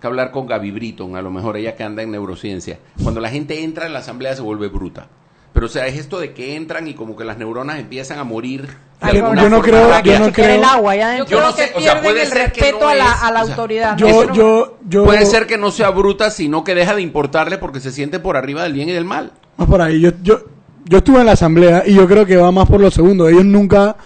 que 0.00 0.06
hablar 0.06 0.30
con 0.30 0.46
Gaby 0.46 0.70
Britton, 0.72 1.16
a 1.16 1.22
lo 1.22 1.30
mejor 1.30 1.56
ella 1.56 1.74
que 1.74 1.82
anda 1.82 2.02
en 2.02 2.10
neurociencia, 2.10 2.78
cuando 3.02 3.20
la 3.20 3.30
gente 3.30 3.62
entra 3.64 3.86
en 3.86 3.92
la 3.92 4.00
asamblea 4.00 4.34
se 4.36 4.42
vuelve 4.42 4.68
bruta. 4.68 5.06
Pero 5.52 5.66
o 5.66 5.68
sea, 5.70 5.86
es 5.86 5.96
esto 5.98 6.18
de 6.18 6.34
que 6.34 6.54
entran 6.54 6.86
y 6.86 6.92
como 6.92 7.16
que 7.16 7.24
las 7.24 7.38
neuronas 7.38 7.78
empiezan 7.78 8.18
a 8.18 8.24
morir. 8.24 8.68
Ay, 9.00 9.16
yo 9.16 9.22
no 9.32 9.62
creo- 9.62 10.02
yo 10.02 10.18
no 10.18 10.30
creo- 10.32 10.54
el 10.56 10.64
agua 10.64 10.96
ya 10.96 11.12
Yo, 11.16 11.24
Yo 11.24 11.38
creo 11.38 11.40
no 11.40 11.52
sé, 11.56 11.70
que 11.72 11.78
o 11.78 11.80
sea, 11.80 12.02
puede 12.02 12.22
el 12.22 12.28
ser 12.28 12.52
que 12.52 12.60
respeto 12.60 12.80
no 12.80 12.88
a, 12.88 12.94
la, 12.94 13.12
a 13.12 13.32
la 13.32 13.42
o 13.42 13.46
sea, 13.46 13.54
autoridad. 13.54 13.96
Yo, 13.96 14.26
no- 14.26 14.34
yo, 14.34 14.78
yo. 14.86 15.04
Puede 15.04 15.24
ser 15.24 15.46
que 15.46 15.56
no 15.56 15.70
sea 15.70 15.88
bruta, 15.90 16.30
sino 16.30 16.62
que 16.62 16.74
deja 16.74 16.94
de 16.94 17.00
importarle 17.00 17.56
porque 17.56 17.80
se 17.80 17.90
siente 17.90 18.18
por 18.18 18.36
arriba 18.36 18.64
del 18.64 18.74
bien 18.74 18.90
y 18.90 18.92
del 18.92 19.06
mal. 19.06 19.32
Más 19.56 19.66
por 19.66 19.80
ahí. 19.80 19.98
Yo, 19.98 20.10
yo, 20.22 20.40
yo 20.84 20.98
estuve 20.98 21.20
en 21.20 21.26
la 21.26 21.32
asamblea 21.32 21.84
y 21.86 21.94
yo 21.94 22.06
creo 22.06 22.26
que 22.26 22.36
va 22.36 22.52
más 22.52 22.68
por 22.68 22.80
lo 22.82 22.90
segundo. 22.90 23.26
Ellos 23.26 23.46
nunca 23.46 23.96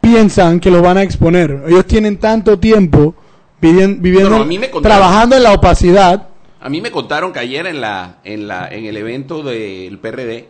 piensan 0.00 0.60
que 0.60 0.70
lo 0.70 0.80
van 0.82 0.98
a 0.98 1.02
exponer. 1.02 1.64
Ellos 1.66 1.86
tienen 1.86 2.18
tanto 2.18 2.58
tiempo 2.60 3.14
vivien- 3.62 4.02
viviendo, 4.02 4.28
No, 4.30 4.36
no, 4.38 4.42
a 4.42 4.46
mí 4.46 4.58
me 4.58 4.68
contaron. 4.70 4.98
trabajando 4.98 5.36
en 5.36 5.42
la 5.44 5.52
opacidad. 5.52 6.28
A 6.60 6.68
mí 6.68 6.80
me 6.82 6.90
contaron 6.90 7.32
que 7.32 7.38
ayer 7.38 7.66
en 7.66 7.80
la 7.80 8.16
en 8.24 8.46
la 8.46 8.68
en 8.68 8.84
el 8.84 8.96
evento 8.96 9.42
del 9.42 9.98
PRD 9.98 10.48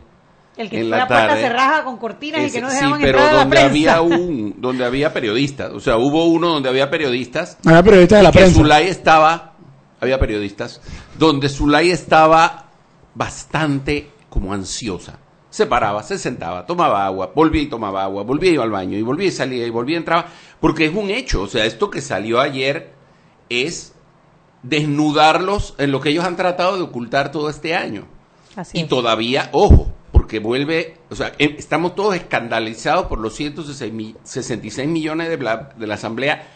El 0.59 0.69
que 0.69 0.81
en 0.81 0.91
la, 0.91 0.99
la 0.99 1.07
puerta 1.09 1.29
tarde. 1.29 1.41
cerrada 1.43 1.85
con 1.85 1.97
cortinas 1.97 2.49
y 2.49 2.51
que 2.53 2.61
no 2.61 2.69
sí, 2.69 2.75
dejaban 2.77 3.01
pero 3.01 3.19
entrar 3.19 3.29
a 3.29 3.33
la 3.33 3.39
donde 3.41 3.57
prensa. 3.57 3.71
había 3.71 4.01
un, 4.03 4.55
donde 4.59 4.85
había 4.85 5.13
periodistas, 5.15 5.73
o 5.73 5.81
sea, 5.81 5.97
hubo 5.97 6.27
uno 6.27 6.49
donde 6.49 6.69
había 6.69 6.91
periodistas. 6.91 7.57
Había 7.65 7.83
periodistas 7.83 8.19
de 8.19 8.23
la 8.25 8.31
que 8.33 8.39
prensa. 8.41 8.57
Zulay 8.59 8.89
estaba, 8.89 9.53
había 10.01 10.19
periodistas, 10.19 10.83
donde 11.19 11.49
Zulay 11.49 11.91
estaba 11.91 12.67
bastante 13.15 14.11
como 14.29 14.53
ansiosa. 14.53 15.19
Se 15.49 15.67
paraba, 15.67 16.03
se 16.03 16.19
sentaba, 16.19 16.65
tomaba 16.67 17.05
agua, 17.07 17.31
volvía 17.35 17.63
y 17.63 17.67
tomaba 17.67 18.05
agua, 18.05 18.23
volvía 18.23 18.51
y 18.51 18.55
iba 18.55 18.65
al 18.65 18.71
baño, 18.71 18.97
y 18.97 19.03
volvía 19.03 19.29
y 19.29 19.33
salía, 19.33 19.67
y 19.67 19.71
volvía 19.71 19.95
y 19.97 19.99
entraba, 19.99 20.27
porque 20.61 20.87
es 20.87 20.95
un 20.95 21.11
hecho, 21.11 21.43
o 21.43 21.47
sea, 21.47 21.65
esto 21.67 21.91
que 21.91 22.01
salió 22.01 22.41
ayer 22.41 22.92
es 23.53 23.93
desnudarlos 24.63 25.75
en 25.79 25.91
lo 25.93 26.01
que 26.01 26.11
ellos 26.11 26.25
han 26.25 26.37
tratado 26.37 26.77
de 26.77 26.83
ocultar 26.83 27.31
todo 27.31 27.49
este 27.51 27.75
año. 27.75 28.07
Así 28.57 28.79
Y 28.79 28.83
es. 28.83 28.89
todavía, 28.89 29.49
ojo, 29.53 29.91
porque 30.13 30.39
vuelve, 30.39 30.99
o 31.11 31.17
sea, 31.17 31.33
estamos 31.39 31.95
todos 31.95 32.15
escandalizados 32.15 33.07
por 33.07 33.19
los 33.19 33.35
166 33.35 33.93
mi- 33.93 34.15
66 34.23 34.89
millones 34.89 35.29
de, 35.29 35.39
bla- 35.39 35.75
de 35.75 35.87
la 35.87 35.95
Asamblea, 35.95 36.47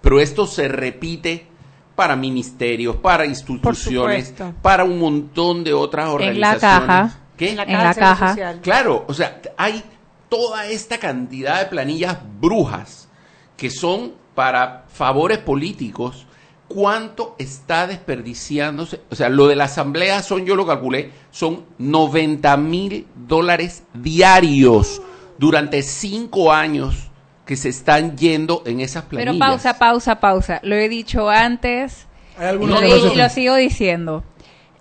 pero 0.00 0.18
esto 0.20 0.46
se 0.46 0.68
repite 0.68 1.46
para 1.94 2.16
ministerios, 2.16 2.96
para 2.96 3.26
instituciones, 3.26 4.34
para 4.62 4.82
un 4.84 4.98
montón 4.98 5.62
de 5.62 5.74
otras 5.74 6.06
En 6.08 6.12
organizaciones. 6.14 6.62
la 6.62 6.68
caja. 6.86 7.18
¿Qué? 7.36 7.50
En 7.50 7.56
la 7.58 7.62
En 7.64 7.72
la 7.72 7.78
caja 7.82 8.00
caja. 8.00 8.28
Social. 8.30 8.60
Claro, 8.62 9.04
o 9.08 9.14
sea, 9.14 9.40
hay 9.56 9.82
toda 10.28 10.66
esta 10.66 10.98
cantidad 10.98 11.60
de 11.60 11.66
planillas 11.66 12.16
brujas 12.40 13.08
que 13.56 13.68
son 13.70 14.12
para 14.34 14.86
favores 14.88 15.38
políticos. 15.38 16.26
¿Cuánto 16.72 17.34
está 17.38 17.86
desperdiciándose? 17.86 19.00
O 19.10 19.14
sea, 19.14 19.28
lo 19.28 19.46
de 19.46 19.56
la 19.56 19.64
asamblea 19.64 20.22
son, 20.22 20.46
yo 20.46 20.56
lo 20.56 20.66
calculé, 20.66 21.10
son 21.30 21.64
90 21.78 22.56
mil 22.56 23.06
dólares 23.14 23.82
diarios 23.94 25.02
durante 25.38 25.82
cinco 25.82 26.52
años 26.52 27.08
que 27.44 27.56
se 27.56 27.68
están 27.68 28.16
yendo 28.16 28.62
en 28.64 28.80
esas 28.80 29.04
planillas. 29.04 29.34
Pero 29.34 29.38
pausa, 29.38 29.78
pausa, 29.78 30.20
pausa. 30.20 30.60
Lo 30.62 30.74
he 30.76 30.88
dicho 30.88 31.28
antes 31.28 32.06
Hay 32.38 32.46
y 32.46 32.48
algunos 32.50 32.80
lo, 32.80 33.10
di- 33.10 33.16
lo 33.16 33.28
sigo 33.28 33.54
diciendo. 33.56 34.24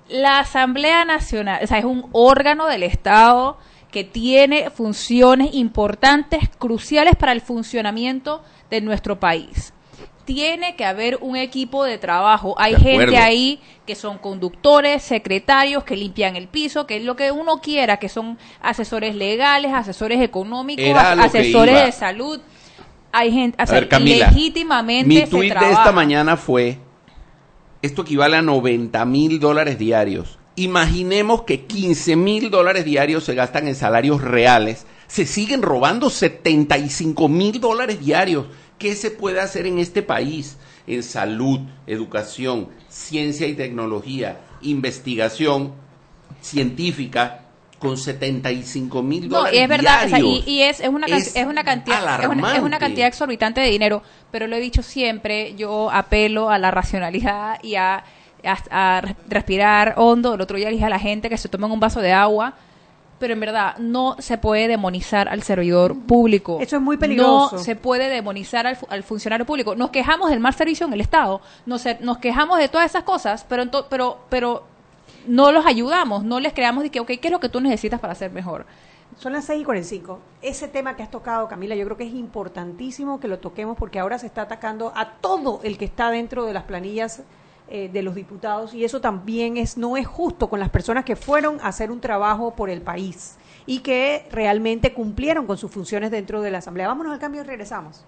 La 0.07 0.39
Asamblea 0.39 1.03
Nacional, 1.05 1.61
o 1.63 1.67
sea, 1.67 1.79
es 1.79 1.85
un 1.85 2.07
órgano 2.11 2.67
del 2.67 2.83
Estado 2.83 3.57
que 3.91 4.03
tiene 4.03 4.69
funciones 4.69 5.53
importantes, 5.53 6.49
cruciales 6.57 7.15
para 7.17 7.31
el 7.33 7.41
funcionamiento 7.41 8.43
de 8.69 8.81
nuestro 8.81 9.19
país. 9.19 9.73
Tiene 10.25 10.75
que 10.75 10.85
haber 10.85 11.17
un 11.21 11.35
equipo 11.35 11.83
de 11.83 11.97
trabajo. 11.97 12.55
Hay 12.57 12.73
De 12.75 12.79
gente 12.79 13.17
ahí 13.17 13.59
que 13.85 13.95
son 13.95 14.17
conductores, 14.17 15.01
secretarios, 15.03 15.83
que 15.83 15.95
limpian 15.95 16.35
el 16.35 16.47
piso, 16.47 16.85
que 16.85 16.97
es 16.97 17.03
lo 17.03 17.15
que 17.15 17.31
uno 17.31 17.59
quiera, 17.61 17.97
que 17.97 18.09
son 18.09 18.37
asesores 18.61 19.15
legales, 19.15 19.73
asesores 19.73 20.21
económicos, 20.21 20.85
asesores 20.95 21.85
de 21.85 21.91
salud. 21.91 22.39
Hay 23.11 23.31
gente, 23.31 23.57
o 23.59 23.63
A 23.63 23.67
sea, 23.67 23.79
ver, 23.79 23.89
Camila, 23.89 24.29
legítimamente 24.29 25.07
Mi 25.07 25.21
se 25.21 25.27
tuit 25.27 25.53
de 25.53 25.71
esta 25.71 25.91
mañana 25.91 26.37
fue, 26.37 26.77
esto 27.81 28.03
equivale 28.03 28.37
a 28.37 28.41
90 28.41 29.03
mil 29.05 29.39
dólares 29.39 29.77
diarios. 29.77 30.37
Imaginemos 30.55 31.43
que 31.43 31.65
15 31.65 32.15
mil 32.15 32.49
dólares 32.49 32.85
diarios 32.85 33.23
se 33.23 33.35
gastan 33.35 33.67
en 33.67 33.75
salarios 33.75 34.21
reales. 34.21 34.85
Se 35.07 35.25
siguen 35.25 35.61
robando 35.61 36.09
75 36.09 37.27
mil 37.27 37.59
dólares 37.59 37.99
diarios. 37.99 38.45
¿Qué 38.81 38.95
se 38.95 39.11
puede 39.11 39.39
hacer 39.39 39.65
en 39.67 39.77
este 39.79 40.01
país? 40.01 40.57
En 40.87 41.03
salud, 41.03 41.59
educación, 41.87 42.67
ciencia 42.89 43.45
y 43.47 43.53
tecnología, 43.53 44.39
investigación 44.61 45.73
científica 46.41 47.37
con 47.79 47.97
75 47.97 49.01
mil 49.01 49.27
No, 49.29 49.37
dólares 49.37 49.59
y 49.59 49.61
es 49.63 49.69
verdad, 49.69 50.05
o 50.05 50.09
sea, 50.09 50.19
y, 50.19 50.61
es, 50.61 50.79
es, 50.81 50.87
una, 50.89 51.07
Es 51.07 51.35
es, 51.35 51.45
una 51.45 51.63
cantidad, 51.63 51.97
es, 51.97 52.03
una, 52.03 52.19
es 52.19 52.27
una 52.27 52.47
alarmante. 52.49 52.77
cantidad 52.79 53.07
exorbitante 53.07 53.61
de 53.61 53.67
dinero, 53.69 54.03
pero 54.31 54.45
lo 54.47 54.55
he 54.55 54.59
dicho 54.59 54.83
siempre, 54.83 55.55
yo 55.55 55.89
apelo 55.91 56.49
a 56.51 56.57
la 56.59 56.69
racionalidad 56.71 57.57
y 57.63 57.75
a, 57.75 58.03
a- 58.43 58.97
a 58.97 59.01
respirar 59.27 59.95
hondo. 59.97 60.35
El 60.35 60.41
otro 60.41 60.57
día 60.57 60.69
dije 60.69 60.85
a 60.85 60.89
la 60.89 60.99
gente 60.99 61.29
que 61.29 61.37
se 61.37 61.49
tomen 61.49 61.71
un 61.71 61.79
vaso 61.79 62.01
de 62.01 62.11
agua, 62.11 62.53
pero 63.21 63.31
en 63.33 63.39
verdad 63.39 63.77
no 63.77 64.17
se 64.19 64.37
puede 64.37 64.67
demonizar 64.67 65.29
al 65.29 65.41
servidor 65.43 65.97
público. 65.97 66.57
Eso 66.59 66.75
es 66.75 66.81
muy 66.81 66.97
peligroso. 66.97 67.55
No 67.55 67.61
se 67.63 67.77
puede 67.77 68.09
demonizar 68.09 68.67
al, 68.67 68.75
fu- 68.75 68.87
al 68.89 69.03
funcionario 69.03 69.45
público. 69.45 69.75
Nos 69.75 69.91
quejamos 69.91 70.29
del 70.29 70.41
mal 70.41 70.53
servicio 70.53 70.85
en 70.85 70.91
el 70.91 70.99
Estado, 70.99 71.39
nos, 71.65 71.85
nos 72.01 72.17
quejamos 72.17 72.59
de 72.59 72.67
todas 72.67 72.87
esas 72.87 73.03
cosas, 73.03 73.45
pero, 73.47 73.63
pero, 73.89 74.17
pero 74.27 74.63
no 75.27 75.53
los 75.53 75.65
ayudamos, 75.65 76.23
no 76.25 76.39
les 76.41 76.51
creamos 76.51 76.83
de 76.83 76.89
que, 76.89 76.99
ok, 76.99 77.07
¿qué 77.07 77.19
es 77.27 77.31
lo 77.31 77.39
que 77.39 77.47
tú 77.47 77.61
necesitas 77.61 78.01
para 78.01 78.13
ser 78.15 78.31
mejor? 78.31 78.65
Son 79.17 79.33
las 79.33 79.45
6 79.45 79.61
y 79.61 79.63
45. 79.65 80.19
Ese 80.41 80.67
tema 80.67 80.95
que 80.95 81.03
has 81.03 81.11
tocado, 81.11 81.47
Camila, 81.47 81.75
yo 81.75 81.85
creo 81.85 81.97
que 81.97 82.05
es 82.07 82.13
importantísimo 82.13 83.19
que 83.19 83.27
lo 83.27 83.39
toquemos 83.39 83.77
porque 83.77 83.99
ahora 83.99 84.17
se 84.17 84.25
está 84.25 84.43
atacando 84.43 84.91
a 84.95 85.11
todo 85.21 85.59
el 85.63 85.77
que 85.77 85.85
está 85.85 86.09
dentro 86.09 86.45
de 86.45 86.53
las 86.53 86.63
planillas 86.63 87.21
eh, 87.71 87.89
de 87.91 88.03
los 88.03 88.15
diputados 88.15 88.73
y 88.73 88.83
eso 88.83 88.99
también 88.99 89.55
es 89.55 89.77
no 89.77 89.95
es 89.95 90.05
justo 90.05 90.49
con 90.49 90.59
las 90.59 90.69
personas 90.69 91.05
que 91.05 91.15
fueron 91.15 91.59
a 91.61 91.69
hacer 91.69 91.89
un 91.89 92.01
trabajo 92.01 92.53
por 92.53 92.69
el 92.69 92.81
país 92.81 93.37
y 93.65 93.79
que 93.79 94.27
realmente 94.29 94.93
cumplieron 94.93 95.47
con 95.47 95.57
sus 95.57 95.71
funciones 95.71 96.11
dentro 96.11 96.41
de 96.41 96.51
la 96.51 96.57
Asamblea. 96.57 96.89
Vámonos 96.89 97.13
al 97.13 97.19
cambio 97.19 97.41
y 97.41 97.45
regresamos. 97.45 98.03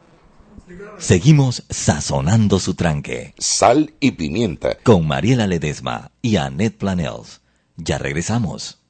Seguimos 0.97 1.63
sazonando 1.69 2.59
su 2.59 2.75
tranque. 2.75 3.33
Sal 3.37 3.93
y 4.01 4.11
pimienta. 4.11 4.75
Con 4.83 5.07
Mariela 5.07 5.47
Ledesma 5.47 6.11
y 6.21 6.35
Annette 6.35 6.77
Planels. 6.77 7.41
Ya 7.77 7.97
regresamos. 7.97 8.83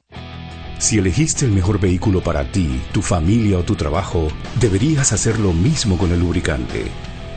Si 0.78 0.98
elegiste 0.98 1.44
el 1.44 1.52
mejor 1.52 1.78
vehículo 1.78 2.20
para 2.20 2.50
ti, 2.50 2.82
tu 2.92 3.00
familia 3.00 3.58
o 3.58 3.62
tu 3.62 3.76
trabajo, 3.76 4.26
deberías 4.60 5.12
hacer 5.12 5.38
lo 5.38 5.52
mismo 5.52 5.96
con 5.96 6.10
el 6.10 6.18
lubricante. 6.18 6.90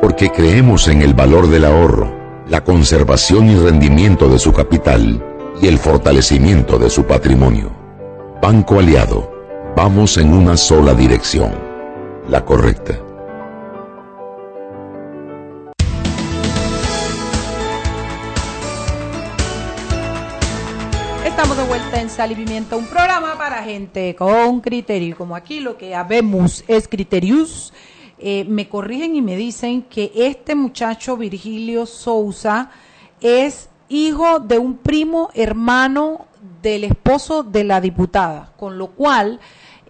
porque 0.00 0.30
creemos 0.30 0.88
en 0.88 1.02
el 1.02 1.14
valor 1.14 1.48
del 1.48 1.64
ahorro, 1.64 2.14
la 2.48 2.62
conservación 2.62 3.50
y 3.50 3.56
rendimiento 3.56 4.28
de 4.28 4.38
su 4.38 4.52
capital 4.52 5.24
y 5.60 5.66
el 5.66 5.78
fortalecimiento 5.78 6.78
de 6.78 6.88
su 6.88 7.04
patrimonio. 7.04 7.70
Banco 8.40 8.78
Aliado, 8.78 9.32
vamos 9.76 10.16
en 10.16 10.32
una 10.32 10.56
sola 10.56 10.94
dirección, 10.94 11.52
la 12.28 12.44
correcta. 12.44 12.98
Estamos 21.26 21.56
de 21.56 21.64
vuelta 21.64 22.00
en 22.00 22.10
Sal 22.10 22.32
y 22.32 22.34
Pimienta, 22.36 22.76
un 22.76 22.86
programa 22.86 23.36
para 23.36 23.62
gente 23.62 24.14
con 24.16 24.60
criterio. 24.60 25.16
Como 25.16 25.36
aquí 25.36 25.60
lo 25.60 25.76
que 25.76 25.94
habemos 25.94 26.64
es 26.68 26.88
criterios, 26.88 27.72
eh, 28.20 28.44
me 28.48 28.68
corrigen 28.68 29.14
y 29.14 29.22
me 29.22 29.36
dicen 29.36 29.82
que 29.82 30.12
este 30.14 30.54
muchacho 30.54 31.16
Virgilio 31.16 31.86
Sousa 31.86 32.70
es 33.20 33.68
hijo 33.88 34.40
de 34.40 34.58
un 34.58 34.76
primo 34.76 35.30
hermano 35.34 36.26
del 36.62 36.84
esposo 36.84 37.42
de 37.42 37.64
la 37.64 37.80
diputada, 37.80 38.52
con 38.56 38.78
lo 38.78 38.88
cual 38.88 39.40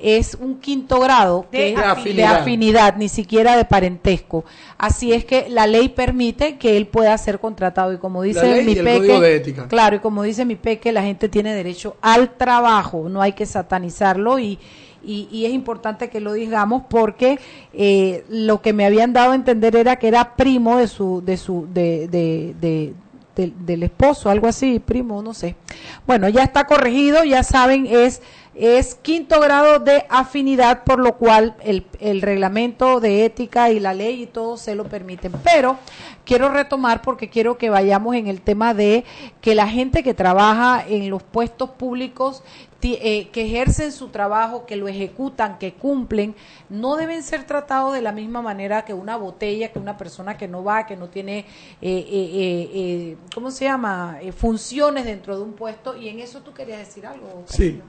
es 0.00 0.36
un 0.40 0.60
quinto 0.60 1.00
grado 1.00 1.46
De 1.50 1.58
que 1.58 1.72
es 1.72 1.78
afinidad. 1.78 2.34
de 2.34 2.40
afinidad, 2.40 2.96
ni 2.96 3.08
siquiera 3.08 3.56
de 3.56 3.64
parentesco. 3.64 4.44
Así 4.76 5.12
es 5.12 5.24
que 5.24 5.48
la 5.48 5.66
ley 5.66 5.88
permite 5.88 6.56
que 6.56 6.76
él 6.76 6.86
pueda 6.86 7.16
ser 7.18 7.40
contratado 7.40 7.92
y 7.92 7.98
como 7.98 8.22
dice 8.22 8.62
mi 8.62 8.74
peque, 8.74 8.98
código 8.98 9.20
de 9.20 9.36
ética. 9.36 9.68
claro, 9.68 9.96
y 9.96 9.98
como 9.98 10.22
dice 10.22 10.44
mi 10.44 10.56
peque, 10.56 10.92
la 10.92 11.02
gente 11.02 11.28
tiene 11.28 11.54
derecho 11.54 11.96
al 12.00 12.36
trabajo, 12.36 13.08
no 13.08 13.22
hay 13.22 13.32
que 13.32 13.46
satanizarlo 13.46 14.38
y 14.38 14.58
y, 15.08 15.26
y 15.32 15.46
es 15.46 15.52
importante 15.52 16.10
que 16.10 16.20
lo 16.20 16.34
digamos 16.34 16.82
porque 16.88 17.38
eh, 17.72 18.24
lo 18.28 18.60
que 18.60 18.72
me 18.72 18.84
habían 18.84 19.12
dado 19.12 19.32
a 19.32 19.34
entender 19.34 19.74
era 19.74 19.96
que 19.96 20.08
era 20.08 20.36
primo 20.36 20.76
de 20.76 20.86
su 20.86 21.22
de 21.24 21.36
su 21.38 21.66
de, 21.72 22.06
de, 22.08 22.54
de- 22.60 22.92
del- 23.34 23.54
del 23.64 23.82
esposo, 23.84 24.30
algo 24.30 24.48
así, 24.48 24.80
primo, 24.80 25.22
no 25.22 25.32
sé. 25.32 25.54
Bueno, 26.08 26.28
ya 26.28 26.42
está 26.42 26.66
corregido, 26.66 27.22
ya 27.24 27.44
saben, 27.44 27.86
es 27.86 28.20
es 28.58 28.96
quinto 28.96 29.40
grado 29.40 29.78
de 29.78 30.04
afinidad, 30.08 30.84
por 30.84 30.98
lo 30.98 31.16
cual 31.16 31.54
el, 31.60 31.86
el 32.00 32.22
reglamento 32.22 33.00
de 33.00 33.24
ética 33.24 33.70
y 33.70 33.78
la 33.78 33.94
ley 33.94 34.22
y 34.22 34.26
todo 34.26 34.56
se 34.56 34.74
lo 34.74 34.84
permiten. 34.84 35.32
Pero 35.44 35.78
quiero 36.24 36.48
retomar 36.50 37.00
porque 37.00 37.30
quiero 37.30 37.56
que 37.56 37.70
vayamos 37.70 38.16
en 38.16 38.26
el 38.26 38.40
tema 38.40 38.74
de 38.74 39.04
que 39.40 39.54
la 39.54 39.68
gente 39.68 40.02
que 40.02 40.12
trabaja 40.12 40.84
en 40.86 41.08
los 41.08 41.22
puestos 41.22 41.70
públicos, 41.70 42.42
eh, 42.82 43.28
que 43.32 43.46
ejercen 43.46 43.92
su 43.92 44.08
trabajo, 44.08 44.66
que 44.66 44.76
lo 44.76 44.88
ejecutan, 44.88 45.58
que 45.58 45.74
cumplen, 45.74 46.34
no 46.68 46.96
deben 46.96 47.22
ser 47.22 47.44
tratados 47.44 47.92
de 47.92 48.02
la 48.02 48.12
misma 48.12 48.42
manera 48.42 48.84
que 48.84 48.94
una 48.94 49.16
botella, 49.16 49.72
que 49.72 49.78
una 49.78 49.96
persona 49.96 50.36
que 50.36 50.48
no 50.48 50.62
va, 50.64 50.86
que 50.86 50.96
no 50.96 51.08
tiene, 51.08 51.38
eh, 51.38 51.44
eh, 51.80 52.06
eh, 52.10 52.70
eh, 52.74 53.16
¿cómo 53.34 53.50
se 53.50 53.64
llama?, 53.64 54.18
funciones 54.36 55.04
dentro 55.04 55.36
de 55.36 55.42
un 55.42 55.52
puesto. 55.54 55.96
Y 55.96 56.08
en 56.08 56.20
eso 56.20 56.40
tú 56.40 56.52
querías 56.52 56.78
decir 56.78 57.06
algo. 57.06 57.44
Sí. 57.46 57.80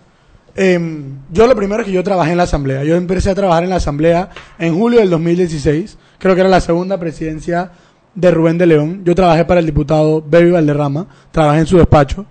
Em, 0.56 1.20
yo 1.32 1.48
lo 1.48 1.56
primero 1.56 1.82
es 1.82 1.88
que 1.88 1.94
yo 1.94 2.04
trabajé 2.04 2.32
en 2.32 2.38
la 2.38 2.44
asamblea. 2.44 2.84
Yo 2.84 2.96
empecé 2.96 3.30
a 3.30 3.36
trabajar 3.36 3.64
en 3.64 3.70
la 3.70 3.78
asamblea 3.78 4.30
en 4.58 4.78
julio 4.78 5.00
del 5.00 5.10
2016. 5.10 5.98
Creo 6.18 6.36
que 6.36 6.42
era 6.42 6.50
la 6.50 6.62
segunda 6.62 7.00
presidencia 7.00 7.72
de 8.16 8.32
Rubén 8.32 8.58
de 8.58 8.66
León. 8.66 9.02
Yo 9.06 9.16
trabajé 9.16 9.46
para 9.46 9.60
el 9.60 9.66
diputado 9.66 10.22
Baby 10.22 10.52
Valderrama. 10.52 11.08
Trabajé 11.32 11.60
en 11.60 11.68
su 11.68 11.78
despacho. 11.78 12.26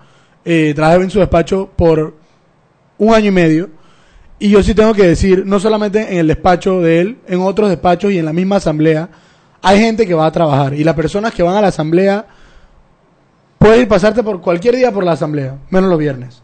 Eh, 0.45 0.73
trabajé 0.75 1.03
en 1.03 1.11
su 1.11 1.19
despacho 1.19 1.71
por 1.75 2.15
un 2.99 3.15
año 3.15 3.29
y 3.29 3.33
medio. 3.33 3.71
Y 4.39 4.51
yo 4.51 4.63
sí 4.63 4.75
tengo 4.75 4.95
que 4.95 5.05
decir, 5.05 5.45
no 5.45 5.59
solamente 5.59 6.13
en 6.13 6.19
el 6.19 6.27
despacho 6.29 6.81
de 6.81 7.01
él, 7.01 7.19
en 7.27 7.41
otros 7.41 7.69
despachos 7.69 8.13
y 8.13 8.19
en 8.19 8.25
la 8.25 8.33
misma 8.33 8.57
asamblea, 8.57 9.09
hay 9.63 9.81
gente 9.81 10.07
que 10.07 10.15
va 10.15 10.27
a 10.27 10.33
trabajar. 10.33 10.75
Y 10.75 10.85
las 10.85 10.95
personas 10.95 11.35
que 11.35 11.43
van 11.43 11.57
a 11.57 11.61
la 11.61 11.69
asamblea, 11.69 12.27
puedes 13.59 13.87
pasarte 13.87 14.23
por 14.23 14.41
cualquier 14.41 14.77
día 14.77 14.93
por 14.93 15.05
la 15.05 15.13
asamblea, 15.13 15.57
menos 15.71 15.91
los 15.91 15.99
viernes. 15.99 16.41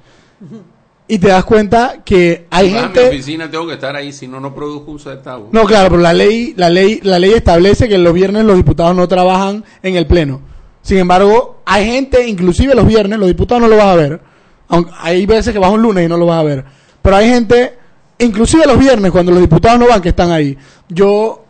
Y 1.06 1.18
te 1.18 1.28
das 1.28 1.44
cuenta 1.44 2.02
que 2.02 2.46
hay 2.50 2.70
gente... 2.70 3.02
mi 3.02 3.08
oficina 3.08 3.50
tengo 3.50 3.66
que 3.66 3.74
estar 3.74 3.94
ahí, 3.94 4.10
si 4.10 4.26
no, 4.26 4.40
no 4.40 4.54
produzco 4.54 4.90
un 4.90 4.98
centavo. 4.98 5.50
No, 5.52 5.64
claro, 5.64 5.90
pero 5.90 6.00
la 6.00 6.14
ley, 6.14 6.54
la 6.56 6.70
ley, 6.70 7.00
la 7.02 7.18
ley 7.18 7.32
establece 7.32 7.88
que 7.88 7.98
los 7.98 8.14
viernes 8.14 8.44
los 8.44 8.56
diputados 8.56 8.96
no 8.96 9.06
trabajan 9.06 9.64
en 9.82 9.96
el 9.96 10.06
pleno. 10.06 10.40
Sin 10.80 10.98
embargo, 10.98 11.60
hay 11.66 11.86
gente, 11.86 12.26
inclusive 12.26 12.74
los 12.74 12.86
viernes, 12.86 13.18
los 13.18 13.28
diputados 13.28 13.62
no 13.62 13.68
lo 13.68 13.76
vas 13.76 13.86
a 13.86 13.96
ver. 13.96 14.20
Aunque 14.68 14.92
hay 14.98 15.26
veces 15.26 15.52
que 15.52 15.58
vas 15.58 15.70
un 15.70 15.82
lunes 15.82 16.06
y 16.06 16.08
no 16.08 16.16
lo 16.16 16.24
vas 16.24 16.40
a 16.40 16.44
ver. 16.44 16.64
Pero 17.02 17.16
hay 17.16 17.28
gente, 17.28 17.74
inclusive 18.18 18.64
los 18.66 18.78
viernes, 18.78 19.12
cuando 19.12 19.30
los 19.30 19.42
diputados 19.42 19.78
no 19.78 19.88
van, 19.88 20.00
que 20.00 20.08
están 20.08 20.30
ahí. 20.30 20.56
Yo 20.88 21.44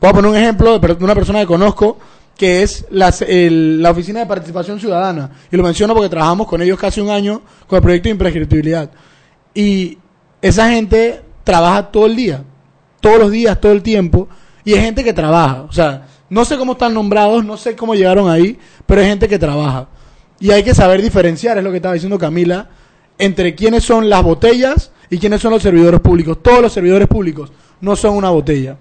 voy 0.00 0.10
a 0.10 0.12
poner 0.12 0.30
un 0.30 0.36
ejemplo 0.36 0.78
de 0.78 1.04
una 1.04 1.14
persona 1.16 1.40
que 1.40 1.46
conozco, 1.46 1.98
que 2.40 2.62
es 2.62 2.86
la 2.88 3.90
Oficina 3.90 4.20
de 4.20 4.24
Participación 4.24 4.80
Ciudadana. 4.80 5.30
Y 5.52 5.58
lo 5.58 5.62
menciono 5.62 5.92
porque 5.92 6.08
trabajamos 6.08 6.46
con 6.46 6.62
ellos 6.62 6.78
casi 6.78 6.98
un 6.98 7.10
año 7.10 7.42
con 7.66 7.76
el 7.76 7.82
proyecto 7.82 8.04
de 8.06 8.12
imprescriptibilidad. 8.12 8.90
Y 9.52 9.98
esa 10.40 10.70
gente 10.70 11.20
trabaja 11.44 11.90
todo 11.90 12.06
el 12.06 12.16
día, 12.16 12.42
todos 13.02 13.18
los 13.18 13.30
días, 13.30 13.60
todo 13.60 13.72
el 13.72 13.82
tiempo, 13.82 14.26
y 14.64 14.72
es 14.72 14.80
gente 14.80 15.04
que 15.04 15.12
trabaja. 15.12 15.66
O 15.68 15.72
sea, 15.72 16.06
no 16.30 16.46
sé 16.46 16.56
cómo 16.56 16.72
están 16.72 16.94
nombrados, 16.94 17.44
no 17.44 17.58
sé 17.58 17.76
cómo 17.76 17.94
llegaron 17.94 18.30
ahí, 18.30 18.58
pero 18.86 19.02
es 19.02 19.08
gente 19.08 19.28
que 19.28 19.38
trabaja. 19.38 19.88
Y 20.38 20.50
hay 20.50 20.62
que 20.62 20.72
saber 20.72 21.02
diferenciar, 21.02 21.58
es 21.58 21.64
lo 21.64 21.70
que 21.70 21.76
estaba 21.76 21.92
diciendo 21.92 22.18
Camila, 22.18 22.70
entre 23.18 23.54
quiénes 23.54 23.84
son 23.84 24.08
las 24.08 24.22
botellas 24.22 24.92
y 25.10 25.18
quiénes 25.18 25.42
son 25.42 25.50
los 25.50 25.62
servidores 25.62 26.00
públicos. 26.00 26.38
Todos 26.42 26.62
los 26.62 26.72
servidores 26.72 27.06
públicos 27.06 27.52
no 27.82 27.96
son 27.96 28.16
una 28.16 28.30
botella. 28.30 28.78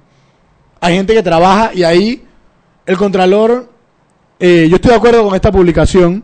Hay 0.80 0.96
gente 0.96 1.14
que 1.14 1.24
trabaja 1.24 1.72
y 1.74 1.84
ahí 1.84 2.24
el 2.86 2.98
Contralor, 2.98 3.70
eh, 4.40 4.68
yo 4.70 4.76
estoy 4.76 4.92
de 4.92 4.98
acuerdo 4.98 5.24
con 5.24 5.36
esta 5.36 5.52
publicación, 5.52 6.24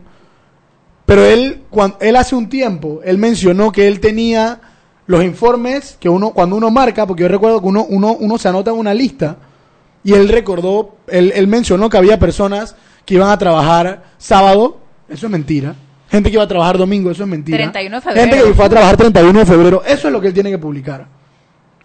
pero 1.04 1.24
él, 1.24 1.62
cuando, 1.70 1.98
él 2.00 2.16
hace 2.16 2.34
un 2.34 2.48
tiempo, 2.48 3.00
él 3.04 3.18
mencionó 3.18 3.70
que 3.70 3.86
él 3.86 4.00
tenía 4.00 4.60
los 5.06 5.22
informes 5.22 5.96
que 6.00 6.08
uno, 6.08 6.30
cuando 6.30 6.56
uno 6.56 6.70
marca, 6.70 7.06
porque 7.06 7.22
yo 7.22 7.28
recuerdo 7.28 7.60
que 7.60 7.68
uno, 7.68 7.86
uno, 7.88 8.16
uno 8.18 8.38
se 8.38 8.48
anota 8.48 8.70
en 8.70 8.78
una 8.78 8.94
lista, 8.94 9.36
y 10.02 10.12
él 10.14 10.28
recordó, 10.28 10.96
él, 11.08 11.32
él 11.34 11.46
mencionó 11.46 11.88
que 11.88 11.96
había 11.96 12.18
personas 12.18 12.76
que 13.04 13.14
iban 13.14 13.30
a 13.30 13.38
trabajar 13.38 14.04
sábado, 14.18 14.78
eso 15.08 15.26
es 15.26 15.32
mentira. 15.32 15.74
Gente 16.08 16.30
que 16.30 16.34
iba 16.34 16.44
a 16.44 16.48
trabajar 16.48 16.78
domingo, 16.78 17.10
eso 17.10 17.24
es 17.24 17.28
mentira. 17.28 17.58
31 17.58 17.96
de 17.96 18.00
febrero. 18.00 18.20
Gente 18.20 18.48
que 18.48 18.54
fue 18.54 18.64
a 18.64 18.68
trabajar 18.68 18.96
31 18.96 19.38
de 19.38 19.46
febrero, 19.46 19.82
eso 19.86 20.06
es 20.08 20.12
lo 20.12 20.20
que 20.20 20.28
él 20.28 20.34
tiene 20.34 20.50
que 20.50 20.58
publicar. 20.58 21.06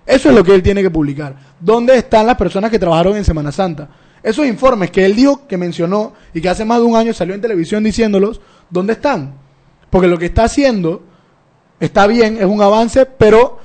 Eso 0.06 0.30
es 0.30 0.36
lo 0.36 0.44
que 0.44 0.54
él 0.54 0.64
tiene 0.64 0.82
que 0.82 0.90
publicar. 0.90 1.36
¿Dónde 1.60 1.98
están 1.98 2.26
las 2.26 2.36
personas 2.36 2.72
que 2.72 2.80
trabajaron 2.80 3.16
en 3.16 3.24
Semana 3.24 3.52
Santa? 3.52 3.88
Esos 4.24 4.46
informes 4.46 4.92
que 4.92 5.06
él 5.06 5.16
dijo, 5.16 5.48
que 5.48 5.58
mencionó 5.58 6.14
y 6.34 6.42
que 6.42 6.50
hace 6.50 6.64
más 6.66 6.80
de 6.80 6.86
un 6.86 6.96
año 6.96 7.14
salió 7.14 7.34
en 7.34 7.42
televisión 7.42 7.84
diciéndolos, 7.84 8.40
¿dónde 8.70 8.94
están? 8.94 9.34
Porque 9.90 10.08
lo 10.08 10.18
que 10.18 10.26
está 10.28 10.44
haciendo 10.44 11.04
está 11.80 12.06
bien, 12.08 12.38
es 12.38 12.46
un 12.46 12.62
avance, 12.62 13.06
pero 13.06 13.60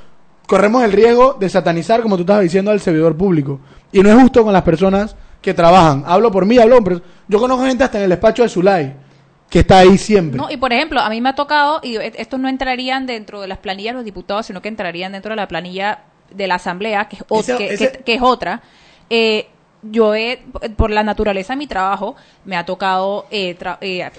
corremos 0.47 0.83
el 0.85 0.93
riesgo 0.93 1.35
de 1.35 1.49
satanizar, 1.49 2.01
como 2.03 2.17
tú 2.17 2.23
estabas 2.23 2.43
diciendo, 2.43 2.71
al 2.71 2.81
servidor 2.81 3.17
público. 3.17 3.61
Y 3.93 4.01
no 4.01 4.09
es 4.11 4.15
justo 4.21 4.43
con 4.45 4.53
las 4.53 4.63
personas 4.63 5.15
que 5.43 5.53
trabajan. 5.55 6.05
Hablo 6.07 6.31
por 6.31 6.47
mí, 6.47 6.59
hablo 6.59 6.83
por... 6.83 7.03
Yo 7.29 7.39
conozco 7.39 7.65
gente 7.67 7.85
hasta 7.85 7.99
en 7.99 8.05
el 8.05 8.11
despacho 8.11 8.43
de 8.43 8.49
Zulay, 8.49 8.95
que 9.51 9.61
está 9.61 9.79
ahí 9.79 9.99
siempre. 9.99 10.39
No, 10.41 10.51
y 10.51 10.57
por 10.57 10.73
ejemplo, 10.73 11.01
a 11.01 11.11
mí 11.11 11.21
me 11.21 11.29
ha 11.29 11.35
tocado, 11.35 11.81
y 11.83 11.97
e- 11.97 12.13
estos 12.17 12.41
no 12.41 12.49
entrarían 12.49 13.07
dentro 13.07 13.41
de 13.43 13.49
las 13.49 13.59
planillas 13.59 13.93
de 13.93 13.97
los 13.99 14.05
diputados, 14.05 14.47
sino 14.47 14.63
que 14.63 14.69
entrarían 14.69 15.13
dentro 15.13 15.31
de 15.31 15.37
la 15.37 15.47
planilla 15.49 16.05
de 16.31 16.47
la 16.49 16.57
Asamblea, 16.57 17.09
que 17.09 17.17
es, 17.17 17.23
ot- 17.29 17.41
Ese- 17.41 17.57
que, 17.57 17.75
ese- 17.75 17.93
que- 17.93 17.99
que 18.05 18.15
es 18.15 18.23
otra. 18.23 18.63
Eh, 19.11 19.49
yo 19.91 20.15
he, 20.15 20.39
por 20.77 20.91
la 20.91 21.03
naturaleza 21.03 21.53
de 21.53 21.59
mi 21.59 21.67
trabajo, 21.67 22.17
me 22.45 22.57
ha 22.57 22.65
tocado 22.67 23.27
eh, 23.31 23.57
tra- 23.59 23.79
eh, 23.81 24.11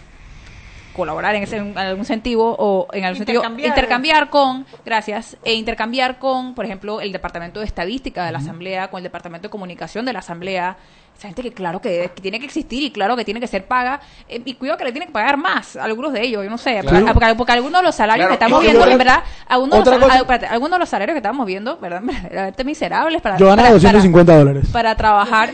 colaborar 0.98 1.34
en, 1.36 1.44
ese, 1.44 1.56
en 1.58 1.78
algún 1.78 2.04
sentido 2.04 2.44
o 2.60 2.88
en 2.92 3.06
algún 3.06 3.18
sentido 3.20 3.40
Intercambiar. 3.40 3.70
intercambiar 3.70 4.30
con 4.30 4.66
gracias 4.86 5.38
e 5.46 5.54
intercambiar 5.54 6.20
con 6.20 6.54
por 6.56 6.66
ejemplo 6.66 7.00
el 7.00 7.14
departamento 7.14 7.62
de 7.62 7.66
estadística 7.68 8.26
de 8.26 8.34
la 8.34 8.40
asamblea 8.40 8.90
con 8.90 8.98
el 8.98 9.04
departamento 9.04 9.48
de 9.48 9.52
comunicación 9.52 10.04
de 10.04 10.12
la 10.12 10.20
asamblea 10.20 10.76
esa 11.18 11.30
gente 11.30 11.42
que 11.42 11.52
claro 11.52 11.82
que, 11.82 12.12
que 12.14 12.22
tiene 12.22 12.38
que 12.40 12.46
existir 12.46 12.84
y 12.84 12.92
claro 12.92 13.16
que 13.16 13.26
tiene 13.26 13.40
que 13.40 13.48
ser 13.48 13.66
paga 13.66 14.00
eh, 14.30 14.40
y 14.46 14.54
cuidado 14.54 14.78
que 14.78 14.84
le 14.84 14.92
tienen 14.92 15.08
que 15.08 15.14
pagar 15.14 15.36
más 15.36 15.76
a 15.76 15.84
algunos 15.86 16.14
de 16.14 16.22
ellos 16.22 16.44
yo 16.44 16.50
no 16.50 16.60
sé 16.60 16.80
Claro. 16.82 17.08
porque, 17.14 17.34
porque 17.36 17.52
algunos 17.54 17.82
de 17.82 17.86
los 17.88 17.96
salarios 17.96 18.28
Claro, 18.28 18.38
que 18.40 18.46
estamos 18.46 18.62
viendo 18.62 18.86
en 18.88 18.98
verdad 19.00 19.24
algunos 19.48 19.84
de, 19.84 19.98
los, 19.98 20.10
sal- 20.10 20.18
espérate, 20.22 20.46
algunos 20.46 20.76
de 20.76 20.80
los 20.80 20.90
salarios 20.90 21.14
que 21.16 21.18
estamos 21.20 21.46
viendo 21.48 21.78
verdad 21.80 22.02
miserables 22.66 23.22
para 23.24 23.38
Yo 23.38 23.48
ganaba 23.48 23.64
para- 23.70 23.74
250 23.74 24.38
dólares. 24.38 24.68
para 24.72 24.96
trabajar 24.96 25.50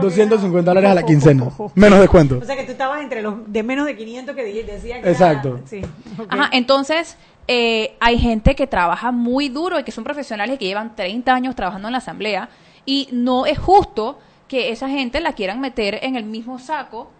250 0.00 0.70
dólares 0.70 0.90
a 0.90 0.94
la 0.94 1.02
quincena. 1.04 1.48
Menos 1.74 2.00
descuento. 2.00 2.38
O 2.40 2.44
sea 2.44 2.56
que 2.56 2.64
tú 2.64 2.72
estabas 2.72 3.00
entre 3.02 3.22
los 3.22 3.34
de 3.50 3.62
menos 3.62 3.86
de 3.86 3.96
500 3.96 4.34
que 4.34 4.44
decían 4.64 5.02
que 5.02 5.10
Exacto. 5.10 5.56
era- 5.58 5.66
sí. 5.66 5.80
ok. 6.18 6.26
Ajá, 6.28 6.48
entonces 6.52 7.16
eh, 7.46 7.96
hay 8.00 8.18
gente 8.18 8.54
que 8.54 8.66
trabaja 8.66 9.10
muy 9.10 9.48
duro 9.48 9.78
y 9.80 9.84
que 9.84 9.92
son 9.92 10.04
profesionales 10.04 10.58
que 10.58 10.66
llevan 10.66 10.94
30 10.96 11.32
años 11.34 11.54
trabajando 11.56 11.88
en 11.88 11.92
la 11.92 11.98
asamblea 11.98 12.48
y 12.84 13.08
no 13.12 13.46
es 13.46 13.58
justo 13.58 14.18
que 14.48 14.70
esa 14.70 14.88
gente 14.88 15.20
la 15.20 15.32
quieran 15.32 15.60
meter 15.60 15.98
en 16.02 16.16
el 16.16 16.24
mismo 16.24 16.58
saco 16.58 17.10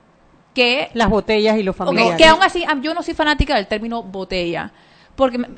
que 0.54 0.88
las 0.94 1.08
botellas 1.10 1.56
y 1.58 1.62
los 1.62 1.76
familiares. 1.76 2.16
que 2.16 2.24
aún 2.26 2.42
así, 2.42 2.64
ah, 2.66 2.76
yo 2.80 2.94
no 2.94 3.02
soy 3.02 3.14
fanática 3.14 3.54
del 3.54 3.66
término 3.66 4.02
botella, 4.02 4.72
porque 5.14 5.38
me, 5.38 5.48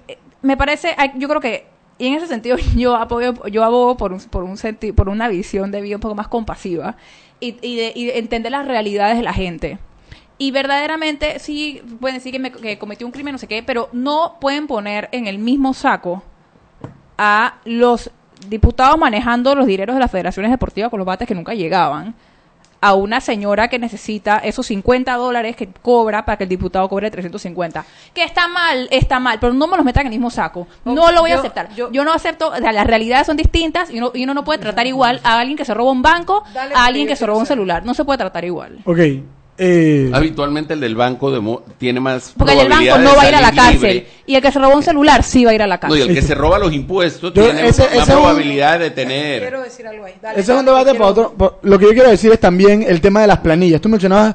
me 0.43 0.57
parece, 0.57 0.95
yo 1.17 1.29
creo 1.29 1.41
que, 1.41 1.67
y 2.01 2.09
en 2.09 2.15
ese 2.15 2.27
sentido 2.27 2.57
yo 2.77 2.97
apoyo, 2.97 3.35
yo 3.49 3.63
abogo 3.63 3.97
por 3.97 4.13
un, 4.13 4.21
por 4.21 4.43
un 4.43 4.57
senti- 4.57 4.93
por 4.93 5.09
una 5.09 5.29
visión 5.29 5.71
de 5.71 5.81
vida 5.81 5.97
un 5.97 6.01
poco 6.01 6.17
más 6.17 6.27
compasiva 6.29 6.97
y, 7.39 7.57
y 7.63 7.77
de, 7.77 7.93
y 7.95 8.07
de 8.07 8.19
entender 8.19 8.51
las 8.51 8.67
realidades 8.67 9.17
de 9.17 9.23
la 9.23 9.33
gente. 9.33 9.79
Y 10.39 10.51
verdaderamente 10.53 11.39
sí 11.39 11.83
pueden 12.01 12.17
decir 12.17 12.33
que, 12.33 12.39
me, 12.39 12.51
que 12.51 12.79
cometió 12.79 13.07
un 13.07 13.13
crimen, 13.13 13.33
no 13.33 13.39
sé 13.39 13.47
qué, 13.47 13.63
pero 13.63 13.91
no 13.93 14.39
pueden 14.41 14.67
poner 14.67 15.09
en 15.13 15.27
el 15.27 15.39
mismo 15.39 15.75
saco 15.75 16.23
a 17.19 17.57
los 17.67 18.11
diputados 18.49 18.99
manejando 18.99 19.55
los 19.55 19.67
dineros 19.67 19.95
de 19.95 20.01
las 20.01 20.11
federaciones 20.11 20.51
deportivas 20.51 20.89
con 20.91 20.99
los 20.99 21.07
bates 21.07 21.29
que 21.29 21.35
nunca 21.35 21.53
llegaban 21.53 22.15
a 22.83 22.95
una 22.95 23.21
señora 23.21 23.69
que 23.69 23.79
necesita 23.79 24.39
esos 24.39 24.67
50 24.67 25.15
dólares 25.17 25.55
que 25.57 25.69
cobra 25.69 26.25
para 26.25 26.39
que 26.39 26.45
el 26.45 26.49
diputado 26.51 26.89
cobre 26.89 27.11
350. 27.11 27.85
Que 28.15 28.25
está 28.25 28.49
mal, 28.49 28.89
está 28.91 29.21
mal, 29.21 29.39
pero 29.41 29.53
no 29.53 29.67
me 29.67 29.77
los 29.77 29.85
metan 29.85 30.03
en 30.03 30.07
el 30.09 30.13
mismo 30.13 30.31
saco. 30.31 30.67
No 30.85 31.13
lo 31.13 31.21
voy 31.21 31.31
a 31.31 31.35
yo- 31.35 31.41
aceptar. 31.41 31.69
Yo, 31.75 31.91
no 32.05 32.13
acepto, 32.13 32.49
o 32.49 32.57
sea, 32.57 32.73
las 32.73 32.87
realidades 32.87 33.27
son 33.27 33.37
distintas 33.37 33.91
y 33.91 33.99
uno, 33.99 34.13
y 34.15 34.25
uno 34.25 34.35
no 34.35 34.45
puede 34.45 34.59
tratar 34.61 34.87
igual 34.87 35.21
a 35.25 35.39
alguien 35.39 35.57
que 35.59 35.65
se 35.65 35.75
roba 35.75 35.91
un 35.93 36.03
banco, 36.03 36.43
Dale, 36.55 36.75
a 36.75 36.85
alguien 36.87 37.07
que 37.07 37.17
se 37.17 37.27
roba 37.27 37.39
un 37.39 37.47
celular. 37.47 37.85
No 37.85 37.95
se 37.95 38.05
puede 38.05 38.19
tratar 38.19 38.45
igual. 38.45 38.79
Ok. 38.85 38.99
Eh, 39.63 40.11
Habitualmente 40.15 40.73
el 40.73 40.81
del 40.81 40.95
banco 40.95 41.31
demo- 41.31 41.63
tiene 41.77 42.01
más 42.01 42.33
Porque 42.35 42.55
el 42.55 42.61
del 42.61 42.69
banco 42.71 42.97
de 42.97 43.05
no 43.05 43.15
va 43.15 43.23
a 43.25 43.29
ir 43.29 43.35
a 43.35 43.41
la 43.43 43.53
cárcel. 43.53 43.75
libre. 43.83 44.07
Y 44.25 44.35
el 44.35 44.41
que 44.41 44.51
se 44.51 44.59
roba 44.59 44.75
un 44.75 44.83
celular 44.83 45.23
sí 45.23 45.45
va 45.45 45.51
a 45.51 45.55
ir 45.55 45.61
a 45.61 45.67
la 45.67 45.75
No, 45.75 45.81
cárcel. 45.81 45.99
y 45.99 46.03
el 46.09 46.15
que 46.15 46.23
se 46.23 46.35
roba 46.35 46.59
los 46.59 46.73
impuestos 46.73 47.35
Yo- 47.35 47.43
tiene 47.45 47.67
ese- 47.69 47.83
más 47.83 47.91
ese 47.93 47.99
es 48.03 48.09
un- 48.09 48.15
probabilidad 48.15 48.79
de 48.79 48.91
tener. 48.91 49.41
Quiero 49.43 49.61
decir 49.63 49.87
algo 49.87 50.07
ahí. 50.07 50.15
Dale, 50.23 50.41
Ese 50.41 50.53
es 50.53 50.59
un 50.59 50.65
debate 50.65 50.91
quiero- 50.93 50.99
para 50.99 51.11
otro. 51.11 51.59
Lo 51.63 51.79
que 51.79 51.85
yo 51.85 51.91
quiero 51.93 52.09
decir 52.09 52.33
es 52.33 52.41
también 52.41 52.83
el 52.89 53.03
tema 53.03 53.21
de 53.21 53.27
las 53.27 53.39
planillas. 53.41 53.83
Tú 53.83 53.91
mencionabas, 53.91 54.35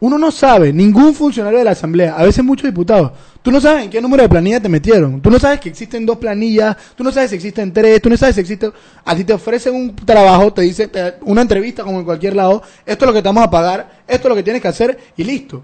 uno 0.00 0.18
no 0.18 0.30
sabe, 0.30 0.72
ningún 0.72 1.14
funcionario 1.14 1.58
de 1.58 1.64
la 1.64 1.70
Asamblea, 1.70 2.14
a 2.16 2.22
veces 2.22 2.44
muchos 2.44 2.66
diputados, 2.68 3.12
tú 3.42 3.50
no 3.50 3.60
sabes 3.60 3.84
en 3.84 3.90
qué 3.90 4.00
número 4.00 4.22
de 4.22 4.28
planilla 4.28 4.60
te 4.60 4.68
metieron. 4.68 5.20
Tú 5.22 5.30
no 5.30 5.38
sabes 5.38 5.58
que 5.60 5.68
existen 5.70 6.04
dos 6.04 6.18
planillas, 6.18 6.76
tú 6.94 7.02
no 7.02 7.10
sabes 7.10 7.30
si 7.30 7.36
existen 7.36 7.72
tres, 7.72 8.02
tú 8.02 8.10
no 8.10 8.16
sabes 8.16 8.34
si 8.34 8.42
existe. 8.42 8.70
A 9.04 9.16
ti 9.16 9.24
te 9.24 9.32
ofrecen 9.32 9.74
un 9.74 9.96
trabajo, 9.96 10.52
te 10.52 10.62
dicen 10.62 10.90
te- 10.90 11.14
una 11.22 11.40
entrevista 11.42 11.82
como 11.82 11.98
en 12.00 12.04
cualquier 12.04 12.36
lado, 12.36 12.62
esto 12.84 13.04
es 13.04 13.06
lo 13.06 13.14
que 13.14 13.22
te 13.22 13.28
vamos 13.28 13.44
a 13.44 13.50
pagar, 13.50 14.02
esto 14.06 14.28
es 14.28 14.28
lo 14.28 14.34
que 14.36 14.42
tienes 14.42 14.60
que 14.60 14.68
hacer 14.68 14.98
y 15.16 15.24
listo. 15.24 15.62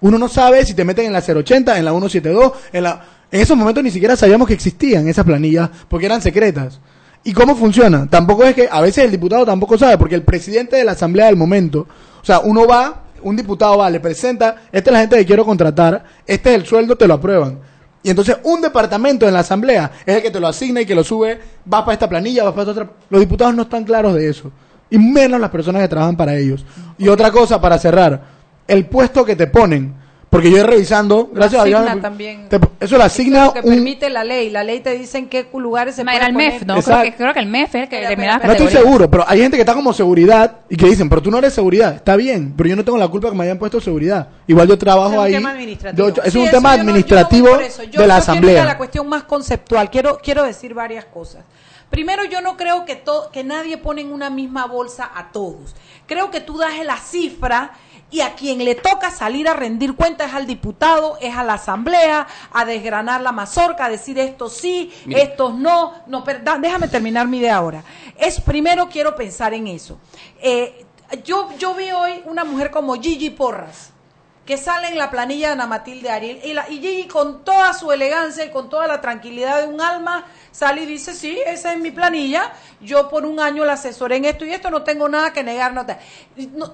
Uno 0.00 0.16
no 0.16 0.28
sabe 0.28 0.64
si 0.64 0.74
te 0.74 0.84
meten 0.84 1.06
en 1.06 1.12
la 1.12 1.20
080, 1.20 1.76
en 1.78 1.84
la 1.84 1.90
172, 1.90 2.52
en 2.72 2.82
la... 2.84 3.04
En 3.30 3.42
esos 3.42 3.58
momentos 3.58 3.84
ni 3.84 3.90
siquiera 3.90 4.16
sabíamos 4.16 4.48
que 4.48 4.54
existían 4.54 5.06
esas 5.06 5.26
planillas 5.26 5.68
porque 5.88 6.06
eran 6.06 6.22
secretas. 6.22 6.80
¿Y 7.24 7.34
cómo 7.34 7.54
funciona? 7.56 8.08
Tampoco 8.08 8.44
es 8.44 8.54
que 8.54 8.68
a 8.70 8.80
veces 8.80 9.04
el 9.04 9.10
diputado 9.10 9.44
tampoco 9.44 9.76
sabe 9.76 9.98
porque 9.98 10.14
el 10.14 10.22
presidente 10.22 10.76
de 10.76 10.84
la 10.84 10.92
asamblea 10.92 11.26
del 11.26 11.36
momento, 11.36 11.86
o 12.22 12.24
sea, 12.24 12.38
uno 12.40 12.66
va, 12.66 13.02
un 13.22 13.36
diputado 13.36 13.78
va, 13.78 13.90
le 13.90 14.00
presenta, 14.00 14.62
esta 14.72 14.90
es 14.90 14.92
la 14.92 15.00
gente 15.00 15.16
que 15.16 15.26
quiero 15.26 15.44
contratar, 15.44 16.04
este 16.26 16.50
es 16.50 16.56
el 16.56 16.66
sueldo, 16.66 16.96
te 16.96 17.06
lo 17.06 17.14
aprueban. 17.14 17.58
Y 18.02 18.10
entonces 18.10 18.38
un 18.44 18.60
departamento 18.60 19.26
en 19.26 19.34
la 19.34 19.40
asamblea 19.40 19.90
es 20.06 20.16
el 20.16 20.22
que 20.22 20.30
te 20.30 20.40
lo 20.40 20.46
asigna 20.46 20.80
y 20.80 20.86
que 20.86 20.94
lo 20.94 21.04
sube, 21.04 21.38
vas 21.64 21.82
para 21.82 21.94
esta 21.94 22.08
planilla, 22.08 22.44
vas 22.44 22.54
para 22.54 22.70
otra. 22.70 22.90
Los 23.10 23.20
diputados 23.20 23.54
no 23.54 23.62
están 23.62 23.84
claros 23.84 24.14
de 24.14 24.28
eso. 24.28 24.50
Y 24.90 24.98
menos 24.98 25.40
las 25.40 25.50
personas 25.50 25.82
que 25.82 25.88
trabajan 25.88 26.16
para 26.16 26.36
ellos. 26.36 26.64
Y 26.96 27.08
otra 27.08 27.30
cosa 27.30 27.60
para 27.60 27.78
cerrar, 27.78 28.22
el 28.66 28.86
puesto 28.86 29.24
que 29.24 29.36
te 29.36 29.46
ponen. 29.46 29.94
Porque 30.30 30.50
yo 30.50 30.58
he 30.58 30.62
revisando, 30.62 31.30
gracias 31.32 31.62
a 31.62 31.64
Dios, 31.64 31.80
Asigna 31.80 32.02
también. 32.02 32.48
te- 32.50 32.60
eso 32.80 32.98
lo 32.98 33.04
asigna 33.04 33.46
Lo 33.46 33.52
que 33.54 33.60
un, 33.60 33.70
permite 33.76 34.10
la 34.10 34.24
ley. 34.24 34.50
La 34.50 34.62
ley 34.62 34.80
te 34.80 34.90
dice 34.96 35.16
en 35.18 35.28
qué 35.28 35.48
lugares 35.54 35.94
se 35.94 36.02
era 36.02 36.26
el 36.26 36.34
poner. 36.34 36.52
MEF, 36.52 36.62
¿no? 36.66 36.82
Creo 36.82 37.02
que, 37.02 37.14
creo 37.14 37.32
que 37.32 37.40
el 37.40 37.46
MEF 37.46 37.74
es 37.74 37.82
el 37.84 37.88
que 37.88 37.96
determina 38.00 38.38
No 38.38 38.52
estoy 38.52 38.68
seguro, 38.68 39.10
pero 39.10 39.24
hay 39.26 39.40
gente 39.40 39.56
que 39.56 39.62
está 39.62 39.72
como 39.74 39.92
seguridad 39.94 40.58
y 40.68 40.76
que 40.76 40.84
dicen, 40.86 41.08
pero 41.08 41.22
tú 41.22 41.30
no 41.30 41.38
eres 41.38 41.54
seguridad. 41.54 41.94
Está 41.94 42.14
bien, 42.16 42.52
pero 42.56 42.68
yo 42.68 42.76
no 42.76 42.84
tengo 42.84 42.98
la 42.98 43.08
culpa 43.08 43.30
que 43.30 43.36
me 43.36 43.44
hayan 43.44 43.58
puesto 43.58 43.80
seguridad. 43.80 44.28
Igual 44.46 44.68
yo 44.68 44.76
trabajo 44.76 45.12
Es 45.12 45.18
un 45.18 45.24
ahí. 45.24 45.32
tema 45.32 45.50
administrativo. 45.52 46.08
es 46.08 46.32
Sí, 46.32 46.38
un 46.38 46.44
eso 46.46 46.56
tema 46.56 46.76
yo 46.76 46.82
no- 46.84 46.84
yo 46.84 46.84
no 46.84 46.92
voy 46.92 47.00
administrativo 47.00 47.48
de 48.02 48.06
la 48.06 48.14
a 48.14 48.18
asamblea. 48.18 48.64
la 48.66 48.76
cuestión 48.78 49.08
más 49.08 49.22
conceptual. 49.24 49.90
Quiero, 49.90 50.18
quiero 50.22 50.42
decir 50.42 50.74
varias 50.74 51.06
cosas. 51.06 51.42
Primero, 51.90 52.22
yo 52.26 52.42
no 52.42 52.58
creo 52.58 52.84
que, 52.84 52.96
to- 52.96 53.30
que 53.32 53.44
nadie 53.44 53.78
pone 53.78 54.02
en 54.02 54.12
una 54.12 54.28
misma 54.28 54.66
bolsa 54.66 55.10
a 55.14 55.32
todos. 55.32 55.74
Creo 56.06 56.30
que 56.30 56.40
tú 56.42 56.58
das 56.58 56.72
la 56.84 56.98
cifra 56.98 57.72
y 58.10 58.20
a 58.22 58.34
quien 58.34 58.64
le 58.64 58.74
toca 58.74 59.10
salir 59.10 59.48
a 59.48 59.52
rendir 59.54 59.94
cuentas 59.94 60.28
es 60.30 60.34
al 60.34 60.46
diputado, 60.46 61.18
es 61.20 61.36
a 61.36 61.44
la 61.44 61.54
asamblea, 61.54 62.26
a 62.52 62.64
desgranar 62.64 63.20
la 63.20 63.32
mazorca, 63.32 63.84
a 63.84 63.88
decir 63.90 64.18
esto 64.18 64.48
sí, 64.48 64.92
Mire. 65.04 65.22
estos 65.22 65.54
no. 65.54 65.92
No, 66.06 66.24
pero 66.24 66.38
da- 66.42 66.56
déjame 66.58 66.88
terminar 66.88 67.26
mi 67.28 67.38
idea 67.38 67.56
ahora. 67.56 67.82
Es 68.16 68.40
primero 68.40 68.88
quiero 68.88 69.14
pensar 69.14 69.52
en 69.52 69.66
eso. 69.66 69.98
Eh, 70.40 70.86
yo, 71.24 71.50
yo 71.58 71.74
vi 71.74 71.90
hoy 71.90 72.22
una 72.26 72.44
mujer 72.44 72.70
como 72.70 72.94
Gigi 72.94 73.30
Porras 73.30 73.90
que 74.48 74.56
sale 74.56 74.88
en 74.88 74.96
la 74.96 75.10
planilla 75.10 75.48
de 75.48 75.52
Ana 75.52 75.66
Matilde 75.66 76.08
Ariel 76.08 76.40
y, 76.42 76.54
la, 76.54 76.66
y 76.70 76.78
Gigi 76.80 77.06
con 77.06 77.44
toda 77.44 77.74
su 77.74 77.92
elegancia 77.92 78.46
y 78.46 78.50
con 78.50 78.70
toda 78.70 78.86
la 78.86 78.98
tranquilidad 78.98 79.60
de 79.60 79.68
un 79.68 79.78
alma 79.78 80.24
sale 80.52 80.84
y 80.84 80.86
dice, 80.86 81.14
sí, 81.14 81.38
esa 81.46 81.74
es 81.74 81.78
mi 81.78 81.90
planilla, 81.90 82.50
yo 82.80 83.08
por 83.10 83.24
un 83.26 83.38
año 83.38 83.64
la 83.66 83.74
asesoré 83.74 84.16
en 84.16 84.24
esto 84.24 84.44
y 84.46 84.52
esto, 84.52 84.70
no 84.70 84.82
tengo 84.82 85.08
nada 85.08 85.32
que 85.32 85.44
negar. 85.44 85.72
No, 85.72 85.84
te- 85.86 85.98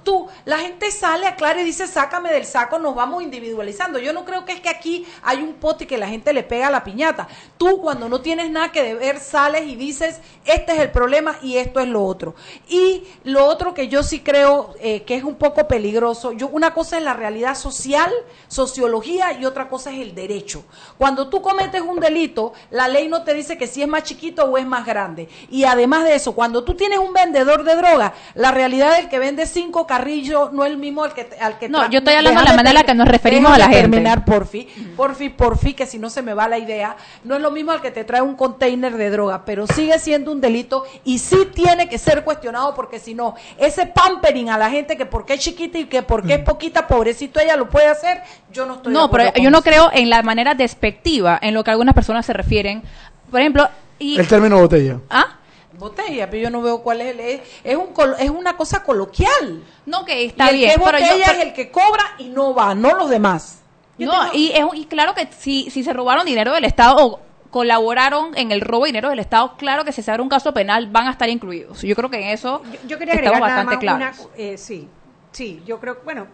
tú, 0.05 0.27
la 0.47 0.59
gente 0.59 0.91
sale, 0.91 1.27
aclara 1.27 1.61
y 1.61 1.65
dice, 1.65 1.87
sácame 1.87 2.33
del 2.33 2.47
saco, 2.47 2.79
nos 2.79 2.95
vamos 2.95 3.23
individualizando. 3.23 3.99
Yo 3.99 4.13
no 4.13 4.25
creo 4.25 4.45
que 4.45 4.53
es 4.53 4.61
que 4.61 4.71
aquí 4.71 5.05
hay 5.23 5.43
un 5.43 5.55
pote 5.55 5.87
que 5.87 5.99
la 5.99 6.07
gente 6.09 6.33
le 6.33 6.45
pega 6.45 6.71
la 6.71 6.83
piñata. 6.85 7.29
Tú 7.59 7.81
cuando 7.83 8.09
no 8.09 8.21
tienes 8.23 8.51
nada 8.51 8.73
que 8.73 8.83
deber 8.83 9.19
sales 9.19 9.65
y 9.67 9.75
dices, 9.77 10.21
este 10.47 10.73
es 10.73 10.79
el 10.79 10.91
problema 10.91 11.37
y 11.43 11.57
esto 11.59 11.81
es 11.81 11.89
lo 11.89 12.05
otro. 12.05 12.35
Y 12.69 13.03
lo 13.25 13.45
otro 13.45 13.75
que 13.75 13.89
yo 13.89 14.03
sí 14.03 14.21
creo 14.21 14.75
eh, 14.81 15.03
que 15.03 15.17
es 15.17 15.25
un 15.25 15.35
poco 15.35 15.69
peligroso, 15.69 16.33
yo 16.33 16.49
una 16.49 16.73
cosa 16.73 16.97
es 16.97 17.03
la 17.03 17.13
realidad 17.15 17.55
social, 17.65 18.13
sociología 18.47 19.33
y 19.33 19.47
otra 19.47 19.71
cosa 19.71 19.91
es 19.91 20.01
el 20.01 20.15
derecho. 20.15 20.65
Cuando 20.99 21.29
tú 21.29 21.41
cometes 21.41 21.81
un 21.81 21.99
delito, 21.99 22.53
la 22.71 22.89
ley 22.89 23.09
no 23.09 23.23
te 23.23 23.33
dice 23.33 23.57
que 23.57 23.67
si 23.67 23.81
es 23.81 23.89
más 23.89 24.03
chiquito 24.03 24.45
o 24.45 24.59
es 24.59 24.67
más 24.67 24.85
grande. 24.85 25.31
Y 25.51 25.65
además 25.65 26.05
de 26.05 26.15
eso, 26.15 26.35
cuando 26.35 26.63
tú 26.63 26.75
tienes 26.75 26.99
un 26.99 27.15
vendedor 27.15 27.65
de 27.65 27.75
droga, 27.75 28.13
la 28.35 28.51
realidad 28.51 28.97
del 28.97 29.09
que 29.09 29.19
vende 29.19 29.47
cinco 29.47 29.87
carrillos 29.87 30.53
no 30.53 30.65
es 30.65 30.73
el 30.73 30.77
mismo 30.77 31.05
al 31.05 31.15
que 31.15 31.27
al 31.41 31.59
que 31.59 31.71
No, 31.71 31.89
yo 31.89 32.01
estoy 32.01 32.15
hablando 32.15 32.41
de 32.41 32.49
la 32.49 32.53
manera 32.53 32.71
en 32.71 32.77
la 32.77 32.85
que 32.85 32.95
nos 32.95 33.09
referimos 33.09 33.53
a 33.53 33.59
la 33.59 33.65
gente. 33.65 33.81
terminar, 33.81 34.27
porfi, 34.27 34.69
porfi, 34.95 35.31
porfi, 35.31 35.73
que 35.73 35.87
si 35.87 35.99
no 35.99 36.11
se 36.11 36.21
me 36.21 36.35
va 36.35 36.47
la 36.49 36.59
idea, 36.59 36.97
no 37.25 37.35
es 37.37 37.41
lo 37.41 37.51
mismo 37.51 37.73
al 37.73 37.81
que 37.81 37.91
te 37.91 38.05
trae 38.05 38.21
un 38.21 38.35
container 38.35 38.95
de 38.95 39.09
droga, 39.09 39.47
pero 39.47 39.67
sigue 39.67 39.99
siendo 39.99 40.33
un 40.33 40.43
delito 40.43 40.85
y 41.05 41.19
sí 41.19 41.49
tiene 41.55 41.89
que 41.89 41.97
ser 41.97 42.25
cuestionado 42.25 42.75
porque 42.75 42.99
si 42.99 43.15
no, 43.15 43.35
ese 43.57 43.87
pampering 43.87 44.51
a 44.51 44.59
la 44.59 44.71
gente 44.71 44.99
que 44.99 45.07
porque 45.07 45.35
es 45.35 45.41
chiquita 45.41 45.79
y 45.79 45.87
que 45.87 46.03
porque 46.03 46.35
es 46.35 46.41
poquita, 46.41 46.87
pobrecito 46.87 47.41
ella 47.41 47.54
lo 47.57 47.69
puede 47.69 47.87
hacer, 47.89 48.23
yo 48.53 48.67
no 48.67 48.75
estoy 48.75 48.93
de 48.93 48.99
No, 48.99 49.11
pero 49.11 49.33
yo 49.35 49.51
no 49.51 49.63
creo 49.63 49.91
en 49.93 50.11
la 50.11 50.23
manera 50.23 50.55
despectiva 50.55 51.39
en 51.43 51.55
lo 51.55 51.65
que 51.65 51.71
algunas 51.71 51.95
personas 51.95 52.25
se 52.27 52.33
refieren. 52.33 52.83
Por 53.31 53.41
ejemplo, 53.41 53.69
y 53.99 54.19
El 54.19 54.27
término 54.29 54.59
botella. 54.61 54.99
¿Ah? 55.11 55.39
Botella, 55.79 56.31
pero 56.31 56.43
yo 56.45 56.51
no 56.51 56.63
veo 56.63 56.83
cuál 56.83 57.01
es 57.01 57.09
el... 57.15 57.21
Es, 57.21 57.41
es 57.65 57.77
un, 57.77 57.89
col- 57.89 58.15
es 58.19 58.31
una 58.31 58.57
cosa 58.57 58.83
coloquial. 58.85 59.63
No, 59.87 60.05
que 60.05 60.25
está 60.25 60.47
y 60.47 60.49
el 60.51 60.55
bien, 60.57 60.69
que 60.71 60.75
es 60.77 60.83
pero 60.85 60.99
yo- 60.99 61.05
botella 61.07 61.25
pero- 61.27 61.39
es 61.39 61.45
el 61.47 61.53
que 61.53 61.71
cobra 61.71 62.05
y 62.19 62.29
no 62.29 62.55
va, 62.55 62.75
no 62.75 62.95
los 62.95 63.11
demás. 63.11 63.61
Yo 63.99 64.07
no, 64.07 64.13
tengo- 64.13 64.35
y, 64.35 64.53
es- 64.53 64.65
y 64.75 64.87
claro 64.87 65.15
que 65.15 65.29
si, 65.37 65.71
si 65.71 65.83
se 65.83 65.93
robaron 65.93 66.25
dinero 66.27 66.53
del 66.53 66.65
Estado 66.65 66.97
o 67.05 67.21
colaboraron 67.51 68.37
en 68.37 68.51
el 68.53 68.61
robo 68.61 68.85
de 68.85 68.89
dinero 68.89 69.11
del 69.11 69.19
Estado, 69.21 69.57
claro 69.57 69.85
que 69.85 69.93
si 69.93 70.03
se 70.03 70.11
abre 70.11 70.23
un 70.23 70.29
caso 70.29 70.53
penal 70.55 70.89
van 70.89 71.09
a 71.09 71.11
estar 71.13 71.29
incluidos. 71.29 71.83
Yo 71.83 71.95
creo 71.97 72.11
que 72.11 72.19
en 72.21 72.29
eso 72.29 72.63
Yo 72.87 72.99
quería 72.99 73.15
estamos 73.15 73.41
nada 73.41 73.65
bastante 73.65 73.75
más 73.87 73.97
claros. 73.97 74.19
una, 74.21 74.29
eh, 74.37 74.59
sí, 74.59 74.89
sí, 75.33 75.63
yo 75.67 75.79
creo, 75.81 75.99
bueno, 76.05 76.27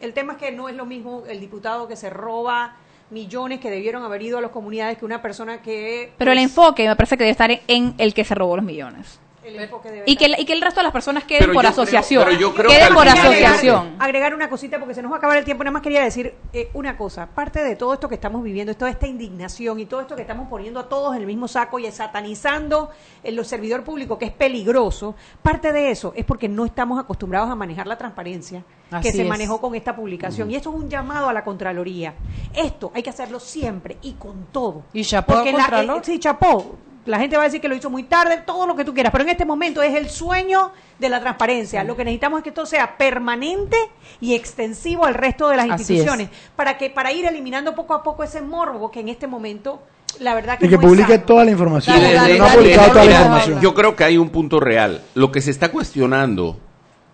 el 0.00 0.12
tema 0.12 0.34
es 0.34 0.38
que 0.38 0.52
no 0.52 0.68
es 0.68 0.76
lo 0.76 0.86
mismo 0.86 1.24
el 1.28 1.40
diputado 1.40 1.88
que 1.88 1.96
se 1.96 2.10
roba 2.10 2.76
millones 3.10 3.60
que 3.60 3.70
debieron 3.70 4.04
haber 4.04 4.22
ido 4.22 4.38
a 4.38 4.40
las 4.40 4.50
comunidades 4.50 4.98
que 4.98 5.04
una 5.04 5.20
persona 5.20 5.62
que... 5.62 6.12
Pero 6.16 6.30
el 6.30 6.38
pues, 6.38 6.48
enfoque 6.48 6.88
me 6.88 6.96
parece 6.96 7.16
que 7.16 7.24
debe 7.24 7.32
estar 7.32 7.50
en, 7.50 7.60
en 7.66 7.94
el 7.98 8.14
que 8.14 8.24
se 8.24 8.34
robó 8.34 8.56
los 8.56 8.64
millones. 8.64 9.18
El 9.42 9.68
Y 10.06 10.16
que, 10.16 10.26
y 10.38 10.44
que 10.44 10.52
el 10.52 10.60
resto 10.60 10.80
de 10.80 10.84
las 10.84 10.92
personas 10.92 11.24
queden 11.24 11.40
Pero 11.40 11.52
por 11.54 11.64
yo 11.64 11.70
creo- 11.70 11.82
asociación. 11.82 12.24
pero 12.24 12.36
yo 12.38 12.54
creo 12.54 12.68
que 12.68 12.74
queden 12.76 12.88
al 12.88 12.94
por 12.94 13.08
final- 13.08 13.26
asociación. 13.26 13.96
agregar 13.98 14.34
una 14.34 14.48
cosita 14.50 14.78
porque 14.78 14.94
se 14.94 15.02
nos 15.02 15.10
va 15.10 15.16
a 15.16 15.18
acabar 15.18 15.36
el 15.38 15.44
tiempo. 15.44 15.64
Nada 15.64 15.72
más 15.72 15.82
quería 15.82 16.02
decir 16.02 16.34
eh, 16.52 16.70
una 16.74 16.96
cosa. 16.96 17.26
Parte 17.26 17.62
de 17.64 17.76
todo 17.76 17.94
esto 17.94 18.08
que 18.08 18.14
estamos 18.16 18.42
viviendo, 18.42 18.74
toda 18.76 18.90
esta 18.90 19.06
indignación 19.06 19.80
y 19.80 19.86
todo 19.86 20.00
esto 20.02 20.14
que 20.16 20.22
estamos 20.22 20.48
poniendo 20.48 20.80
a 20.80 20.88
todos 20.88 21.14
en 21.14 21.20
el 21.22 21.26
mismo 21.26 21.48
saco 21.48 21.78
y 21.78 21.90
satanizando 21.90 22.90
en 23.22 23.36
los 23.36 23.46
servidor 23.48 23.82
público, 23.84 24.18
que 24.18 24.26
es 24.26 24.32
peligroso, 24.32 25.14
parte 25.42 25.72
de 25.72 25.90
eso 25.90 26.12
es 26.16 26.24
porque 26.24 26.48
no 26.48 26.64
estamos 26.64 27.00
acostumbrados 27.00 27.50
a 27.50 27.54
manejar 27.54 27.86
la 27.86 27.96
transparencia 27.98 28.64
Así 28.90 29.08
que 29.10 29.12
se 29.16 29.22
es. 29.22 29.28
manejó 29.28 29.60
con 29.60 29.74
esta 29.74 29.94
publicación. 29.96 30.50
Y 30.50 30.56
esto 30.56 30.70
es 30.70 30.76
un 30.76 30.88
llamado 30.90 31.28
a 31.28 31.32
la 31.32 31.44
Contraloría. 31.44 32.14
Esto 32.54 32.90
hay 32.94 33.02
que 33.02 33.10
hacerlo 33.10 33.40
siempre 33.40 33.96
y 34.02 34.12
con 34.12 34.46
todo. 34.52 34.82
Y 34.92 35.04
chapó 35.04 35.34
Porque 35.34 35.52
la- 35.52 35.82
eh, 35.82 36.00
sí, 36.02 36.18
chapó. 36.18 36.76
La 37.10 37.18
gente 37.18 37.36
va 37.36 37.42
a 37.42 37.46
decir 37.46 37.60
que 37.60 37.68
lo 37.68 37.74
hizo 37.74 37.90
muy 37.90 38.04
tarde, 38.04 38.42
todo 38.46 38.66
lo 38.66 38.76
que 38.76 38.84
tú 38.84 38.94
quieras, 38.94 39.10
pero 39.12 39.24
en 39.24 39.30
este 39.30 39.44
momento 39.44 39.82
es 39.82 39.94
el 39.94 40.08
sueño 40.08 40.70
de 40.98 41.08
la 41.08 41.20
transparencia. 41.20 41.82
Lo 41.82 41.96
que 41.96 42.04
necesitamos 42.04 42.38
es 42.38 42.44
que 42.44 42.50
esto 42.50 42.66
sea 42.66 42.96
permanente 42.96 43.76
y 44.20 44.34
extensivo 44.34 45.04
al 45.04 45.14
resto 45.14 45.48
de 45.48 45.56
las 45.56 45.70
Así 45.70 45.92
instituciones, 45.94 46.28
para 46.54 46.78
que 46.78 46.88
para 46.88 47.12
ir 47.12 47.26
eliminando 47.26 47.74
poco 47.74 47.94
a 47.94 48.02
poco 48.02 48.22
ese 48.22 48.40
morbo 48.40 48.90
que 48.90 49.00
en 49.00 49.08
este 49.08 49.26
momento, 49.26 49.82
la 50.20 50.34
verdad 50.34 50.58
que 50.58 50.66
Y 50.66 50.68
que 50.68 50.76
no 50.76 50.82
es 50.82 50.86
publique 50.86 51.12
sano. 51.14 51.24
toda 51.24 51.44
la 51.44 51.50
información. 51.50 51.96
No 52.38 52.44
ha 52.44 52.52
publicado 52.52 52.88
toda 52.92 53.04
la 53.04 53.10
información. 53.10 53.60
Yo 53.60 53.74
creo 53.74 53.96
que 53.96 54.04
hay 54.04 54.16
un 54.16 54.30
punto 54.30 54.60
real. 54.60 55.02
Lo 55.14 55.32
que 55.32 55.40
se 55.40 55.50
está 55.50 55.70
cuestionando 55.70 56.58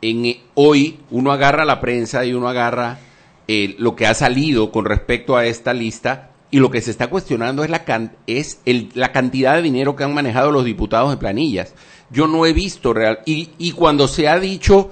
en, 0.02 0.26
eh, 0.26 0.40
hoy 0.54 1.00
uno 1.10 1.32
agarra 1.32 1.64
la 1.64 1.80
prensa 1.80 2.24
y 2.24 2.34
uno 2.34 2.48
agarra 2.48 2.98
eh, 3.48 3.76
lo 3.78 3.96
que 3.96 4.06
ha 4.06 4.14
salido 4.14 4.70
con 4.72 4.84
respecto 4.84 5.36
a 5.36 5.46
esta 5.46 5.72
lista 5.72 6.30
y 6.50 6.58
lo 6.60 6.70
que 6.70 6.80
se 6.80 6.90
está 6.90 7.08
cuestionando 7.08 7.64
es 7.64 7.70
la, 7.70 7.84
can- 7.84 8.16
es 8.26 8.60
el- 8.66 8.90
la 8.94 9.12
cantidad 9.12 9.54
de 9.56 9.62
dinero 9.62 9.96
que 9.96 10.04
han 10.04 10.14
manejado 10.14 10.52
los 10.52 10.64
diputados 10.64 11.10
de 11.10 11.16
planillas. 11.16 11.74
Yo 12.10 12.26
no 12.28 12.46
he 12.46 12.52
visto 12.52 12.92
real. 12.92 13.18
Y, 13.26 13.50
y 13.58 13.72
cuando 13.72 14.06
se 14.08 14.28
ha 14.28 14.38
dicho, 14.38 14.90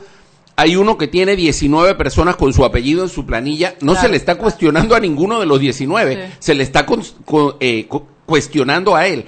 hay 0.57 0.76
uno 0.76 0.98
que 0.98 1.07
tiene 1.09 1.36
19 1.36 1.94
personas 1.94 2.36
con 2.36 2.52
su 2.52 2.64
apellido 2.64 3.02
en 3.05 3.09
su 3.09 3.24
planilla, 3.24 3.74
no 3.80 3.94
se 3.94 4.09
le 4.09 4.16
está 4.16 4.34
cuestionando 4.36 4.94
a 4.96 5.00
ninguno 5.00 5.38
de 5.40 5.46
los 5.46 5.61
19, 5.61 6.14
Sí. 6.28 6.32
se 6.40 6.55
le 6.55 6.62
está 6.64 6.84
con- 6.86 7.02
con- 7.24 7.55
eh, 7.61 7.86
cu- 7.86 8.05
cuestionando 8.26 8.96
a 8.96 9.07
él. 9.07 9.24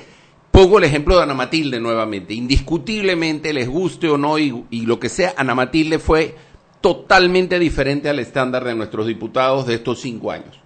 Pongo 0.51 0.79
el 0.79 0.85
ejemplo 0.85 1.17
de 1.17 1.23
Ana 1.23 1.35
Matilde 1.35 1.79
nuevamente. 1.81 2.33
Indiscutiblemente, 2.33 3.53
les 3.53 3.69
guste 3.69 4.09
o 4.09 4.17
no 4.19 4.39
y, 4.39 4.65
y 4.71 4.87
lo 4.87 4.99
que 4.99 5.09
sea, 5.09 5.35
Ana 5.37 5.55
Matilde 5.55 5.99
fue 5.99 6.35
totalmente 6.81 7.59
diferente 7.59 8.09
al 8.09 8.19
estándar 8.19 8.65
de 8.65 8.75
nuestros 8.75 9.07
diputados 9.07 9.67
de 9.67 9.75
estos 9.75 10.01
cinco 10.01 10.31
años. 10.31 10.59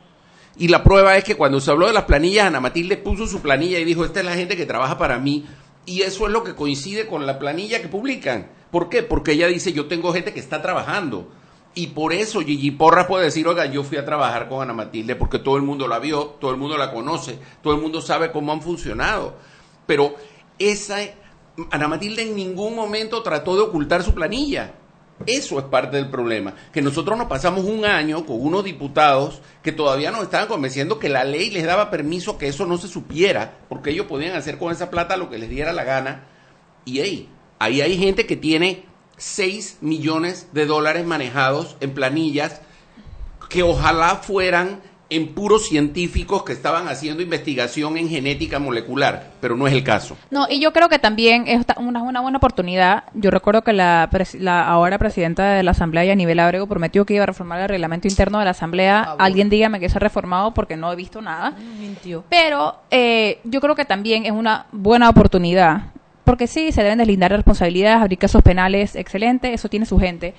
Y 0.61 0.69
la 0.69 0.83
prueba 0.83 1.17
es 1.17 1.25
que 1.25 1.37
cuando 1.37 1.59
se 1.59 1.71
habló 1.71 1.87
de 1.87 1.95
las 1.95 2.05
planillas, 2.05 2.47
Ana 2.47 2.61
Matilde 2.61 2.99
puso 2.99 3.27
su 3.27 3.41
planilla 3.41 3.79
y 3.79 3.85
dijo, 3.87 4.05
esta 4.05 4.21
es 4.21 4.27
la 4.27 4.35
gente 4.35 4.59
que 4.59 4.67
trabaja 4.67 4.99
para 4.99 5.19
mí. 5.19 5.47
Y 5.87 6.03
eso 6.03 6.27
es 6.27 6.33
lo 6.33 6.45
que 6.45 6.55
coincide 6.55 7.07
con 7.07 7.27
la 7.27 7.39
planilla 7.39 7.81
que 7.81 7.89
publican. 7.89 8.47
¿Por 8.71 8.91
qué? 8.91 9.03
Porque 9.03 9.33
ella 9.33 9.47
dice, 9.47 9.73
yo 9.73 9.87
tengo 9.87 10.13
gente 10.13 10.35
que 10.35 10.39
está 10.39 10.61
trabajando. 10.61 11.33
Y 11.75 11.87
por 11.87 12.13
eso 12.13 12.43
Gigi 12.43 12.73
Porras 12.73 13.07
puede 13.07 13.25
decir, 13.25 13.49
oiga, 13.49 13.65
yo 13.65 13.83
fui 13.85 13.97
a 13.97 14.05
trabajar 14.05 14.51
con 14.51 14.61
Ana 14.61 14.75
Matilde 14.75 15.17
porque 15.17 15.39
todo 15.39 15.57
el 15.57 15.63
mundo 15.63 15.89
la 15.89 15.99
vio, 15.99 16.37
todo 16.39 16.51
el 16.51 16.59
mundo 16.59 16.77
la 16.77 16.93
conoce, 16.93 17.39
todo 17.63 17.73
el 17.73 17.81
mundo 17.81 18.03
sabe 18.03 18.31
cómo 18.31 18.53
han 18.53 18.61
funcionado. 18.61 19.37
Pero 19.87 20.15
esa, 20.59 20.99
Ana 21.71 21.89
Matilde 21.89 22.21
en 22.21 22.37
ningún 22.37 22.75
momento 22.77 23.23
trató 23.23 23.57
de 23.57 23.63
ocultar 23.63 24.03
su 24.03 24.13
planilla. 24.13 24.75
Eso 25.27 25.59
es 25.59 25.65
parte 25.67 25.97
del 25.97 26.09
problema. 26.09 26.55
Que 26.73 26.83
nosotros 26.83 27.19
nos 27.19 27.27
pasamos 27.27 27.65
un 27.65 27.85
año 27.85 28.25
con 28.25 28.41
unos 28.41 28.65
diputados 28.65 29.43
que 29.63 29.73
todavía 29.73 30.11
nos 30.11 30.23
estaban 30.23 30.49
convenciendo 30.49 30.99
que 30.99 31.09
la 31.09 31.25
ley 31.25 31.51
les 31.51 31.65
daba 31.65 31.91
permiso 31.91 32.39
que 32.39 32.49
eso 32.49 32.67
no 32.67 32.79
se 32.79 32.89
supiera, 32.89 33.59
porque 33.69 33.91
ellos 33.91 34.07
podían 34.07 34.37
hacer 34.37 34.59
con 34.59 34.73
esa 34.73 34.91
plata 34.91 35.17
lo 35.17 35.29
que 35.29 35.39
les 35.39 35.51
diera 35.51 35.73
la 35.73 35.85
gana. 35.85 36.25
Y 36.85 37.01
hey, 37.01 37.29
ahí 37.59 37.83
hay 37.83 37.99
gente 37.99 38.27
que 38.27 38.37
tiene 38.37 38.87
6 39.19 39.79
millones 39.83 40.49
de 40.53 40.65
dólares 40.65 41.05
manejados 41.05 41.77
en 41.81 41.93
planillas 41.93 42.63
que 43.51 43.63
ojalá 43.63 44.17
fueran 44.17 44.81
en 45.11 45.35
puros 45.35 45.67
científicos 45.69 46.45
que 46.45 46.53
estaban 46.53 46.87
haciendo 46.89 47.23
investigación 47.23 47.97
en 47.97 48.09
genética 48.09 48.59
molecular, 48.61 49.31
pero 49.41 49.57
no 49.57 49.67
es 49.67 49.75
el 49.75 49.83
caso. 49.83 50.17
No, 50.31 50.47
y 50.49 50.61
yo 50.61 50.73
creo 50.73 50.89
que 50.89 50.99
también 51.01 51.49
es 51.49 51.67
una, 51.77 52.03
una 52.03 52.21
buena 52.21 52.39
oportunidad. 52.39 53.05
Yo 53.15 53.31
recuerdo 53.31 53.63
que 53.63 53.73
la, 53.73 54.09
pres- 54.11 54.39
la 54.39 54.67
ahora 54.67 54.99
presidenta 54.99 55.55
de 55.55 55.63
la 55.65 55.73
Asamblea, 55.73 56.05
Yanibel 56.05 56.39
Abrego, 56.39 56.67
prometió 56.69 57.05
que 57.05 57.15
iba 57.15 57.25
a 57.25 57.27
reformar 57.27 57.61
el 57.61 57.69
reglamento 57.69 58.07
interno 58.09 58.39
de 58.39 58.45
la 58.45 58.53
Asamblea. 58.53 59.17
Alguien 59.19 59.51
dígame 59.51 59.81
que 59.81 59.89
se 59.89 59.99
ha 59.99 60.01
reformado 60.01 60.55
porque 60.55 60.77
no 60.77 60.93
he 60.93 60.97
visto 60.97 61.21
nada. 61.21 61.53
Mintió. 61.81 62.25
Pero 62.31 62.77
eh, 62.91 63.41
yo 63.45 63.61
creo 63.61 63.75
que 63.75 63.85
también 63.85 64.27
es 64.27 64.33
una 64.33 64.67
buena 64.73 65.09
oportunidad. 65.09 65.83
Porque 66.23 66.47
sí, 66.47 66.71
se 66.71 66.85
deben 66.85 66.99
deslindar 66.99 67.33
responsabilidades, 67.33 68.01
abrir 68.03 68.19
casos 68.19 68.43
penales, 68.43 68.95
excelente, 68.95 69.53
eso 69.53 69.69
tiene 69.69 69.85
su 69.87 69.99
gente. 69.99 70.35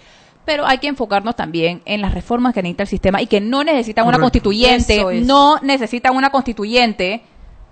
Pero 0.45 0.65
hay 0.65 0.79
que 0.79 0.87
enfocarnos 0.87 1.35
también 1.35 1.81
en 1.85 2.01
las 2.01 2.13
reformas 2.13 2.53
que 2.53 2.61
necesita 2.61 2.83
el 2.83 2.89
sistema 2.89 3.21
y 3.21 3.27
que 3.27 3.39
no 3.39 3.63
necesitan 3.63 4.07
una 4.07 4.19
constituyente, 4.19 5.17
es. 5.17 5.25
no 5.25 5.57
necesitan 5.61 6.15
una 6.15 6.31
constituyente 6.31 7.21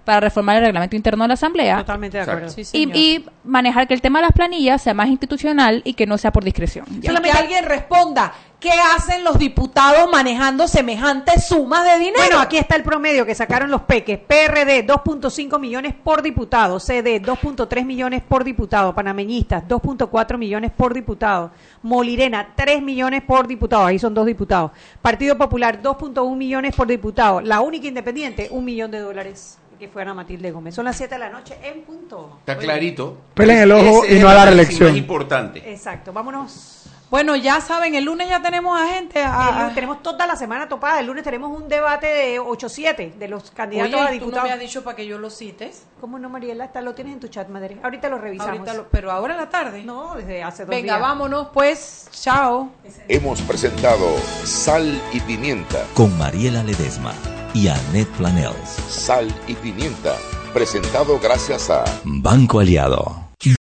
para 0.06 0.22
reformar 0.22 0.58
el 0.58 0.64
reglamento 0.64 0.96
interno 0.96 1.24
de 1.24 1.28
la 1.28 1.34
Asamblea. 1.36 1.78
Totalmente 1.78 2.18
de 2.18 2.24
acuerdo. 2.24 2.50
Sí, 2.50 2.64
y, 2.74 2.98
y 2.98 3.26
manejar 3.44 3.88
que 3.88 3.94
el 3.94 4.02
tema 4.02 4.20
de 4.20 4.26
las 4.26 4.32
planillas 4.32 4.82
sea 4.82 4.94
más 4.94 5.08
institucional 5.08 5.82
y 5.86 5.94
que 5.94 6.08
no 6.08 6.18
sea 6.18 6.32
por 6.32 6.44
discreción. 6.44 6.86
Ya. 7.00 7.14
Que 7.22 7.32
alguien 7.32 7.66
responda, 7.66 8.34
¿qué 8.60 8.72
hacen 8.72 9.24
los 9.24 9.38
diputados 9.38 10.10
manejando 10.12 10.68
semejantes 10.68 11.48
sumas 11.48 11.84
de 11.86 11.98
dinero? 12.00 12.18
Bueno, 12.20 12.40
aquí 12.40 12.58
está 12.58 12.76
el 12.76 12.84
promedio 12.84 13.26
que 13.26 13.36
sacaron 13.36 13.72
los 13.72 13.82
peques. 13.84 14.20
PRD, 14.20 14.86
2.5 14.86 15.60
millones 15.60 15.94
por 15.96 16.22
diputado. 16.22 16.80
CD, 16.80 17.22
2.3 17.22 17.86
millones 17.86 18.22
por 18.28 18.44
diputado. 18.44 18.94
Panameñistas, 18.94 19.64
2.4 19.68 20.38
millones 20.38 20.72
por 20.76 20.94
diputado. 20.94 21.52
Molirena, 21.82 22.54
3 22.56 22.82
millones 22.82 23.22
por 23.24 23.48
diputado. 23.48 23.86
Ahí 23.86 24.00
son 24.00 24.14
dos 24.14 24.26
diputados. 24.26 24.72
Partido 25.02 25.38
Popular, 25.38 25.82
2.1 25.82 26.36
millones 26.36 26.76
por 26.76 26.88
diputado. 26.88 27.42
La 27.42 27.62
única 27.62 27.88
independiente, 27.88 28.48
un 28.52 28.66
millón 28.66 28.92
de 28.92 29.00
dólares. 29.00 29.58
Que 29.80 29.88
fue 29.88 30.02
Ana 30.02 30.14
Matilde 30.14 30.52
Gómez. 30.52 30.76
Son 30.76 30.84
las 30.84 30.98
7 30.98 31.16
de 31.16 31.20
la 31.20 31.30
noche 31.30 31.58
en 31.64 31.84
punto. 31.84 32.36
Está 32.40 32.58
clarito. 32.58 33.16
Pelen 33.34 33.60
el 33.60 33.72
ojo 33.72 34.04
Ese 34.04 34.14
y 34.14 34.18
es 34.18 34.22
no 34.24 34.28
a 34.28 34.34
la 34.34 34.42
el 34.44 34.48
reelección. 34.50 34.90
más 34.90 34.98
importante. 34.98 35.72
Exacto, 35.72 36.12
vámonos. 36.12 36.79
Bueno, 37.10 37.36
ya 37.36 37.60
saben, 37.60 37.96
el 37.96 38.04
lunes 38.04 38.30
ya 38.30 38.40
tenemos 38.42 38.80
a 38.80 38.86
gente. 38.88 39.24
A, 39.24 39.50
El 39.50 39.56
lunes 39.60 39.74
tenemos 39.76 40.04
toda 40.04 40.28
la 40.28 40.36
semana 40.36 40.70
topada. 40.70 41.00
El 41.00 41.08
lunes 41.08 41.24
tenemos 41.24 41.50
un 41.60 41.68
debate 41.68 42.06
de 42.06 42.40
8-7 42.40 43.16
de 43.16 43.28
los 43.28 43.50
candidatos 43.50 43.94
Oye, 43.96 44.02
a 44.02 44.06
tú 44.06 44.08
no 44.10 44.12
diputados. 44.14 44.44
me 44.48 44.52
has 44.54 44.60
dicho 44.60 44.84
para 44.84 44.96
que 44.96 45.08
yo 45.08 45.18
lo 45.18 45.32
cites. 45.32 45.84
¿Cómo 46.00 46.20
no, 46.20 46.30
Mariela? 46.30 46.66
Está, 46.66 46.82
lo 46.82 46.94
tienes 46.94 47.14
en 47.14 47.20
tu 47.20 47.28
chat, 47.28 47.50
madre. 47.50 47.78
Ahorita 47.82 48.10
lo 48.10 48.20
revisamos. 48.20 48.60
Ahorita 48.60 48.74
lo- 48.76 48.90
pero 48.90 49.12
ahora 49.12 49.34
en 49.34 49.40
la 49.40 49.50
tarde. 49.50 49.84
No, 49.84 50.14
desde 50.16 50.44
hace 50.44 50.66
dos 50.66 50.70
Venga, 50.70 50.96
días. 50.98 51.02
vámonos 51.02 51.48
pues. 51.52 52.10
Chao. 52.12 52.70
Hemos 53.08 53.42
presentado 53.42 54.06
Sal 54.44 55.02
y 55.12 55.20
Pimienta. 55.22 55.84
Con 55.96 56.16
Mariela 56.18 56.62
Ledesma 56.64 57.14
y 57.56 57.70
Annette 57.70 58.10
Planels. 58.18 58.70
Sal 58.88 59.34
y 59.48 59.56
Pimienta. 59.56 60.14
Presentado 60.54 61.18
gracias 61.20 61.72
a 61.72 61.84
Banco 62.04 62.60
Aliado. 62.60 63.29